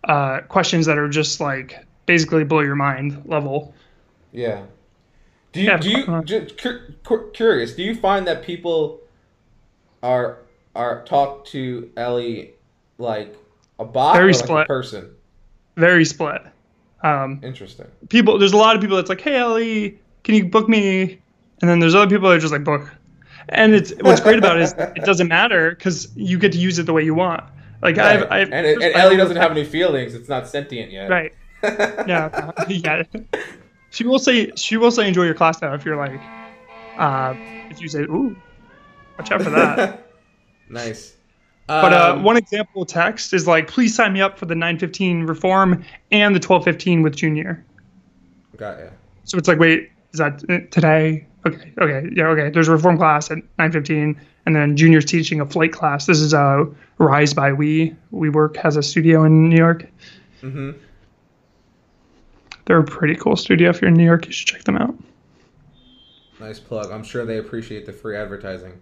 uh, 0.04 0.40
questions 0.48 0.86
that 0.86 0.96
are 0.96 1.08
just 1.08 1.38
like 1.38 1.84
basically 2.06 2.44
blow 2.44 2.60
your 2.60 2.76
mind 2.76 3.22
level. 3.26 3.74
Yeah 4.32 4.64
do 5.54 5.60
you, 5.60 5.66
yeah, 5.68 5.76
do 5.76 5.88
you 5.88 6.22
just 6.24 6.58
curious? 7.32 7.74
Do 7.74 7.84
you 7.84 7.94
find 7.94 8.26
that 8.26 8.42
people 8.42 9.00
are 10.02 10.38
are 10.74 11.04
talk 11.04 11.44
to 11.46 11.90
Ellie 11.96 12.54
like 12.98 13.36
a 13.78 13.84
bot 13.84 14.16
Very 14.16 14.30
or 14.30 14.34
split. 14.34 14.50
like 14.50 14.64
a 14.64 14.66
person? 14.66 15.14
Very 15.76 16.04
split. 16.04 16.42
Um, 17.04 17.40
Interesting. 17.44 17.86
People, 18.08 18.38
there's 18.38 18.52
a 18.52 18.56
lot 18.56 18.74
of 18.74 18.82
people 18.82 18.96
that's 18.96 19.08
like, 19.08 19.20
"Hey 19.20 19.36
Ellie, 19.36 20.00
can 20.24 20.34
you 20.34 20.44
book 20.44 20.68
me?" 20.68 21.20
And 21.60 21.70
then 21.70 21.78
there's 21.78 21.94
other 21.94 22.10
people 22.10 22.28
that 22.28 22.36
are 22.36 22.40
just 22.40 22.52
like, 22.52 22.64
"Book." 22.64 22.92
And 23.50 23.74
it's 23.74 23.92
what's 24.00 24.20
great 24.20 24.38
about 24.38 24.56
it 24.56 24.62
is 24.62 24.72
it 24.72 24.94
doesn't 25.04 25.28
matter 25.28 25.70
because 25.70 26.08
you 26.16 26.36
get 26.36 26.50
to 26.50 26.58
use 26.58 26.80
it 26.80 26.86
the 26.86 26.92
way 26.92 27.04
you 27.04 27.14
want. 27.14 27.44
Like 27.80 27.96
right. 27.96 28.22
I've, 28.22 28.32
I've 28.32 28.52
and, 28.52 28.66
it, 28.66 28.82
and 28.82 28.94
Ellie 28.96 29.16
doesn't 29.16 29.36
have 29.36 29.52
any 29.52 29.64
feelings. 29.64 30.14
It's 30.14 30.28
not 30.28 30.48
sentient 30.48 30.90
yet. 30.90 31.08
Right. 31.08 31.32
yeah. 31.62 32.50
yeah. 32.68 33.02
She 33.94 34.04
will 34.04 34.18
say 34.18 34.50
she 34.56 34.76
will 34.76 34.90
say 34.90 35.06
enjoy 35.06 35.22
your 35.22 35.34
class 35.34 35.60
though 35.60 35.72
if 35.72 35.84
you're 35.84 35.96
like, 35.96 36.20
uh, 36.98 37.34
if 37.70 37.80
you 37.80 37.88
say 37.88 38.00
ooh, 38.00 38.36
watch 39.16 39.30
out 39.30 39.42
for 39.42 39.50
that. 39.50 40.10
nice. 40.68 41.14
But 41.68 41.92
uh, 41.92 42.14
um, 42.14 42.24
one 42.24 42.36
example 42.36 42.84
text 42.84 43.32
is 43.32 43.46
like, 43.46 43.68
please 43.68 43.94
sign 43.94 44.12
me 44.12 44.20
up 44.20 44.36
for 44.36 44.46
the 44.46 44.54
915 44.54 45.22
reform 45.22 45.84
and 46.10 46.34
the 46.34 46.40
1215 46.40 47.02
with 47.02 47.14
junior. 47.14 47.64
Got 48.56 48.80
ya. 48.80 48.86
So 49.22 49.38
it's 49.38 49.46
like, 49.46 49.60
wait, 49.60 49.90
is 50.12 50.18
that 50.18 50.40
today? 50.72 51.26
Okay, 51.46 51.72
okay, 51.80 52.08
yeah, 52.14 52.26
okay. 52.26 52.50
There's 52.50 52.68
a 52.68 52.72
reform 52.72 52.98
class 52.98 53.30
at 53.30 53.38
915, 53.58 54.20
and 54.44 54.56
then 54.56 54.76
junior's 54.76 55.04
teaching 55.04 55.40
a 55.40 55.46
flight 55.46 55.72
class. 55.72 56.06
This 56.06 56.18
is 56.18 56.34
uh, 56.34 56.64
Rise 56.98 57.32
by 57.32 57.52
We. 57.52 57.94
WeWork 58.12 58.56
has 58.56 58.76
a 58.76 58.82
studio 58.82 59.24
in 59.24 59.48
New 59.48 59.56
York. 59.56 59.86
Mm-hmm. 60.42 60.72
They're 62.66 62.78
a 62.78 62.84
pretty 62.84 63.14
cool 63.14 63.36
studio. 63.36 63.70
If 63.70 63.80
you're 63.80 63.88
in 63.88 63.94
New 63.94 64.04
York, 64.04 64.26
you 64.26 64.32
should 64.32 64.48
check 64.48 64.64
them 64.64 64.76
out. 64.76 64.94
Nice 66.40 66.58
plug. 66.58 66.90
I'm 66.90 67.04
sure 67.04 67.24
they 67.24 67.38
appreciate 67.38 67.86
the 67.86 67.92
free 67.92 68.16
advertising. 68.16 68.80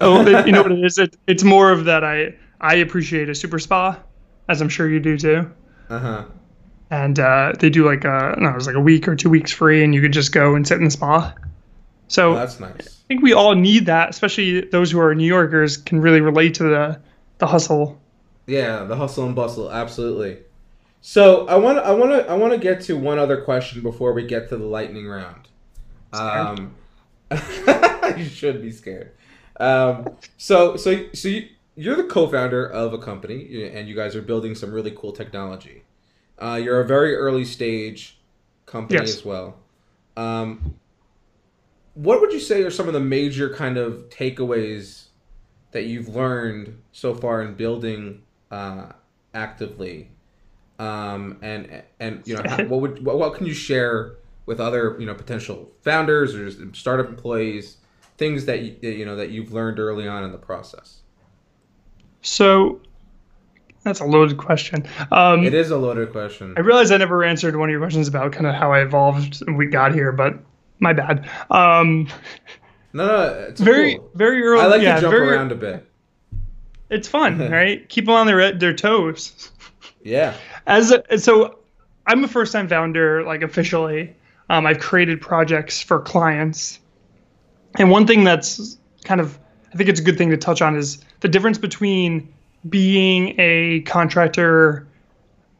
oh, 0.00 0.26
you 0.44 0.52
know 0.52 0.62
what 0.64 0.72
it 0.72 0.84
is? 0.84 0.98
It, 0.98 1.16
it's 1.26 1.44
more 1.44 1.70
of 1.70 1.84
that 1.84 2.04
I 2.04 2.34
I 2.60 2.76
appreciate 2.76 3.28
a 3.28 3.34
super 3.34 3.58
spa, 3.58 3.98
as 4.48 4.60
I'm 4.60 4.68
sure 4.68 4.88
you 4.88 5.00
do 5.00 5.16
too. 5.16 5.50
Uh-huh. 5.88 6.24
And 6.90 7.18
uh, 7.18 7.52
they 7.58 7.70
do 7.70 7.84
like 7.84 8.04
a 8.04 8.34
no, 8.38 8.50
it 8.50 8.54
was 8.54 8.66
like 8.66 8.76
a 8.76 8.80
week 8.80 9.06
or 9.08 9.14
two 9.14 9.30
weeks 9.30 9.52
free, 9.52 9.84
and 9.84 9.94
you 9.94 10.00
could 10.00 10.12
just 10.12 10.32
go 10.32 10.54
and 10.54 10.66
sit 10.66 10.78
in 10.78 10.84
the 10.84 10.90
spa. 10.90 11.34
So 12.08 12.32
oh, 12.32 12.34
that's 12.34 12.58
nice. 12.58 13.02
I 13.04 13.06
think 13.08 13.22
we 13.22 13.34
all 13.34 13.54
need 13.54 13.86
that, 13.86 14.10
especially 14.10 14.62
those 14.62 14.90
who 14.90 15.00
are 15.00 15.14
New 15.14 15.26
Yorkers 15.26 15.76
can 15.76 16.00
really 16.00 16.20
relate 16.20 16.54
to 16.54 16.62
the 16.64 17.00
the 17.38 17.46
hustle. 17.46 18.00
Yeah, 18.46 18.84
the 18.84 18.96
hustle 18.96 19.26
and 19.26 19.36
bustle, 19.36 19.70
absolutely. 19.70 20.38
So 21.00 21.46
I 21.46 21.56
want 21.56 21.78
I 21.78 21.92
want 21.92 22.10
to 22.10 22.28
I 22.28 22.34
want 22.34 22.52
to 22.52 22.58
get 22.58 22.80
to 22.82 22.96
one 22.96 23.18
other 23.18 23.40
question 23.42 23.82
before 23.82 24.12
we 24.12 24.24
get 24.24 24.48
to 24.48 24.56
the 24.56 24.66
lightning 24.66 25.06
round. 25.06 25.48
Um, 26.12 26.74
you 28.16 28.24
should 28.24 28.62
be 28.62 28.70
scared. 28.70 29.12
Um, 29.60 30.16
so 30.36 30.76
so 30.76 31.06
so 31.12 31.28
you, 31.28 31.48
you're 31.76 31.96
the 31.96 32.04
co-founder 32.04 32.66
of 32.66 32.92
a 32.92 32.98
company, 32.98 33.70
and 33.72 33.88
you 33.88 33.94
guys 33.94 34.16
are 34.16 34.22
building 34.22 34.54
some 34.54 34.72
really 34.72 34.90
cool 34.90 35.12
technology. 35.12 35.84
Uh, 36.38 36.60
you're 36.62 36.80
a 36.80 36.86
very 36.86 37.14
early 37.14 37.44
stage 37.44 38.18
company 38.66 39.00
yes. 39.00 39.16
as 39.16 39.24
well. 39.24 39.58
Um, 40.16 40.74
what 41.94 42.20
would 42.20 42.32
you 42.32 42.40
say 42.40 42.62
are 42.62 42.70
some 42.70 42.86
of 42.86 42.94
the 42.94 43.00
major 43.00 43.52
kind 43.52 43.76
of 43.76 44.08
takeaways 44.08 45.06
that 45.72 45.84
you've 45.84 46.08
learned 46.08 46.80
so 46.92 47.14
far 47.14 47.42
in 47.42 47.54
building 47.54 48.22
uh, 48.50 48.92
actively 49.34 50.10
um, 50.78 51.38
and 51.42 51.82
and 52.00 52.22
you 52.26 52.36
know 52.36 52.42
how, 52.48 52.64
what 52.64 52.80
would 52.80 53.04
what, 53.04 53.18
what 53.18 53.34
can 53.34 53.46
you 53.46 53.54
share 53.54 54.16
with 54.46 54.60
other 54.60 54.96
you 54.98 55.06
know 55.06 55.14
potential 55.14 55.70
founders 55.82 56.34
or 56.34 56.48
just 56.48 56.76
startup 56.76 57.08
employees 57.08 57.78
things 58.16 58.46
that 58.46 58.62
you, 58.62 58.76
you 58.82 59.04
know 59.04 59.16
that 59.16 59.30
you've 59.30 59.52
learned 59.52 59.78
early 59.78 60.06
on 60.08 60.24
in 60.24 60.32
the 60.32 60.38
process? 60.38 61.00
So 62.22 62.80
that's 63.84 64.00
a 64.00 64.04
loaded 64.04 64.38
question. 64.38 64.86
Um, 65.12 65.44
it 65.44 65.54
is 65.54 65.70
a 65.70 65.76
loaded 65.76 66.12
question. 66.12 66.54
I 66.56 66.60
realize 66.60 66.90
i 66.90 66.96
never 66.96 67.24
answered 67.24 67.56
one 67.56 67.68
of 67.68 67.72
your 67.72 67.80
questions 67.80 68.08
about 68.08 68.32
kind 68.32 68.46
of 68.46 68.54
how 68.54 68.72
i 68.72 68.80
evolved 68.80 69.42
and 69.46 69.56
we 69.56 69.66
got 69.66 69.94
here 69.94 70.12
but 70.12 70.34
my 70.80 70.92
bad. 70.92 71.28
Um, 71.50 72.08
no 72.92 73.06
no 73.06 73.46
it's 73.48 73.60
very 73.60 73.96
cool. 73.96 74.10
very 74.14 74.42
early 74.42 74.62
i 74.62 74.66
like 74.66 74.82
yeah, 74.82 74.94
to 74.94 75.00
jump 75.02 75.12
very, 75.12 75.28
around 75.28 75.52
a 75.52 75.54
bit 75.54 75.87
it's 76.90 77.08
fun 77.08 77.38
right 77.50 77.88
keep 77.88 78.06
them 78.06 78.14
on 78.14 78.26
their 78.26 78.52
their 78.52 78.74
toes 78.74 79.50
yeah. 80.02 80.34
As 80.66 80.92
a, 80.92 81.18
so, 81.18 81.58
I'm 82.06 82.24
a 82.24 82.28
first 82.28 82.52
time 82.52 82.68
founder, 82.68 83.22
like 83.24 83.42
officially. 83.42 84.14
Um, 84.50 84.66
I've 84.66 84.78
created 84.78 85.20
projects 85.20 85.82
for 85.82 86.00
clients, 86.00 86.80
and 87.78 87.90
one 87.90 88.06
thing 88.06 88.24
that's 88.24 88.78
kind 89.04 89.20
of 89.20 89.38
I 89.74 89.76
think 89.76 89.90
it's 89.90 90.00
a 90.00 90.02
good 90.02 90.16
thing 90.16 90.30
to 90.30 90.38
touch 90.38 90.62
on 90.62 90.74
is 90.74 91.04
the 91.20 91.28
difference 91.28 91.58
between 91.58 92.32
being 92.66 93.38
a 93.38 93.80
contractor, 93.80 94.88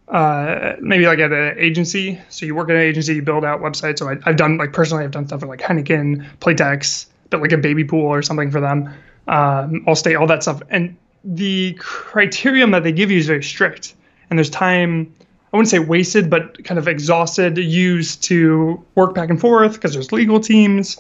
uh, 0.09 0.77
maybe 0.81 1.07
like 1.07 1.19
at 1.19 1.33
an 1.33 1.59
agency. 1.59 2.19
So 2.31 2.47
you 2.47 2.55
work 2.55 2.71
at 2.71 2.77
an 2.77 2.83
agency, 2.83 3.17
you 3.17 3.23
build 3.23 3.45
out 3.45 3.61
websites. 3.61 3.99
So 3.99 4.09
I, 4.09 4.17
have 4.25 4.37
done 4.37 4.57
like 4.57 4.73
personally, 4.73 5.05
I've 5.05 5.11
done 5.11 5.27
stuff 5.27 5.41
for 5.41 5.47
like 5.47 5.61
Heineken, 5.61 6.27
Playtex, 6.39 7.07
but 7.29 7.43
like 7.43 7.53
a 7.53 7.59
baby 7.59 7.85
pool 7.85 8.07
or 8.07 8.23
something 8.23 8.51
for 8.51 8.63
them. 8.63 8.87
Um, 9.27 9.85
Allstate, 9.85 10.19
all 10.19 10.27
that 10.29 10.43
stuff, 10.43 10.63
and 10.71 10.97
the 11.25 11.75
criterion 11.75 12.71
that 12.71 12.83
they 12.83 12.93
give 12.93 13.11
you 13.11 13.19
is 13.19 13.27
very 13.27 13.43
strict 13.43 13.95
and 14.31 14.39
there's 14.39 14.51
time 14.51 15.13
I 15.53 15.57
wouldn't 15.57 15.71
say 15.71 15.79
wasted, 15.79 16.29
but 16.29 16.63
kind 16.65 16.79
of 16.79 16.87
exhausted, 16.89 17.57
used 17.57 18.23
to 18.25 18.85
work 18.95 19.15
back 19.15 19.31
and 19.31 19.41
forth 19.41 19.75
because 19.75 19.95
there's 19.95 20.13
legal 20.13 20.41
teams, 20.41 20.99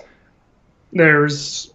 there's 0.92 1.72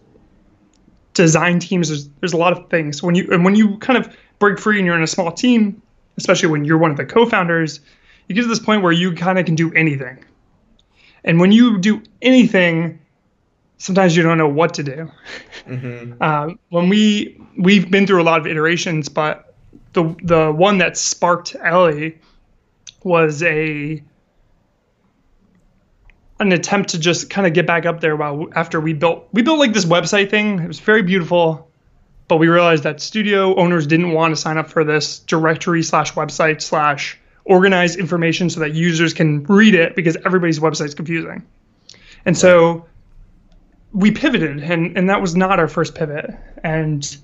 design 1.12 1.60
teams, 1.60 1.88
there's 1.88 2.08
there's 2.20 2.32
a 2.32 2.36
lot 2.36 2.52
of 2.52 2.68
things. 2.70 3.00
When 3.00 3.14
you 3.14 3.28
and 3.30 3.44
when 3.44 3.54
you 3.54 3.78
kind 3.78 3.96
of 3.96 4.14
break 4.40 4.58
free 4.58 4.78
and 4.78 4.86
you're 4.86 4.96
in 4.96 5.04
a 5.04 5.08
small 5.08 5.30
team, 5.30 5.80
especially 6.16 6.48
when 6.48 6.64
you're 6.64 6.78
one 6.78 6.90
of 6.90 6.96
the 6.96 7.04
co-founders, 7.04 7.78
you 8.26 8.34
get 8.34 8.42
to 8.42 8.48
this 8.48 8.58
point 8.58 8.82
where 8.82 8.92
you 8.92 9.14
kind 9.14 9.38
of 9.38 9.46
can 9.46 9.54
do 9.54 9.72
anything. 9.74 10.24
And 11.22 11.38
when 11.38 11.52
you 11.52 11.78
do 11.78 12.02
anything, 12.22 12.98
sometimes 13.78 14.16
you 14.16 14.24
don't 14.24 14.36
know 14.36 14.48
what 14.48 14.74
to 14.74 14.82
do. 14.82 15.10
Mm-hmm. 15.68 16.20
Um, 16.20 16.58
when 16.70 16.88
we 16.88 17.40
we've 17.56 17.90
been 17.90 18.06
through 18.06 18.22
a 18.22 18.24
lot 18.24 18.40
of 18.40 18.46
iterations, 18.46 19.08
but 19.08 19.54
the 19.92 20.14
the 20.22 20.52
one 20.52 20.78
that 20.78 20.96
sparked 20.96 21.56
Ellie 21.62 22.18
was 23.02 23.42
a 23.42 24.02
an 26.40 26.52
attempt 26.52 26.90
to 26.90 26.98
just 26.98 27.30
kind 27.30 27.46
of 27.46 27.52
get 27.52 27.66
back 27.66 27.86
up 27.86 28.00
there 28.00 28.16
while 28.16 28.48
after 28.54 28.80
we 28.80 28.92
built 28.92 29.28
we 29.32 29.42
built 29.42 29.58
like 29.58 29.72
this 29.72 29.84
website 29.84 30.30
thing. 30.30 30.58
It 30.58 30.68
was 30.68 30.80
very 30.80 31.02
beautiful, 31.02 31.70
but 32.28 32.36
we 32.36 32.48
realized 32.48 32.82
that 32.82 33.00
studio 33.00 33.54
owners 33.56 33.86
didn't 33.86 34.12
want 34.12 34.34
to 34.34 34.36
sign 34.40 34.58
up 34.58 34.68
for 34.68 34.84
this 34.84 35.20
directory 35.20 35.82
slash 35.82 36.12
website 36.14 36.60
slash 36.60 37.18
organized 37.44 37.98
information 37.98 38.50
so 38.50 38.60
that 38.60 38.74
users 38.74 39.12
can 39.12 39.44
read 39.44 39.74
it 39.74 39.94
because 39.94 40.16
everybody's 40.24 40.58
website 40.58 40.86
is 40.86 40.94
confusing. 40.94 41.46
And 42.24 42.36
so 42.36 42.86
we 43.92 44.10
pivoted 44.10 44.62
and, 44.62 44.96
and 44.96 45.10
that 45.10 45.20
was 45.20 45.36
not 45.36 45.60
our 45.60 45.68
first 45.68 45.94
pivot. 45.94 46.34
And 46.64 47.16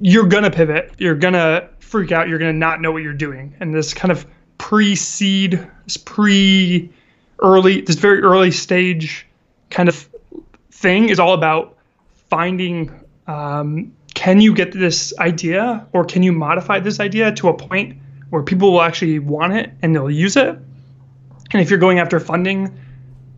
you're 0.00 0.26
gonna 0.26 0.50
pivot. 0.50 0.92
You're 0.98 1.14
gonna 1.14 1.68
freak 1.80 2.12
out. 2.12 2.28
You're 2.28 2.38
gonna 2.38 2.52
not 2.52 2.80
know 2.80 2.92
what 2.92 3.02
you're 3.02 3.12
doing. 3.12 3.54
And 3.60 3.74
this 3.74 3.94
kind 3.94 4.12
of 4.12 4.26
pre-seed, 4.58 5.66
this 5.84 5.96
pre 5.96 6.90
early, 7.40 7.80
this 7.80 7.96
very 7.96 8.20
early 8.22 8.50
stage 8.50 9.26
kind 9.70 9.88
of 9.88 10.08
thing 10.70 11.08
is 11.08 11.18
all 11.18 11.34
about 11.34 11.76
finding 12.28 12.92
um, 13.26 13.92
can 14.14 14.40
you 14.40 14.54
get 14.54 14.72
this 14.72 15.12
idea 15.18 15.86
or 15.92 16.04
can 16.04 16.22
you 16.22 16.32
modify 16.32 16.80
this 16.80 17.00
idea 17.00 17.32
to 17.32 17.48
a 17.48 17.54
point 17.54 17.96
where 18.30 18.42
people 18.42 18.72
will 18.72 18.82
actually 18.82 19.18
want 19.18 19.52
it 19.52 19.70
and 19.82 19.94
they'll 19.94 20.10
use 20.10 20.36
it 20.36 20.48
and 20.48 21.62
if 21.62 21.70
you're 21.70 21.78
going 21.78 21.98
after 21.98 22.20
funding 22.20 22.78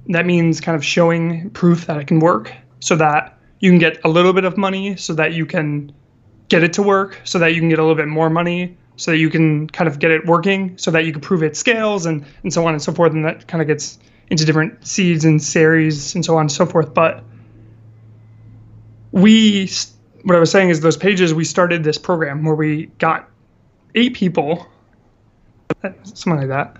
that 0.09 0.27
means 0.27 0.61
kind 0.61 0.77
of 0.77 0.85
showing 0.85 1.51
proof 1.51 1.87
that 1.87 1.97
it 1.99 2.07
can 2.07 2.19
work 2.19 2.53
so 2.81 2.97
that 2.97 3.39
you 3.61 3.71
can 3.71 3.79
get 3.79 4.03
a 4.05 4.09
little 4.09 4.33
bit 4.33 4.45
of 4.45 4.57
money 4.57 4.97
so 4.97 5.13
that 5.15 5.33
you 5.33 5.45
can 5.47 5.93
get 6.51 6.63
it 6.63 6.75
to 6.75 6.83
work 6.83 7.19
so 7.25 7.39
that 7.39 7.55
you 7.55 7.61
can 7.61 7.71
get 7.71 7.79
a 7.79 7.83
little 7.83 7.97
bit 7.97 8.09
more 8.09 8.29
money 8.29 8.77
so 8.97 9.11
that 9.11 9.17
you 9.17 9.31
can 9.31 9.67
kind 9.69 9.89
of 9.89 9.99
get 9.99 10.11
it 10.11 10.27
working 10.27 10.77
so 10.77 10.91
that 10.91 11.07
you 11.07 11.13
can 11.13 11.23
prove 11.23 11.43
it 11.43 11.57
scales 11.57 12.05
and, 12.05 12.25
and 12.43 12.53
so 12.53 12.67
on 12.67 12.75
and 12.75 12.83
so 12.83 12.93
forth 12.93 13.13
and 13.13 13.25
that 13.25 13.49
kind 13.49 13.63
of 13.63 13.67
gets 13.67 13.99
into 14.29 14.45
different 14.45 14.87
seeds 14.87 15.25
and 15.25 15.43
series 15.43 16.15
and 16.15 16.25
so 16.25 16.35
on 16.35 16.43
and 16.43 16.53
so 16.53 16.67
forth 16.67 16.93
but 16.93 17.25
we 19.13 19.67
what 20.25 20.37
I 20.37 20.39
was 20.39 20.51
saying 20.51 20.69
is 20.71 20.81
those 20.81 20.97
pages 20.97 21.33
we 21.33 21.45
started 21.45 21.85
this 21.85 21.99
program 21.99 22.45
where 22.45 22.55
we 22.55 22.87
got 22.99 23.29
eight 23.95 24.15
people, 24.15 24.67
something 25.83 26.37
like 26.37 26.49
that, 26.49 26.77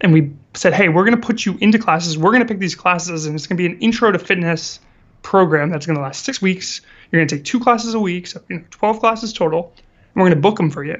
and 0.00 0.12
we 0.12 0.32
said, 0.54 0.72
hey, 0.72 0.88
we're 0.88 1.04
going 1.04 1.20
to 1.20 1.26
put 1.26 1.44
you 1.44 1.58
into 1.60 1.78
classes. 1.78 2.16
We're 2.16 2.30
going 2.30 2.40
to 2.40 2.46
pick 2.46 2.58
these 2.58 2.74
classes, 2.74 3.26
and 3.26 3.34
it's 3.34 3.46
going 3.46 3.56
to 3.56 3.62
be 3.62 3.66
an 3.66 3.80
intro 3.80 4.12
to 4.12 4.18
fitness 4.18 4.80
program 5.22 5.70
that's 5.70 5.86
going 5.86 5.96
to 5.96 6.02
last 6.02 6.24
six 6.24 6.40
weeks. 6.40 6.80
You're 7.10 7.20
going 7.20 7.28
to 7.28 7.36
take 7.36 7.44
two 7.44 7.60
classes 7.60 7.94
a 7.94 8.00
week, 8.00 8.26
so 8.26 8.40
you 8.48 8.58
know, 8.58 8.64
12 8.70 9.00
classes 9.00 9.32
total, 9.32 9.72
and 9.76 10.16
we're 10.16 10.28
going 10.28 10.36
to 10.36 10.40
book 10.40 10.56
them 10.56 10.70
for 10.70 10.84
you. 10.84 10.96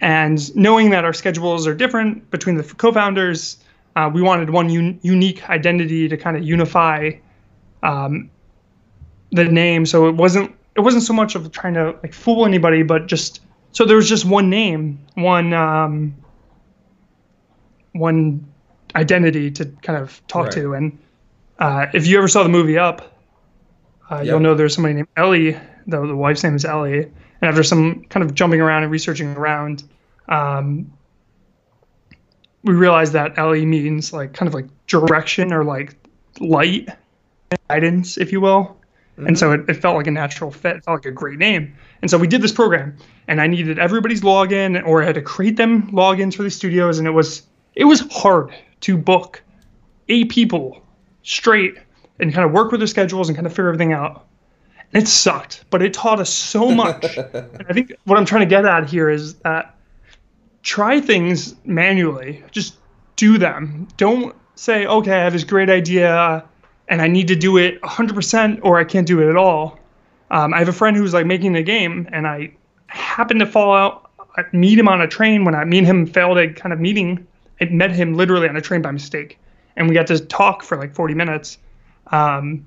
And 0.00 0.54
knowing 0.56 0.90
that 0.90 1.04
our 1.04 1.12
schedules 1.12 1.66
are 1.66 1.74
different 1.74 2.30
between 2.30 2.56
the 2.56 2.62
co-founders, 2.62 3.58
uh, 3.96 4.10
we 4.12 4.22
wanted 4.22 4.50
one 4.50 4.68
un- 4.70 4.98
unique 5.02 5.48
identity 5.48 6.08
to 6.08 6.16
kind 6.16 6.36
of 6.36 6.42
unify 6.42 7.12
um, 7.82 8.30
the 9.32 9.44
name, 9.44 9.86
so 9.86 10.08
it 10.08 10.14
wasn't 10.14 10.54
it 10.76 10.80
wasn't 10.80 11.04
so 11.04 11.12
much 11.12 11.34
of 11.34 11.50
trying 11.52 11.74
to 11.74 11.96
like 12.02 12.12
fool 12.12 12.44
anybody, 12.44 12.82
but 12.82 13.06
just 13.06 13.40
so 13.72 13.84
there 13.84 13.96
was 13.96 14.08
just 14.08 14.24
one 14.24 14.50
name, 14.50 14.98
one 15.14 15.52
um, 15.52 16.14
one 17.92 18.46
identity 18.94 19.50
to 19.52 19.66
kind 19.82 19.98
of 19.98 20.24
talk 20.26 20.46
right. 20.46 20.52
to. 20.54 20.74
And 20.74 20.98
uh, 21.58 21.86
if 21.94 22.06
you 22.06 22.18
ever 22.18 22.28
saw 22.28 22.42
the 22.42 22.48
movie 22.48 22.78
Up, 22.78 23.16
uh, 24.10 24.16
yep. 24.16 24.26
you'll 24.26 24.40
know 24.40 24.54
there's 24.54 24.74
somebody 24.74 24.94
named 24.94 25.08
Ellie. 25.16 25.52
The, 25.86 26.06
the 26.06 26.16
wife's 26.16 26.42
name 26.42 26.54
is 26.54 26.64
Ellie. 26.64 27.02
And 27.02 27.50
after 27.50 27.62
some 27.62 28.04
kind 28.04 28.24
of 28.24 28.34
jumping 28.34 28.60
around 28.60 28.82
and 28.82 28.92
researching 28.92 29.36
around, 29.36 29.84
um, 30.28 30.92
we 32.62 32.72
realized 32.72 33.12
that 33.12 33.38
Ellie 33.38 33.66
means 33.66 34.12
like 34.12 34.32
kind 34.32 34.46
of 34.46 34.54
like 34.54 34.66
direction 34.86 35.52
or 35.52 35.64
like 35.64 35.94
light 36.40 36.88
guidance, 37.68 38.16
if 38.18 38.32
you 38.32 38.40
will. 38.40 38.76
Mm-hmm. 39.16 39.26
And 39.28 39.38
so 39.38 39.52
it, 39.52 39.68
it, 39.68 39.74
felt 39.74 39.96
like 39.96 40.06
a 40.06 40.10
natural 40.10 40.50
fit. 40.50 40.76
It 40.76 40.84
felt 40.84 40.98
like 40.98 41.06
a 41.06 41.12
great 41.12 41.38
name. 41.38 41.76
And 42.02 42.10
so 42.10 42.18
we 42.18 42.26
did 42.26 42.42
this 42.42 42.52
program, 42.52 42.96
and 43.28 43.40
I 43.40 43.46
needed 43.46 43.78
everybody's 43.78 44.22
login, 44.22 44.84
or 44.84 45.02
I 45.02 45.06
had 45.06 45.14
to 45.14 45.22
create 45.22 45.56
them 45.56 45.90
logins 45.92 46.34
for 46.34 46.42
the 46.42 46.50
studios, 46.50 46.98
and 46.98 47.06
it 47.06 47.12
was 47.12 47.42
it 47.74 47.84
was 47.84 48.00
hard 48.10 48.52
to 48.80 48.96
book 48.96 49.42
eight 50.08 50.30
people 50.30 50.83
straight 51.24 51.76
and 52.20 52.32
kind 52.32 52.46
of 52.46 52.52
work 52.52 52.70
with 52.70 52.80
their 52.80 52.86
schedules 52.86 53.28
and 53.28 53.36
kind 53.36 53.46
of 53.46 53.52
figure 53.52 53.68
everything 53.68 53.92
out. 53.92 54.26
And 54.92 55.02
it 55.02 55.08
sucked, 55.08 55.64
but 55.70 55.82
it 55.82 55.92
taught 55.92 56.20
us 56.20 56.30
so 56.30 56.70
much. 56.74 57.16
and 57.16 57.66
I 57.68 57.72
think 57.72 57.92
what 58.04 58.16
I'm 58.16 58.24
trying 58.24 58.42
to 58.42 58.46
get 58.46 58.64
at 58.64 58.88
here 58.88 59.10
is 59.10 59.34
that 59.40 59.76
try 60.62 61.00
things 61.00 61.56
manually. 61.64 62.44
Just 62.52 62.76
do 63.16 63.38
them. 63.38 63.88
Don't 63.96 64.34
say, 64.54 64.86
okay, 64.86 65.12
I 65.12 65.24
have 65.24 65.32
this 65.32 65.44
great 65.44 65.68
idea 65.68 66.44
and 66.88 67.02
I 67.02 67.08
need 67.08 67.28
to 67.28 67.36
do 67.36 67.56
it 67.56 67.80
100% 67.82 68.60
or 68.62 68.78
I 68.78 68.84
can't 68.84 69.06
do 69.06 69.20
it 69.20 69.28
at 69.28 69.36
all. 69.36 69.78
Um, 70.30 70.54
I 70.54 70.58
have 70.58 70.68
a 70.68 70.72
friend 70.72 70.96
who's 70.96 71.14
like 71.14 71.26
making 71.26 71.54
a 71.54 71.62
game, 71.62 72.08
and 72.12 72.26
I 72.26 72.52
happened 72.86 73.40
to 73.40 73.46
fall 73.46 73.74
out, 73.74 74.10
I 74.36 74.44
meet 74.52 74.78
him 74.78 74.88
on 74.88 75.00
a 75.00 75.06
train 75.06 75.44
when 75.44 75.54
I, 75.54 75.64
me 75.64 75.78
and 75.78 75.86
him 75.86 76.06
failed 76.06 76.38
a 76.38 76.52
kind 76.52 76.72
of 76.72 76.80
meeting. 76.80 77.26
I 77.60 77.66
met 77.66 77.92
him 77.92 78.14
literally 78.14 78.48
on 78.48 78.56
a 78.56 78.60
train 78.60 78.82
by 78.82 78.90
mistake, 78.90 79.38
and 79.76 79.88
we 79.88 79.94
got 79.94 80.06
to 80.08 80.18
talk 80.18 80.62
for 80.62 80.76
like 80.76 80.94
40 80.94 81.14
minutes. 81.14 81.58
Um, 82.08 82.66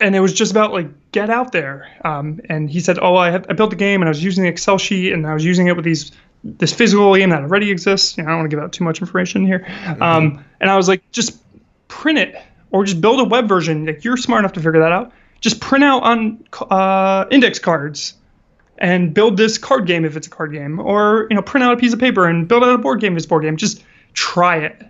and 0.00 0.14
it 0.14 0.20
was 0.20 0.32
just 0.32 0.50
about 0.50 0.72
like 0.72 0.88
get 1.12 1.30
out 1.30 1.52
there. 1.52 1.88
Um, 2.04 2.40
and 2.48 2.68
he 2.68 2.80
said, 2.80 2.98
"Oh, 3.00 3.16
I, 3.16 3.30
have, 3.30 3.46
I 3.48 3.52
built 3.54 3.72
a 3.72 3.76
game, 3.76 4.02
and 4.02 4.08
I 4.08 4.10
was 4.10 4.22
using 4.22 4.44
the 4.44 4.50
Excel 4.50 4.76
sheet, 4.76 5.12
and 5.12 5.26
I 5.26 5.34
was 5.34 5.44
using 5.44 5.68
it 5.68 5.76
with 5.76 5.84
these 5.84 6.12
this 6.44 6.72
physical 6.72 7.16
game 7.16 7.30
that 7.30 7.42
already 7.42 7.70
exists. 7.70 8.18
You 8.18 8.22
know, 8.22 8.28
I 8.28 8.32
don't 8.32 8.40
want 8.40 8.50
to 8.50 8.56
give 8.56 8.62
out 8.62 8.72
too 8.72 8.84
much 8.84 9.00
information 9.00 9.46
here. 9.46 9.60
Mm-hmm. 9.60 10.02
Um, 10.02 10.44
and 10.60 10.70
I 10.70 10.76
was 10.76 10.88
like, 10.88 11.10
just 11.10 11.38
print 11.88 12.18
it 12.18 12.36
or 12.70 12.84
just 12.84 13.00
build 13.00 13.20
a 13.20 13.24
web 13.24 13.48
version. 13.48 13.86
Like 13.86 14.04
you're 14.04 14.16
smart 14.16 14.40
enough 14.40 14.52
to 14.54 14.60
figure 14.60 14.80
that 14.80 14.92
out. 14.92 15.12
Just 15.40 15.60
print 15.60 15.84
out 15.84 16.02
on 16.02 16.44
uh, 16.70 17.26
index 17.30 17.58
cards 17.58 18.14
and 18.78 19.14
build 19.14 19.36
this 19.36 19.58
card 19.58 19.86
game 19.86 20.04
if 20.04 20.16
it's 20.16 20.26
a 20.26 20.30
card 20.30 20.52
game, 20.52 20.80
or 20.80 21.26
you 21.30 21.36
know, 21.36 21.42
print 21.42 21.64
out 21.64 21.72
a 21.72 21.76
piece 21.76 21.92
of 21.92 21.98
paper 21.98 22.26
and 22.26 22.48
build 22.48 22.62
out 22.62 22.74
a 22.74 22.78
board 22.78 23.00
game 23.00 23.12
if 23.12 23.18
it's 23.18 23.26
a 23.26 23.28
board 23.28 23.44
game. 23.44 23.56
Just 23.56 23.84
try 24.12 24.56
it, 24.58 24.82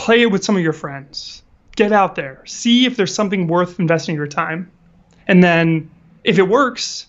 play 0.00 0.22
it 0.22 0.30
with 0.30 0.42
some 0.42 0.56
of 0.56 0.62
your 0.62 0.72
friends, 0.72 1.42
get 1.76 1.92
out 1.92 2.14
there, 2.14 2.42
see 2.46 2.86
if 2.86 2.96
there's 2.96 3.14
something 3.14 3.46
worth 3.46 3.78
investing 3.78 4.14
your 4.14 4.26
time, 4.26 4.70
and 5.28 5.44
then 5.44 5.90
if 6.24 6.38
it 6.38 6.48
works, 6.48 7.06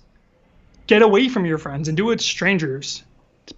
get 0.87 1.01
away 1.01 1.29
from 1.29 1.45
your 1.45 1.57
friends 1.57 1.87
and 1.87 1.95
do 1.95 2.03
it 2.03 2.15
with 2.15 2.21
strangers, 2.21 3.03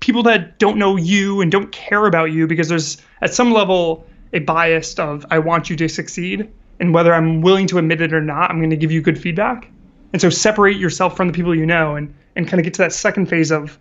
people 0.02 0.22
that 0.22 0.60
don't 0.60 0.78
know 0.78 0.98
you 0.98 1.42
and 1.42 1.52
don't 1.52 1.72
care 1.72 2.06
about 2.06 2.32
you, 2.32 2.46
because 2.46 2.70
there's 2.70 2.98
at 3.22 3.34
some 3.34 3.52
level 3.52 4.06
a 4.34 4.40
bias 4.40 5.00
of 5.00 5.26
I 5.32 5.40
want 5.40 5.68
you 5.68 5.76
to 5.78 5.90
succeed, 5.90 6.48
and 6.80 6.94
whether 6.94 7.12
I'm 7.12 7.42
willing 7.42 7.66
to 7.68 7.80
admit 7.80 8.02
it 8.02 8.14
or 8.14 8.22
not, 8.22 8.52
I'm 8.52 8.60
going 8.60 8.70
to 8.70 8.78
give 8.78 8.92
you 8.92 9.02
good 9.02 9.20
feedback. 9.20 9.68
And 10.14 10.22
so 10.22 10.30
separate 10.30 10.78
yourself 10.78 11.18
from 11.18 11.26
the 11.26 11.34
people 11.34 11.56
you 11.56 11.66
know, 11.66 11.96
and 11.96 12.14
and 12.36 12.48
kind 12.48 12.60
of 12.60 12.66
get 12.66 12.76
to 12.76 12.84
that 12.84 12.94
second 12.94 13.26
phase 13.30 13.52
of 13.52 13.80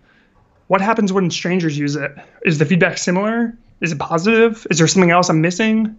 what 0.69 0.81
happens 0.81 1.13
when 1.13 1.31
strangers 1.31 1.77
use 1.77 1.95
it. 1.95 2.11
Is 2.47 2.57
the 2.57 2.65
feedback 2.65 2.97
similar? 2.97 3.55
Is 3.83 3.91
it 3.91 3.99
positive? 3.99 4.65
Is 4.71 4.79
there 4.79 4.87
something 4.87 5.11
else 5.11 5.29
I'm 5.29 5.41
missing? 5.41 5.97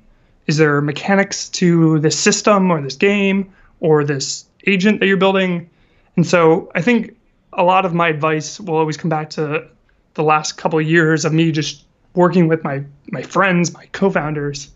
Is 0.47 0.55
there 0.55 0.79
mechanics 0.81 1.49
to 1.49 1.99
this 1.99 2.17
system 2.17 2.71
or 2.71 2.81
this 2.81 2.95
game 2.95 3.53
or 3.81 4.05
this 4.05 4.45
agent 4.65 5.01
that 5.01 5.07
you're 5.07 5.17
building? 5.17 5.69
And 6.15 6.25
so 6.25 6.71
I 6.75 6.81
think 6.81 7.15
a 7.51 7.63
lot 7.63 7.85
of 7.85 7.93
my 7.93 8.07
advice 8.07 8.57
will 8.57 8.77
always 8.77 8.95
come 8.95 9.09
back 9.09 9.29
to 9.31 9.67
the 10.13 10.23
last 10.23 10.53
couple 10.53 10.79
of 10.79 10.87
years 10.87 11.25
of 11.25 11.33
me 11.33 11.51
just 11.51 11.83
working 12.15 12.47
with 12.47 12.63
my 12.63 12.83
my 13.11 13.21
friends, 13.21 13.73
my 13.73 13.85
co-founders, 13.87 14.71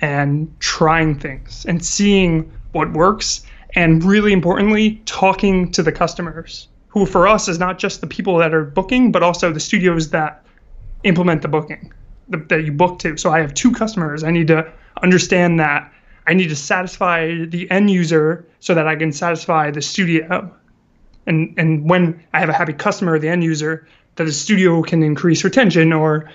and 0.00 0.54
trying 0.60 1.18
things 1.18 1.66
and 1.66 1.84
seeing 1.84 2.52
what 2.72 2.92
works, 2.92 3.42
and 3.74 4.04
really 4.04 4.32
importantly, 4.32 5.02
talking 5.04 5.72
to 5.72 5.82
the 5.82 5.90
customers, 5.90 6.68
who 6.86 7.06
for 7.06 7.26
us 7.26 7.48
is 7.48 7.58
not 7.58 7.80
just 7.80 8.00
the 8.02 8.06
people 8.06 8.36
that 8.38 8.54
are 8.54 8.64
booking, 8.64 9.10
but 9.10 9.24
also 9.24 9.50
the 9.50 9.60
studios 9.60 10.10
that 10.10 10.44
implement 11.02 11.42
the 11.42 11.48
booking 11.48 11.92
that 12.28 12.64
you 12.64 12.72
book 12.72 12.98
to. 13.00 13.16
So 13.16 13.30
I 13.30 13.40
have 13.40 13.54
two 13.54 13.72
customers. 13.72 14.24
I 14.24 14.30
need 14.30 14.48
to 14.48 14.70
understand 15.02 15.60
that 15.60 15.92
I 16.26 16.34
need 16.34 16.48
to 16.48 16.56
satisfy 16.56 17.44
the 17.44 17.70
end 17.70 17.90
user 17.90 18.46
so 18.60 18.74
that 18.74 18.88
I 18.88 18.96
can 18.96 19.12
satisfy 19.12 19.70
the 19.70 19.82
studio. 19.82 20.52
And 21.26 21.54
and 21.56 21.88
when 21.88 22.22
I 22.32 22.40
have 22.40 22.48
a 22.48 22.52
happy 22.52 22.72
customer, 22.72 23.18
the 23.18 23.28
end 23.28 23.44
user, 23.44 23.86
that 24.16 24.24
the 24.24 24.32
studio 24.32 24.82
can 24.82 25.02
increase 25.02 25.44
retention 25.44 25.92
or 25.92 26.30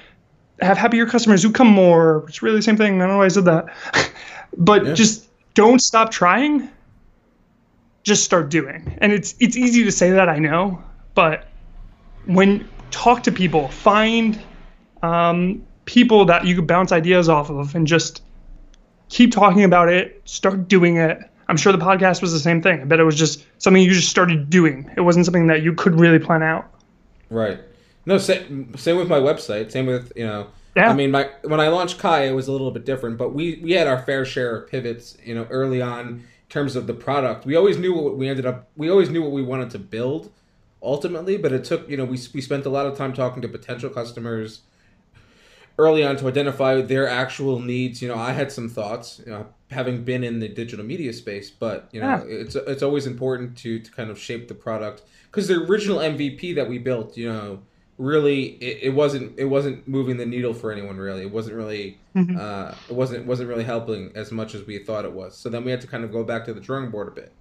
have 0.62 0.78
happier 0.78 1.06
customers 1.06 1.44
who 1.44 1.52
come 1.52 1.68
more. 1.68 2.26
It's 2.28 2.42
really 2.42 2.58
the 2.58 2.62
same 2.62 2.78
thing. 2.78 2.96
I 2.96 3.06
don't 3.06 3.10
know 3.10 3.18
why 3.18 3.26
I 3.26 3.30
said 3.30 3.46
that. 3.46 3.66
but 4.58 4.86
yeah. 4.86 4.94
just 4.94 5.30
don't 5.54 5.80
stop 5.80 6.12
trying. 6.12 6.70
Just 8.04 8.24
start 8.24 8.50
doing. 8.50 8.98
And 9.00 9.12
it's 9.12 9.36
it's 9.40 9.58
easy 9.58 9.84
to 9.84 9.92
say 9.92 10.12
that 10.12 10.30
I 10.30 10.40
know, 10.40 10.82
but 11.16 11.48
when 12.26 12.68
talk 12.92 13.24
to 13.24 13.32
people, 13.32 13.68
find 13.68 14.42
um, 15.02 15.66
people 15.92 16.24
that 16.24 16.46
you 16.46 16.56
could 16.56 16.68
bounce 16.68 16.94
ideas 16.94 17.28
off 17.28 17.50
of, 17.50 17.76
and 17.76 17.86
just 17.86 18.24
keep 19.10 19.30
talking 19.34 19.66
about 19.66 19.90
it. 19.90 20.22
Start 20.24 20.70
doing 20.70 20.96
it. 20.96 21.20
I'm 21.50 21.58
sure 21.58 21.74
the 21.74 21.78
podcast 21.78 22.22
was 22.22 22.32
the 22.32 22.40
same 22.40 22.62
thing. 22.62 22.80
I 22.82 22.86
bet 22.86 23.02
it 23.02 23.04
was 23.04 23.18
just 23.18 23.46
something 23.58 23.84
you 23.84 23.92
just 23.92 24.08
started 24.08 24.50
doing. 24.50 24.90
It 24.96 25.02
wasn't 25.02 25.26
something 25.26 25.48
that 25.48 25.64
you 25.64 25.74
could 25.74 26.00
really 26.00 26.18
plan 26.18 26.44
out. 26.44 26.66
Right. 27.30 27.60
No, 28.06 28.18
same, 28.18 28.74
same 28.78 28.96
with 28.96 29.10
my 29.10 29.20
website. 29.20 29.70
Same 29.70 29.86
with 29.86 30.14
you 30.16 30.26
know. 30.26 30.48
Yeah. 30.78 30.90
I 30.90 30.94
mean, 30.94 31.12
my 31.12 31.30
when 31.44 31.60
I 31.60 31.68
launched 31.68 32.00
Kai, 32.00 32.24
it 32.24 32.32
was 32.32 32.48
a 32.48 32.54
little 32.54 32.72
bit 32.72 32.86
different, 32.86 33.18
but 33.18 33.34
we 33.34 33.60
we 33.62 33.74
had 33.74 33.88
our 33.88 34.02
fair 34.02 34.24
share 34.24 34.56
of 34.56 34.70
pivots. 34.70 35.18
You 35.22 35.36
know, 35.36 35.46
early 35.50 35.82
on 35.82 36.08
in 36.08 36.24
terms 36.48 36.78
of 36.78 36.88
the 36.88 36.94
product, 36.94 37.46
we 37.46 37.58
always 37.58 37.78
knew 37.78 37.94
what 37.94 38.18
we 38.18 38.30
ended 38.30 38.46
up. 38.46 38.70
We 38.78 38.90
always 38.90 39.10
knew 39.10 39.22
what 39.22 39.34
we 39.34 39.44
wanted 39.44 39.72
to 39.72 39.80
build, 39.80 40.32
ultimately. 40.82 41.36
But 41.36 41.52
it 41.52 41.66
took 41.66 41.90
you 41.90 41.98
know 41.98 42.06
we 42.06 42.18
we 42.34 42.40
spent 42.40 42.66
a 42.66 42.70
lot 42.70 42.86
of 42.86 42.98
time 42.98 43.12
talking 43.12 43.42
to 43.42 43.50
potential 43.50 43.90
customers, 43.90 44.62
early 45.78 46.04
on 46.04 46.18
to 46.18 46.28
identify 46.28 46.82
their 46.82 47.08
actual 47.08 47.60
needs. 47.60 48.02
You 48.02 48.10
know, 48.10 48.16
I 48.16 48.32
had 48.32 48.52
some 48.52 48.70
thoughts, 48.70 49.22
you 49.26 49.32
know, 49.32 49.48
having 49.72 50.04
been 50.04 50.24
in 50.24 50.40
the 50.40 50.48
digital 50.48 50.86
media 50.86 51.14
space, 51.14 51.50
but 51.50 51.90
you 51.92 52.02
know, 52.02 52.08
yeah. 52.08 52.24
it's 52.26 52.56
it's 52.56 52.84
always 52.84 53.08
important 53.08 53.58
to 53.60 53.80
to 53.80 53.92
kind 53.92 54.10
of 54.10 54.20
shape 54.20 54.48
the 54.48 54.54
product 54.54 55.04
because 55.26 55.48
the 55.48 55.56
original 55.56 56.00
MVP 56.00 56.56
that 56.56 56.68
we 56.68 56.78
built, 56.78 57.18
you 57.18 57.32
know, 57.32 57.60
really 57.98 58.58
it, 58.62 58.80
it, 58.84 58.90
wasn't 58.90 59.38
it 59.38 59.46
wasn't 59.46 59.88
moving 59.88 60.18
the 60.18 60.26
needle 60.26 60.54
for 60.54 60.72
anyone 60.72 60.98
really. 60.98 61.22
It 61.22 61.32
wasn't 61.32 61.56
really 61.56 62.00
mm-hmm. 62.16 62.38
uh, 62.38 62.74
it 62.90 62.96
wasn't 62.96 63.26
wasn't 63.26 63.50
really 63.50 63.64
helping 63.64 64.12
as 64.16 64.32
much 64.32 64.56
as 64.56 64.66
we 64.66 64.80
thought 64.80 65.06
it 65.06 65.14
was. 65.14 65.38
So 65.38 65.50
then 65.50 65.64
we 65.64 65.72
had 65.72 65.82
to 65.82 65.88
kind 65.88 66.04
of 66.04 66.12
go 66.12 66.24
back 66.24 66.46
to 66.46 66.54
the 66.54 66.62
drawing 66.62 66.90
board 66.90 67.08
a 67.08 67.12
bit. 67.12 67.32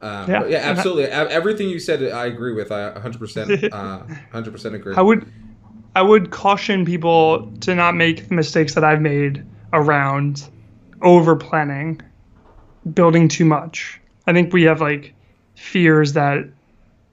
Uh, 0.00 0.26
yeah, 0.28 0.46
yeah, 0.46 0.58
absolutely. 0.58 1.04
Everything 1.04 1.68
you 1.68 1.78
said, 1.78 2.02
I 2.02 2.26
agree 2.26 2.52
with. 2.52 2.72
I 2.72 2.90
100 2.90 3.18
percent, 3.20 3.72
100 3.72 4.50
percent 4.50 4.74
agree. 4.74 4.96
I 4.96 5.00
would, 5.00 5.32
I 5.94 6.02
would 6.02 6.30
caution 6.30 6.84
people 6.84 7.52
to 7.60 7.74
not 7.74 7.94
make 7.94 8.28
the 8.28 8.34
mistakes 8.34 8.74
that 8.74 8.84
I've 8.84 9.00
made 9.00 9.44
around 9.72 10.48
over 11.02 11.36
planning, 11.36 12.00
building 12.94 13.28
too 13.28 13.44
much. 13.44 14.00
I 14.26 14.32
think 14.32 14.52
we 14.52 14.62
have 14.64 14.80
like 14.80 15.14
fears 15.54 16.14
that, 16.14 16.48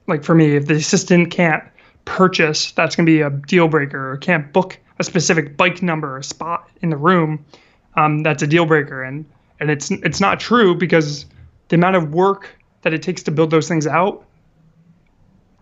like 0.06 0.24
for 0.24 0.34
me, 0.34 0.56
if 0.56 0.66
the 0.66 0.74
assistant 0.74 1.30
can't 1.30 1.62
purchase, 2.04 2.72
that's 2.72 2.96
going 2.96 3.06
to 3.06 3.12
be 3.12 3.20
a 3.20 3.30
deal 3.30 3.68
breaker, 3.68 4.12
or 4.12 4.16
can't 4.16 4.52
book 4.52 4.78
a 4.98 5.04
specific 5.04 5.56
bike 5.56 5.82
number 5.82 6.16
or 6.16 6.22
spot 6.22 6.68
in 6.82 6.90
the 6.90 6.96
room, 6.96 7.44
um, 7.96 8.22
that's 8.22 8.42
a 8.42 8.46
deal 8.46 8.66
breaker. 8.66 9.02
And 9.02 9.26
and 9.60 9.70
it's 9.70 9.90
it's 9.90 10.20
not 10.20 10.40
true 10.40 10.74
because 10.74 11.26
the 11.68 11.76
amount 11.76 11.96
of 11.96 12.14
work 12.14 12.56
that 12.82 12.94
it 12.94 13.02
takes 13.02 13.22
to 13.24 13.30
build 13.30 13.50
those 13.50 13.68
things 13.68 13.86
out 13.86 14.24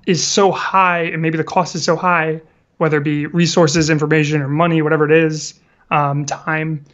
is 0.07 0.25
so 0.25 0.53
high, 0.53 1.03
and 1.03 1.21
maybe 1.21 1.37
the 1.37 1.45
cost 1.45 1.75
is 1.75 1.85
so 1.85 1.97
high, 1.97 2.41
whether 2.79 2.99
it 2.99 3.05
be 3.05 3.27
resources, 3.27 3.91
information, 3.91 4.41
or 4.41 4.49
money, 4.49 4.83
whatever 4.83 5.05
it 5.05 5.13
is, 5.13 5.61
um, 5.91 6.25
time, 6.25 6.85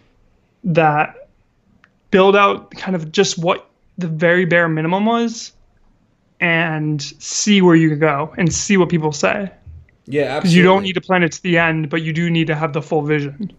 that 0.65 1.29
build 2.11 2.37
out 2.37 2.71
kind 2.73 2.95
of 2.97 3.13
just 3.13 3.39
what 3.39 3.69
the 3.99 4.09
very 4.09 4.45
bare 4.45 4.69
minimum 4.69 5.07
was 5.07 5.53
and 6.41 7.01
see 7.03 7.63
where 7.63 7.77
you 7.77 7.89
can 7.89 7.99
go 7.99 8.35
and 8.37 8.53
see 8.53 8.77
what 8.77 8.89
people 8.89 9.13
say. 9.13 9.51
Yeah, 10.07 10.23
absolutely. 10.23 10.41
Because 10.41 10.57
you 10.57 10.63
don't 10.63 10.83
need 10.83 10.93
to 10.95 11.01
plan 11.01 11.23
it 11.23 11.33
to 11.33 11.43
the 11.43 11.59
end, 11.59 11.89
but 11.91 12.03
you 12.03 12.13
do 12.13 12.29
need 12.29 12.47
to 12.49 12.55
have 12.55 12.73
the 12.73 12.83
full 12.83 13.03
vision. 13.03 13.53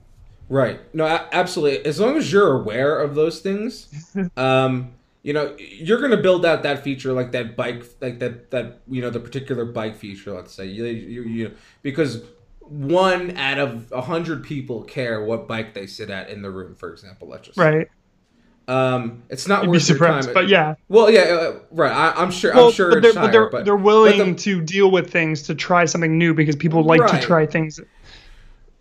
Right. 0.49 0.79
No, 0.93 1.05
absolutely. 1.31 1.85
As 1.85 1.99
long 1.99 2.17
as 2.17 2.31
you're 2.31 2.61
aware 2.61 2.99
of 2.99 3.15
those 3.15 3.39
things, 3.39 3.87
um, 4.37 4.93
you 5.25 5.33
know, 5.33 5.55
you're 5.57 5.97
going 5.97 6.11
to 6.11 6.17
build 6.17 6.45
out 6.45 6.61
that 6.61 6.83
feature, 6.83 7.11
like 7.11 7.31
that 7.31 7.55
bike, 7.55 7.83
like 7.99 8.19
that 8.19 8.51
that 8.51 8.81
you 8.87 9.01
know 9.01 9.09
the 9.09 9.19
particular 9.19 9.65
bike 9.65 9.95
feature. 9.95 10.31
Let's 10.31 10.53
say 10.53 10.67
you 10.67 10.85
you, 10.85 11.23
you 11.23 11.55
because 11.81 12.21
one 12.59 13.35
out 13.35 13.57
of 13.57 13.91
a 13.91 14.01
hundred 14.01 14.43
people 14.43 14.83
care 14.83 15.23
what 15.23 15.47
bike 15.47 15.73
they 15.73 15.87
sit 15.87 16.11
at 16.11 16.29
in 16.29 16.43
the 16.43 16.51
room, 16.51 16.75
for 16.75 16.93
example. 16.93 17.27
Let's 17.27 17.47
just 17.47 17.57
right. 17.57 17.87
Um, 18.67 19.23
it's 19.29 19.47
not 19.47 19.63
You'd 19.63 19.71
worth 19.71 19.89
your 19.89 19.97
time. 19.97 20.31
But 20.31 20.47
yeah. 20.47 20.75
Well, 20.89 21.09
yeah, 21.09 21.21
uh, 21.21 21.59
right. 21.71 21.91
I, 21.91 22.21
am 22.21 22.29
sure. 22.29 22.53
Well, 22.53 22.67
I'm 22.67 22.73
sure. 22.73 22.91
But 22.91 23.01
they're, 23.01 23.13
higher, 23.13 23.31
they're, 23.31 23.49
but, 23.49 23.65
they're 23.65 23.75
willing 23.75 24.19
but 24.19 24.25
the, 24.25 24.43
to 24.43 24.61
deal 24.61 24.91
with 24.91 25.09
things 25.09 25.41
to 25.43 25.55
try 25.55 25.85
something 25.85 26.19
new 26.19 26.35
because 26.35 26.55
people 26.55 26.83
like 26.83 27.01
right. 27.01 27.19
to 27.19 27.25
try 27.25 27.47
things. 27.47 27.79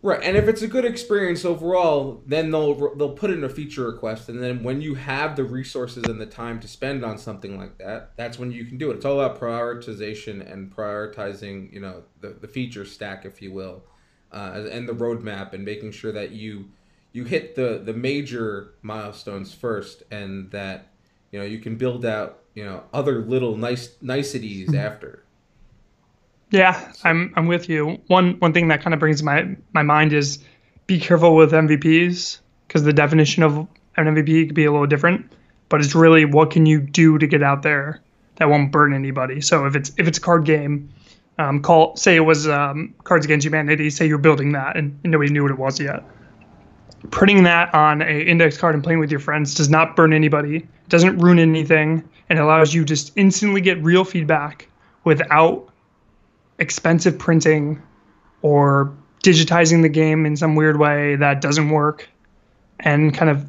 Right, 0.05 0.21
and 0.23 0.37
if 0.37 0.49
it's 0.49 0.61
a 0.61 0.69
good 0.69 0.85
experience 0.85 1.47
overall, 1.47 2.23
then 2.27 2.51
they'll 2.51 2.95
they'll 2.95 3.15
put 3.15 3.31
in 3.31 3.43
a 3.43 3.49
feature 3.49 3.87
request, 3.87 4.29
and 4.29 4.43
then 4.43 4.63
when 4.63 4.83
you 4.83 4.97
have 4.97 5.35
the 5.35 5.45
resources 5.45 6.05
and 6.05 6.21
the 6.21 6.27
time 6.27 6.61
to 6.61 6.69
spend 6.69 7.03
on 7.03 7.17
something 7.17 7.57
like 7.57 7.79
that, 7.79 8.11
that's 8.15 8.39
when 8.39 8.53
you 8.53 8.67
can 8.67 8.77
do 8.77 8.91
it. 8.91 8.97
It's 8.97 9.07
all 9.07 9.19
about 9.19 9.41
prioritization 9.41 10.53
and 10.53 10.71
prioritizing, 10.71 11.73
you 11.73 11.81
know, 11.81 12.03
the 12.21 12.37
the 12.39 12.47
feature 12.47 12.85
stack, 12.85 13.25
if 13.25 13.41
you 13.41 13.51
will, 13.51 13.83
uh, 14.31 14.67
and 14.71 14.87
the 14.87 14.93
roadmap, 14.93 15.55
and 15.55 15.65
making 15.65 15.93
sure 15.93 16.13
that 16.13 16.33
you 16.33 16.67
you 17.13 17.25
hit 17.25 17.55
the 17.55 17.81
the 17.83 17.95
major 17.95 18.75
milestones 18.83 19.55
first, 19.55 20.03
and 20.11 20.51
that 20.51 20.89
you 21.33 21.39
know 21.39 21.47
you 21.47 21.61
can 21.61 21.77
build 21.77 22.05
out 22.05 22.41
you 22.55 22.67
know 22.67 22.83
other 22.93 23.21
little 23.21 23.57
nice 23.57 23.97
niceties 24.03 24.75
after. 24.75 25.24
Yeah, 26.55 26.93
I'm 27.03 27.33
I'm 27.35 27.49
with 27.49 27.69
you. 27.69 28.01
One 28.07 28.35
one 28.39 28.53
thing 28.53 28.69
that 28.69 28.81
kind 28.81 28.95
of 28.95 29.01
brings 29.01 29.25
my 29.25 29.57
my 29.73 29.83
mind 29.83 30.13
is 30.13 30.39
be 30.87 31.01
careful 31.01 31.35
with 31.35 31.51
MVPs 31.51 32.39
because 32.69 32.85
the 32.85 32.93
definition 32.93 33.43
of 33.43 33.57
an 33.97 34.07
MVP 34.07 34.47
could 34.47 34.55
be 34.55 34.65
a 34.65 34.71
little 34.71 34.87
different, 34.87 35.33
but 35.69 35.81
it's 35.81 35.97
really 35.97 36.25
what 36.25 36.53
can 36.53 36.65
you 36.65 36.79
do 36.81 37.19
to 37.19 37.27
get 37.27 37.43
out 37.43 37.63
there 37.63 38.01
that 38.37 38.49
won't 38.49 38.71
burn 38.71 38.95
anybody. 38.95 39.41
So 39.41 39.67
if 39.67 39.75
it's 39.75 39.91
if 39.99 40.07
it's 40.07 40.19
a 40.19 40.21
card 40.21 40.45
game, 40.45 40.89
um, 41.39 41.61
call 41.61 41.97
say 41.97 42.15
it 42.15 42.21
was 42.21 42.47
um, 42.47 42.95
Cards 43.03 43.25
Against 43.25 43.45
Humanity, 43.45 43.91
say 43.91 44.07
you're 44.07 44.19
building 44.19 44.53
that 44.53 44.77
and, 44.77 44.97
and 45.03 45.11
nobody 45.11 45.33
knew 45.33 45.43
what 45.43 45.51
it 45.51 45.59
was 45.59 45.81
yet 45.81 46.05
putting 47.11 47.43
that 47.43 47.75
on 47.75 48.01
a 48.01 48.21
index 48.23 48.57
card 48.57 48.75
and 48.75 48.83
playing 48.83 48.99
with 48.99 49.11
your 49.11 49.21
friends 49.21 49.55
does 49.55 49.69
not 49.69 49.95
burn 49.95 50.15
anybody 50.15 50.67
doesn't 50.89 51.19
ruin 51.19 51.39
anything 51.39 52.03
and 52.31 52.39
allows 52.39 52.73
you 52.73 52.81
to 52.81 52.87
just 52.87 53.13
instantly 53.17 53.61
get 53.61 53.77
real 53.83 54.05
feedback 54.05 54.67
without 55.05 55.69
expensive 56.59 57.19
printing 57.19 57.81
or 58.43 58.95
digitizing 59.23 59.83
the 59.83 59.89
game 59.89 60.27
in 60.27 60.37
some 60.37 60.55
weird 60.55 60.79
way 60.79 61.17
that 61.17 61.41
doesn't 61.41 61.71
work 61.71 62.09
and 62.81 63.15
kind 63.15 63.31
of 63.31 63.47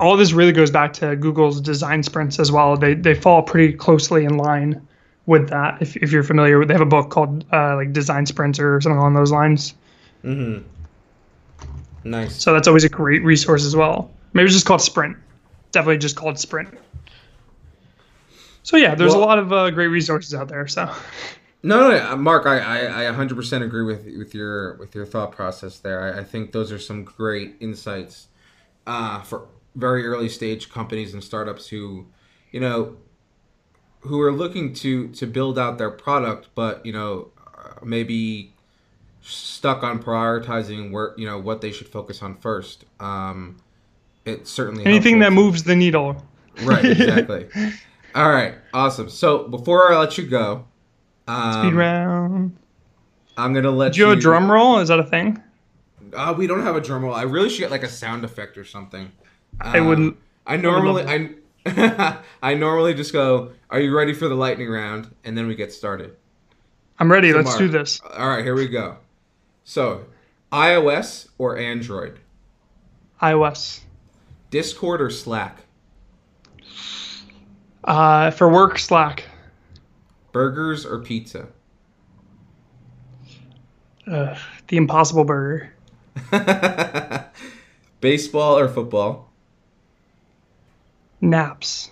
all 0.00 0.16
this 0.16 0.32
really 0.32 0.52
goes 0.52 0.70
back 0.70 0.92
to 0.92 1.16
google's 1.16 1.60
design 1.60 2.02
sprints 2.02 2.38
as 2.38 2.50
well 2.50 2.76
they, 2.76 2.94
they 2.94 3.14
fall 3.14 3.42
pretty 3.42 3.72
closely 3.72 4.24
in 4.24 4.36
line 4.36 4.86
with 5.26 5.48
that 5.48 5.80
if, 5.80 5.96
if 5.96 6.12
you're 6.12 6.22
familiar 6.22 6.58
with, 6.58 6.68
they 6.68 6.74
have 6.74 6.80
a 6.80 6.86
book 6.86 7.10
called 7.10 7.44
uh, 7.52 7.74
like 7.76 7.92
design 7.92 8.26
sprints 8.26 8.58
or 8.58 8.80
something 8.80 8.98
along 8.98 9.14
those 9.14 9.32
lines 9.32 9.74
mm-hmm. 10.24 10.62
Nice. 12.06 12.40
So 12.40 12.52
that's 12.52 12.68
always 12.68 12.84
a 12.84 12.88
great 12.88 13.24
resource 13.24 13.64
as 13.64 13.74
well. 13.74 14.10
Maybe 14.32 14.46
it's 14.46 14.54
just 14.54 14.66
called 14.66 14.80
Sprint. 14.80 15.16
Definitely 15.72 15.98
just 15.98 16.16
called 16.16 16.38
Sprint. 16.38 16.68
So 18.62 18.76
yeah, 18.76 18.94
there's 18.94 19.14
well, 19.14 19.24
a 19.24 19.26
lot 19.26 19.38
of 19.38 19.52
uh, 19.52 19.70
great 19.70 19.88
resources 19.88 20.34
out 20.34 20.48
there. 20.48 20.66
So. 20.68 20.92
No, 21.66 21.90
no, 21.90 22.16
Mark, 22.16 22.46
I, 22.46 22.58
I, 22.60 23.08
I 23.08 23.12
100% 23.12 23.62
agree 23.62 23.82
with 23.82 24.06
with 24.16 24.36
your 24.36 24.74
with 24.76 24.94
your 24.94 25.04
thought 25.04 25.32
process 25.32 25.80
there. 25.80 26.00
I, 26.00 26.20
I 26.20 26.24
think 26.24 26.52
those 26.52 26.70
are 26.70 26.78
some 26.78 27.02
great 27.02 27.56
insights 27.58 28.28
uh, 28.86 29.22
for 29.22 29.48
very 29.74 30.06
early 30.06 30.28
stage 30.28 30.70
companies 30.70 31.12
and 31.12 31.24
startups 31.24 31.66
who, 31.66 32.06
you 32.52 32.60
know, 32.60 32.96
who 34.02 34.20
are 34.20 34.30
looking 34.30 34.74
to 34.74 35.08
to 35.08 35.26
build 35.26 35.58
out 35.58 35.76
their 35.76 35.90
product, 35.90 36.50
but 36.54 36.86
you 36.86 36.92
know, 36.92 37.32
maybe 37.82 38.54
stuck 39.20 39.82
on 39.82 40.00
prioritizing 40.00 40.92
where 40.92 41.14
you 41.16 41.26
know 41.26 41.40
what 41.40 41.62
they 41.62 41.72
should 41.72 41.88
focus 41.88 42.22
on 42.22 42.36
first. 42.36 42.84
Um, 43.00 43.56
it 44.24 44.46
certainly 44.46 44.86
anything 44.86 45.18
that 45.18 45.32
moves 45.32 45.64
the 45.64 45.74
needle. 45.74 46.24
Right. 46.62 46.84
Exactly. 46.84 47.48
All 48.14 48.30
right. 48.30 48.54
Awesome. 48.72 49.10
So 49.10 49.48
before 49.48 49.92
I 49.92 49.98
let 49.98 50.16
you 50.16 50.26
go, 50.26 50.64
um, 51.26 51.52
speed 51.52 51.74
round. 51.74 52.56
I'm 53.36 53.52
gonna 53.52 53.70
let 53.70 53.92
Do 53.92 54.00
you. 54.00 54.06
Do 54.06 54.12
a 54.12 54.16
drum 54.16 54.50
roll? 54.50 54.78
Is 54.78 54.88
that 54.88 54.98
a 54.98 55.04
thing? 55.04 55.42
Uh, 56.14 56.34
we 56.36 56.46
don't 56.46 56.62
have 56.62 56.76
a 56.76 56.80
drum 56.80 57.04
roll. 57.04 57.14
I 57.14 57.22
really 57.22 57.48
should 57.48 57.60
get 57.60 57.70
like 57.70 57.82
a 57.82 57.88
sound 57.88 58.24
effect 58.24 58.56
or 58.56 58.64
something. 58.64 59.10
I 59.60 59.80
wouldn't. 59.80 60.14
Um, 60.14 60.18
I 60.46 60.56
normally 60.56 61.04
I 61.66 62.20
I 62.42 62.54
normally 62.54 62.94
just 62.94 63.12
go. 63.12 63.52
Are 63.70 63.80
you 63.80 63.96
ready 63.96 64.12
for 64.12 64.28
the 64.28 64.34
lightning 64.34 64.68
round? 64.70 65.14
And 65.24 65.36
then 65.36 65.46
we 65.46 65.54
get 65.54 65.72
started. 65.72 66.16
I'm 66.98 67.10
ready. 67.10 67.30
So 67.30 67.36
Let's 67.38 67.46
Mark, 67.48 67.58
do 67.58 67.68
this. 67.68 68.00
All 68.00 68.28
right. 68.28 68.44
Here 68.44 68.54
we 68.54 68.68
go. 68.68 68.98
So, 69.64 70.06
iOS 70.52 71.28
or 71.38 71.58
Android? 71.58 72.20
iOS. 73.20 73.80
Discord 74.50 75.02
or 75.02 75.10
Slack? 75.10 75.58
Uh, 77.82 78.30
for 78.30 78.48
work, 78.48 78.78
Slack. 78.78 79.24
Burgers 80.36 80.84
or 80.84 80.98
pizza? 80.98 81.46
Uh, 84.06 84.36
the 84.68 84.76
Impossible 84.76 85.24
Burger. 85.24 85.72
Baseball 88.02 88.58
or 88.58 88.68
football? 88.68 89.32
Naps. 91.22 91.90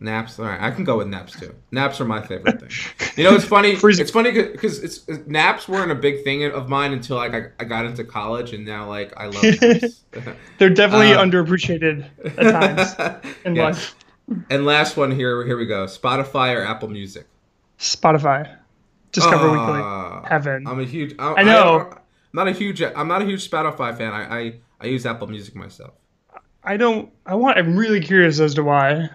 Naps. 0.00 0.40
All 0.40 0.46
right, 0.46 0.60
I 0.60 0.72
can 0.72 0.82
go 0.82 0.98
with 0.98 1.06
naps 1.06 1.38
too. 1.38 1.54
Naps 1.70 2.00
are 2.00 2.04
my 2.04 2.20
favorite 2.20 2.60
thing. 2.60 2.70
You 3.16 3.22
know, 3.22 3.36
it's 3.36 3.44
funny. 3.44 3.70
it's 3.80 4.10
funny 4.10 4.32
because 4.32 4.80
it's 4.82 5.06
naps 5.28 5.68
weren't 5.68 5.92
a 5.92 5.94
big 5.94 6.24
thing 6.24 6.42
of 6.46 6.68
mine 6.68 6.92
until 6.92 7.18
like 7.18 7.34
I, 7.34 7.50
I 7.60 7.64
got 7.66 7.84
into 7.84 8.02
college, 8.02 8.52
and 8.52 8.66
now 8.66 8.88
like 8.88 9.12
I 9.16 9.26
love 9.26 9.44
naps. 9.44 10.02
They're 10.58 10.70
definitely 10.70 11.12
um, 11.12 11.30
underappreciated 11.30 12.04
at 12.36 12.96
times 12.96 13.22
in 13.44 13.54
yeah. 13.54 13.62
life. 13.62 13.94
And 14.48 14.66
last 14.66 14.96
one 14.96 15.12
here. 15.12 15.46
Here 15.46 15.56
we 15.56 15.66
go. 15.66 15.86
Spotify 15.86 16.56
or 16.56 16.64
Apple 16.64 16.88
Music. 16.88 17.28
Spotify. 17.80 18.56
Discover 19.12 19.48
uh, 19.48 19.52
Weekly. 19.52 20.28
Heaven. 20.28 20.66
I'm 20.66 20.78
a 20.78 20.84
huge. 20.84 21.14
I, 21.18 21.34
I 21.34 21.42
know. 21.42 21.78
I, 21.78 21.96
am 21.96 21.98
not 22.32 22.46
a 22.46 22.52
huge. 22.52 22.80
I'm 22.82 23.08
not 23.08 23.22
a 23.22 23.24
huge 23.24 23.50
Spotify 23.50 23.96
fan. 23.96 24.12
I, 24.12 24.38
I 24.38 24.54
I 24.80 24.86
use 24.86 25.04
Apple 25.04 25.26
Music 25.26 25.56
myself. 25.56 25.94
I 26.62 26.76
don't. 26.76 27.10
I 27.26 27.34
want. 27.34 27.58
I'm 27.58 27.76
really 27.76 28.00
curious 28.00 28.38
as 28.38 28.54
to 28.54 28.62
why. 28.62 29.08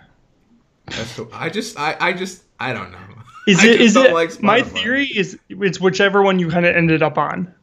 That's 0.88 1.16
cool. 1.16 1.30
I 1.34 1.49
just, 1.49 1.80
I, 1.80 1.95
I 1.99 2.13
just, 2.13 2.43
I 2.59 2.74
don't 2.74 2.91
know. 2.91 2.99
Is 3.47 3.63
it? 3.63 3.80
Is 3.80 3.95
it? 3.95 4.11
Like 4.11 4.41
my 4.41 4.63
theory 4.63 5.05
is 5.05 5.38
it's 5.49 5.80
whichever 5.80 6.24
one 6.24 6.39
you 6.39 6.49
kind 6.49 6.66
of 6.66 6.76
ended 6.76 7.03
up 7.03 7.18
on. 7.18 7.53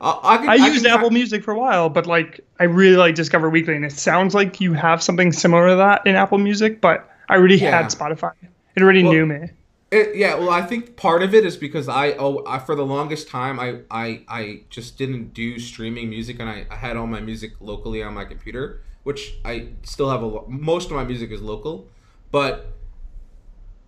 I, 0.00 0.18
I, 0.22 0.36
can, 0.38 0.48
I, 0.48 0.52
I 0.52 0.56
used 0.56 0.84
can- 0.84 0.94
Apple 0.94 1.10
Music 1.10 1.44
for 1.44 1.52
a 1.52 1.58
while, 1.58 1.90
but 1.90 2.06
like 2.06 2.40
I 2.58 2.64
really 2.64 2.96
like 2.96 3.14
Discover 3.14 3.50
Weekly, 3.50 3.76
and 3.76 3.84
it 3.84 3.92
sounds 3.92 4.34
like 4.34 4.58
you 4.58 4.72
have 4.72 5.02
something 5.02 5.30
similar 5.30 5.68
to 5.68 5.76
that 5.76 6.06
in 6.06 6.16
Apple 6.16 6.38
Music. 6.38 6.80
But 6.80 7.08
I 7.28 7.36
already 7.36 7.56
Yeah. 7.56 7.82
had 7.82 7.86
Spotify; 7.86 8.32
it 8.74 8.82
already 8.82 9.02
Well- 9.02 9.12
knew 9.12 9.26
me. 9.26 9.50
It, 9.92 10.16
yeah, 10.16 10.36
well, 10.36 10.48
I 10.48 10.62
think 10.62 10.96
part 10.96 11.22
of 11.22 11.34
it 11.34 11.44
is 11.44 11.58
because 11.58 11.86
I 11.86 12.12
oh 12.12 12.42
I, 12.46 12.58
for 12.58 12.74
the 12.74 12.84
longest 12.84 13.28
time 13.28 13.60
I, 13.60 13.80
I 13.90 14.22
I 14.26 14.60
just 14.70 14.96
didn't 14.96 15.34
do 15.34 15.58
streaming 15.58 16.08
music 16.08 16.40
and 16.40 16.48
I, 16.48 16.66
I 16.70 16.76
had 16.76 16.96
all 16.96 17.06
my 17.06 17.20
music 17.20 17.52
locally 17.60 18.02
on 18.02 18.14
my 18.14 18.24
computer, 18.24 18.80
which 19.02 19.34
I 19.44 19.68
still 19.82 20.08
have 20.08 20.22
a 20.22 20.48
most 20.48 20.86
of 20.86 20.96
my 20.96 21.04
music 21.04 21.30
is 21.30 21.42
local, 21.42 21.88
but 22.30 22.72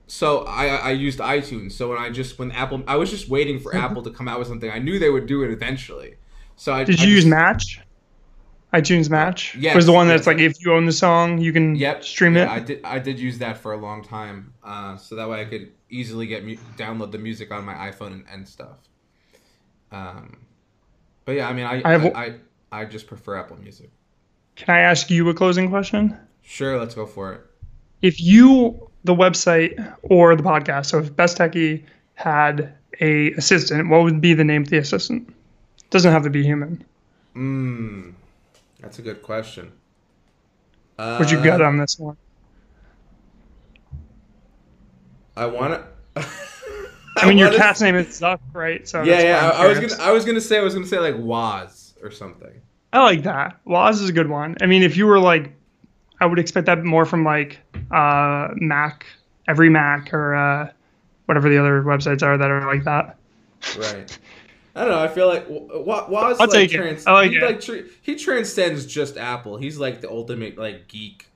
so 0.06 0.44
I 0.44 0.66
I 0.66 0.90
used 0.90 1.20
iTunes. 1.20 1.72
So 1.72 1.88
when 1.88 1.98
I 1.98 2.10
just 2.10 2.38
when 2.38 2.52
Apple 2.52 2.84
I 2.86 2.96
was 2.96 3.08
just 3.10 3.30
waiting 3.30 3.58
for 3.58 3.74
Apple 3.84 4.02
to 4.02 4.10
come 4.10 4.28
out 4.28 4.38
with 4.38 4.48
something. 4.48 4.70
I 4.70 4.80
knew 4.80 4.98
they 4.98 5.08
would 5.08 5.26
do 5.26 5.42
it 5.42 5.50
eventually. 5.50 6.16
So 6.56 6.74
I 6.74 6.84
Did 6.84 7.00
I 7.00 7.04
you 7.04 7.14
use 7.14 7.24
Match? 7.24 7.80
iTunes 8.74 9.08
Match 9.08 9.54
Yes, 9.56 9.74
was 9.76 9.86
the 9.86 9.92
one 9.92 10.08
that's 10.08 10.22
yes. 10.22 10.26
like 10.26 10.38
if 10.38 10.54
you 10.60 10.72
own 10.72 10.84
the 10.86 10.92
song, 10.92 11.38
you 11.38 11.52
can 11.52 11.74
Yep. 11.76 12.04
stream 12.04 12.34
yeah, 12.36 12.44
it. 12.44 12.48
I 12.48 12.60
did. 12.60 12.80
I 12.84 12.98
did 12.98 13.18
use 13.18 13.38
that 13.38 13.56
for 13.58 13.72
a 13.72 13.76
long 13.76 14.02
time, 14.02 14.52
uh, 14.64 14.96
so 14.96 15.14
that 15.16 15.28
way 15.28 15.40
I 15.40 15.44
could 15.44 15.72
easily 15.90 16.26
get 16.26 16.44
mu- 16.44 16.56
download 16.76 17.12
the 17.12 17.18
music 17.18 17.52
on 17.52 17.64
my 17.64 17.74
iPhone 17.74 18.12
and, 18.12 18.24
and 18.32 18.48
stuff. 18.48 18.78
Um, 19.92 20.36
but 21.24 21.32
yeah, 21.32 21.48
I 21.48 21.52
mean, 21.52 21.66
I 21.66 21.80
I 21.82 21.82
I, 21.84 21.98
have- 21.98 22.16
I, 22.16 22.34
I 22.72 22.84
just 22.84 23.06
prefer 23.06 23.36
Apple 23.36 23.56
Music. 23.58 23.90
Can 24.56 24.74
I 24.74 24.80
ask 24.80 25.10
you 25.10 25.28
a 25.28 25.34
closing 25.34 25.68
question? 25.70 26.16
Sure, 26.42 26.78
let's 26.78 26.94
go 26.94 27.06
for 27.06 27.32
it. 27.32 27.40
If 28.02 28.20
you, 28.20 28.90
the 29.04 29.14
website 29.14 29.72
or 30.02 30.36
the 30.36 30.42
podcast, 30.42 30.86
so 30.86 30.98
if 30.98 31.14
Best 31.16 31.38
Techie 31.38 31.84
had 32.14 32.74
a 33.00 33.32
assistant, 33.32 33.88
what 33.88 34.02
would 34.04 34.20
be 34.20 34.34
the 34.34 34.44
name 34.44 34.62
of 34.62 34.68
the 34.68 34.78
assistant? 34.78 35.32
Doesn't 35.90 36.12
have 36.12 36.22
to 36.24 36.30
be 36.30 36.42
human. 36.44 36.84
Mm, 37.34 38.12
that's 38.84 38.98
a 38.98 39.02
good 39.02 39.22
question. 39.22 39.72
Uh, 40.98 41.16
What'd 41.16 41.32
you 41.32 41.42
gut 41.42 41.62
on 41.62 41.78
this 41.78 41.98
one? 41.98 42.18
I 45.36 45.46
want 45.46 45.82
to. 46.14 46.26
I 47.16 47.26
mean, 47.26 47.38
your 47.38 47.52
cat's 47.52 47.80
name 47.80 47.96
is 47.96 48.08
Zuck, 48.20 48.40
right? 48.52 48.86
So 48.86 49.02
Yeah, 49.02 49.22
yeah. 49.22 49.50
I, 49.50 49.64
I 49.64 49.68
was 49.68 49.80
gonna. 49.80 50.02
I 50.02 50.12
was 50.12 50.24
gonna 50.26 50.40
say. 50.40 50.58
I 50.58 50.60
was 50.60 50.74
gonna 50.74 50.86
say 50.86 50.98
like 50.98 51.16
Woz 51.16 51.94
or 52.02 52.10
something. 52.10 52.60
I 52.92 53.02
like 53.02 53.22
that. 53.22 53.58
Woz 53.64 54.02
is 54.02 54.10
a 54.10 54.12
good 54.12 54.28
one. 54.28 54.56
I 54.60 54.66
mean, 54.66 54.82
if 54.82 54.98
you 54.98 55.06
were 55.06 55.18
like, 55.18 55.52
I 56.20 56.26
would 56.26 56.38
expect 56.38 56.66
that 56.66 56.84
more 56.84 57.06
from 57.06 57.24
like 57.24 57.58
uh, 57.90 58.48
Mac, 58.56 59.06
every 59.48 59.70
Mac, 59.70 60.12
or 60.12 60.34
uh, 60.34 60.70
whatever 61.24 61.48
the 61.48 61.58
other 61.58 61.82
websites 61.82 62.22
are 62.22 62.36
that 62.36 62.50
are 62.50 62.66
like 62.66 62.84
that. 62.84 63.16
Right. 63.78 64.18
I 64.74 64.80
don't 64.80 64.90
know. 64.90 65.02
I 65.02 65.08
feel 65.08 65.28
like 65.28 65.46
Woz 65.48 66.36
I'll 66.40 66.46
like 66.46 66.50
take 66.50 66.74
it. 66.74 66.76
trans- 66.76 67.06
I 67.06 67.12
like 67.12 67.30
he 67.30 67.36
it. 67.36 67.68
like 67.68 67.86
he 68.02 68.16
transcends 68.16 68.86
just 68.86 69.16
Apple. 69.16 69.56
He's 69.56 69.78
like 69.78 70.00
the 70.00 70.10
ultimate 70.10 70.58
like 70.58 70.88
geek, 70.88 71.28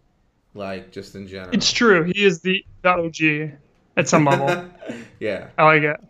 like 0.54 0.90
just 0.90 1.14
in 1.14 1.28
general. 1.28 1.50
It's 1.52 1.70
true. 1.70 2.02
He 2.04 2.24
is 2.24 2.40
the, 2.40 2.64
the 2.82 2.90
OG 2.90 3.58
at 3.96 4.08
some 4.08 4.24
level. 4.24 4.68
yeah. 5.20 5.48
I 5.56 5.64
like 5.64 5.82
it. 5.82 6.00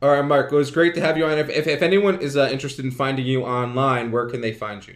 All 0.00 0.10
right, 0.10 0.24
Mark. 0.24 0.52
It 0.52 0.54
was 0.54 0.70
great 0.70 0.94
to 0.94 1.00
have 1.00 1.18
you 1.18 1.26
on. 1.26 1.38
If, 1.38 1.48
if, 1.48 1.66
if 1.66 1.82
anyone 1.82 2.20
is 2.20 2.36
uh, 2.36 2.48
interested 2.52 2.84
in 2.84 2.92
finding 2.92 3.26
you 3.26 3.42
online, 3.42 4.12
where 4.12 4.26
can 4.26 4.40
they 4.40 4.52
find 4.52 4.86
you? 4.86 4.94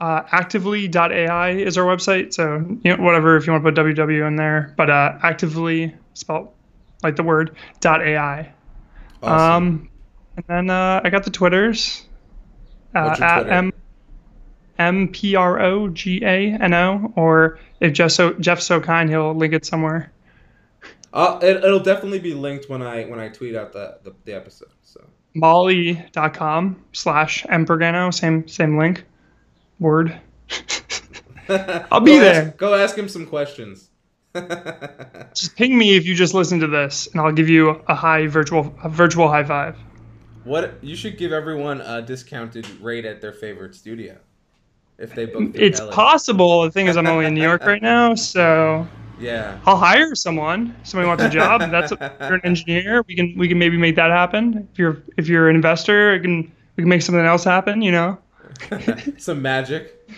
Uh, 0.00 0.22
actively.ai 0.30 1.50
is 1.50 1.76
our 1.76 1.84
website. 1.84 2.32
So, 2.32 2.64
you 2.84 2.96
know, 2.96 3.02
whatever, 3.02 3.36
if 3.36 3.46
you 3.46 3.52
want 3.52 3.64
to 3.64 3.72
put 3.72 3.80
www 3.80 4.28
in 4.28 4.36
there, 4.36 4.74
but 4.76 4.90
uh, 4.90 5.18
actively 5.22 5.92
spelled 6.14 6.48
like 7.02 7.16
the 7.16 7.24
word 7.24 7.56
dot 7.80 8.02
AI. 8.02 8.52
Awesome. 9.22 9.66
Um, 9.66 9.88
and 10.36 10.44
then 10.46 10.70
uh, 10.70 11.00
I 11.02 11.10
got 11.10 11.24
the 11.24 11.30
Twitters 11.30 12.06
uh, 12.94 13.16
at 13.20 13.40
Twitter? 13.40 13.50
M 13.50 13.72
M 14.78 15.08
P 15.08 15.34
R 15.34 15.60
O 15.60 15.88
G 15.88 16.22
A 16.24 16.52
N 16.52 16.74
O, 16.74 17.12
or 17.16 17.58
if 17.80 17.92
Jeff 17.92 18.10
so 18.12 18.34
Jeff's 18.34 18.64
so 18.64 18.80
kind, 18.80 19.08
he'll 19.08 19.34
link 19.34 19.54
it 19.54 19.64
somewhere. 19.64 20.12
Uh, 21.12 21.38
it, 21.42 21.64
it'll 21.64 21.80
definitely 21.80 22.18
be 22.18 22.34
linked 22.34 22.68
when 22.68 22.82
I 22.82 23.04
when 23.04 23.18
I 23.18 23.28
tweet 23.28 23.54
out 23.54 23.72
the 23.72 23.98
the, 24.02 24.14
the 24.24 24.34
episode. 24.34 24.68
So 24.82 25.02
Molly.com 25.34 26.84
slash 26.92 27.44
mpergano, 27.44 28.12
same 28.12 28.46
same 28.48 28.78
link, 28.78 29.04
word. 29.80 30.18
I'll 31.48 32.00
be 32.00 32.18
there. 32.18 32.48
Ask, 32.48 32.56
go 32.56 32.74
ask 32.74 32.96
him 32.96 33.08
some 33.08 33.26
questions. 33.26 33.88
Just 34.34 35.56
ping 35.56 35.78
me 35.78 35.96
if 35.96 36.04
you 36.04 36.14
just 36.14 36.34
listen 36.34 36.60
to 36.60 36.66
this, 36.66 37.06
and 37.06 37.20
I'll 37.22 37.32
give 37.32 37.48
you 37.48 37.70
a 37.88 37.94
high 37.94 38.26
virtual 38.26 38.74
a 38.82 38.88
virtual 38.90 39.28
high 39.28 39.44
five. 39.44 39.78
What 40.46 40.82
you 40.82 40.96
should 40.96 41.18
give 41.18 41.32
everyone 41.32 41.80
a 41.80 42.00
discounted 42.00 42.68
rate 42.80 43.04
at 43.04 43.20
their 43.20 43.32
favorite 43.32 43.74
studio 43.74 44.16
if 44.98 45.14
they 45.14 45.26
book. 45.26 45.50
It's 45.54 45.80
Ellie. 45.80 45.92
possible. 45.92 46.62
The 46.62 46.70
thing 46.70 46.86
is, 46.86 46.96
I'm 46.96 47.06
only 47.06 47.26
in 47.26 47.34
New 47.34 47.42
York 47.42 47.64
right 47.64 47.82
now, 47.82 48.14
so 48.14 48.86
Yeah. 49.18 49.58
I'll 49.66 49.76
hire 49.76 50.14
someone. 50.14 50.74
Somebody 50.84 51.08
wants 51.08 51.24
a 51.24 51.28
job. 51.28 51.60
That's 51.70 51.92
if 51.92 52.00
you're 52.00 52.34
an 52.34 52.40
engineer. 52.44 53.02
We 53.06 53.16
can 53.16 53.34
we 53.36 53.48
can 53.48 53.58
maybe 53.58 53.76
make 53.76 53.96
that 53.96 54.10
happen. 54.10 54.68
If 54.72 54.78
you're 54.78 55.02
if 55.16 55.28
you're 55.28 55.48
an 55.48 55.56
investor, 55.56 56.14
it 56.14 56.20
can 56.20 56.52
we 56.76 56.82
can 56.82 56.88
make 56.88 57.02
something 57.02 57.24
else 57.24 57.44
happen. 57.44 57.82
You 57.82 57.92
know, 57.92 58.18
some 59.16 59.42
magic. 59.42 60.08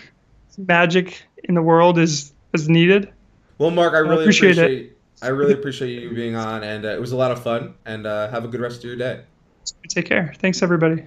magic 0.57 1.23
in 1.45 1.55
the 1.55 1.61
world 1.61 1.97
is 1.97 2.33
is 2.53 2.69
needed. 2.69 3.11
Well, 3.57 3.71
Mark, 3.71 3.93
I 3.93 3.99
really 3.99 4.23
appreciate 4.23 4.57
appreciate, 4.57 4.85
it. 4.85 4.97
I 5.21 5.29
really 5.29 5.53
appreciate 5.53 6.01
you 6.01 6.13
being 6.13 6.35
on, 6.35 6.63
and 6.63 6.85
uh, 6.85 6.89
it 6.89 7.01
was 7.01 7.11
a 7.11 7.17
lot 7.17 7.31
of 7.31 7.43
fun. 7.43 7.73
And 7.85 8.05
uh, 8.05 8.29
have 8.29 8.45
a 8.45 8.47
good 8.47 8.61
rest 8.61 8.79
of 8.79 8.85
your 8.85 8.95
day. 8.95 9.23
Take 9.89 10.05
care. 10.05 10.33
Thanks 10.39 10.61
everybody. 10.61 11.05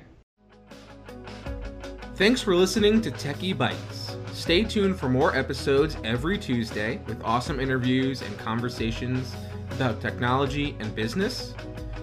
Thanks 2.17 2.41
for 2.41 2.55
listening 2.55 3.01
to 3.03 3.11
Techie 3.11 3.57
Bites. 3.57 4.17
Stay 4.33 4.65
tuned 4.65 4.99
for 4.99 5.09
more 5.09 5.37
episodes 5.37 5.97
every 6.05 6.39
Tuesday 6.39 7.01
with 7.07 7.23
awesome 7.25 7.61
interviews 7.61 8.23
and 8.23 8.39
conversations 8.39 9.35
about 9.73 10.01
technology 10.01 10.77
and 10.79 10.95
business. 10.95 11.55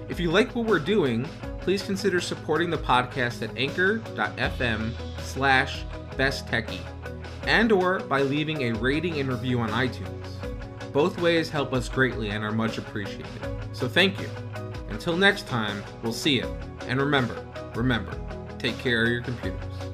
If 0.09 0.19
you 0.19 0.31
like 0.31 0.55
what 0.55 0.65
we're 0.65 0.79
doing, 0.79 1.27
please 1.61 1.83
consider 1.83 2.19
supporting 2.19 2.69
the 2.69 2.77
podcast 2.77 3.41
at 3.41 3.55
anchor.fm 3.57 4.91
slash 5.21 5.83
besttechie 6.17 6.81
and 7.43 7.71
or 7.71 7.99
by 7.99 8.21
leaving 8.21 8.63
a 8.63 8.71
rating 8.79 9.19
and 9.19 9.29
review 9.29 9.59
on 9.59 9.69
iTunes. 9.69 10.25
Both 10.91 11.19
ways 11.21 11.49
help 11.49 11.73
us 11.73 11.87
greatly 11.87 12.29
and 12.29 12.43
are 12.43 12.51
much 12.51 12.77
appreciated. 12.77 13.27
So 13.73 13.87
thank 13.87 14.19
you. 14.19 14.29
Until 14.89 15.15
next 15.17 15.47
time, 15.47 15.83
we'll 16.03 16.13
see 16.13 16.35
you. 16.35 16.55
And 16.87 16.99
remember, 16.99 17.45
remember, 17.75 18.17
take 18.57 18.77
care 18.77 19.03
of 19.03 19.09
your 19.09 19.21
computers. 19.21 19.88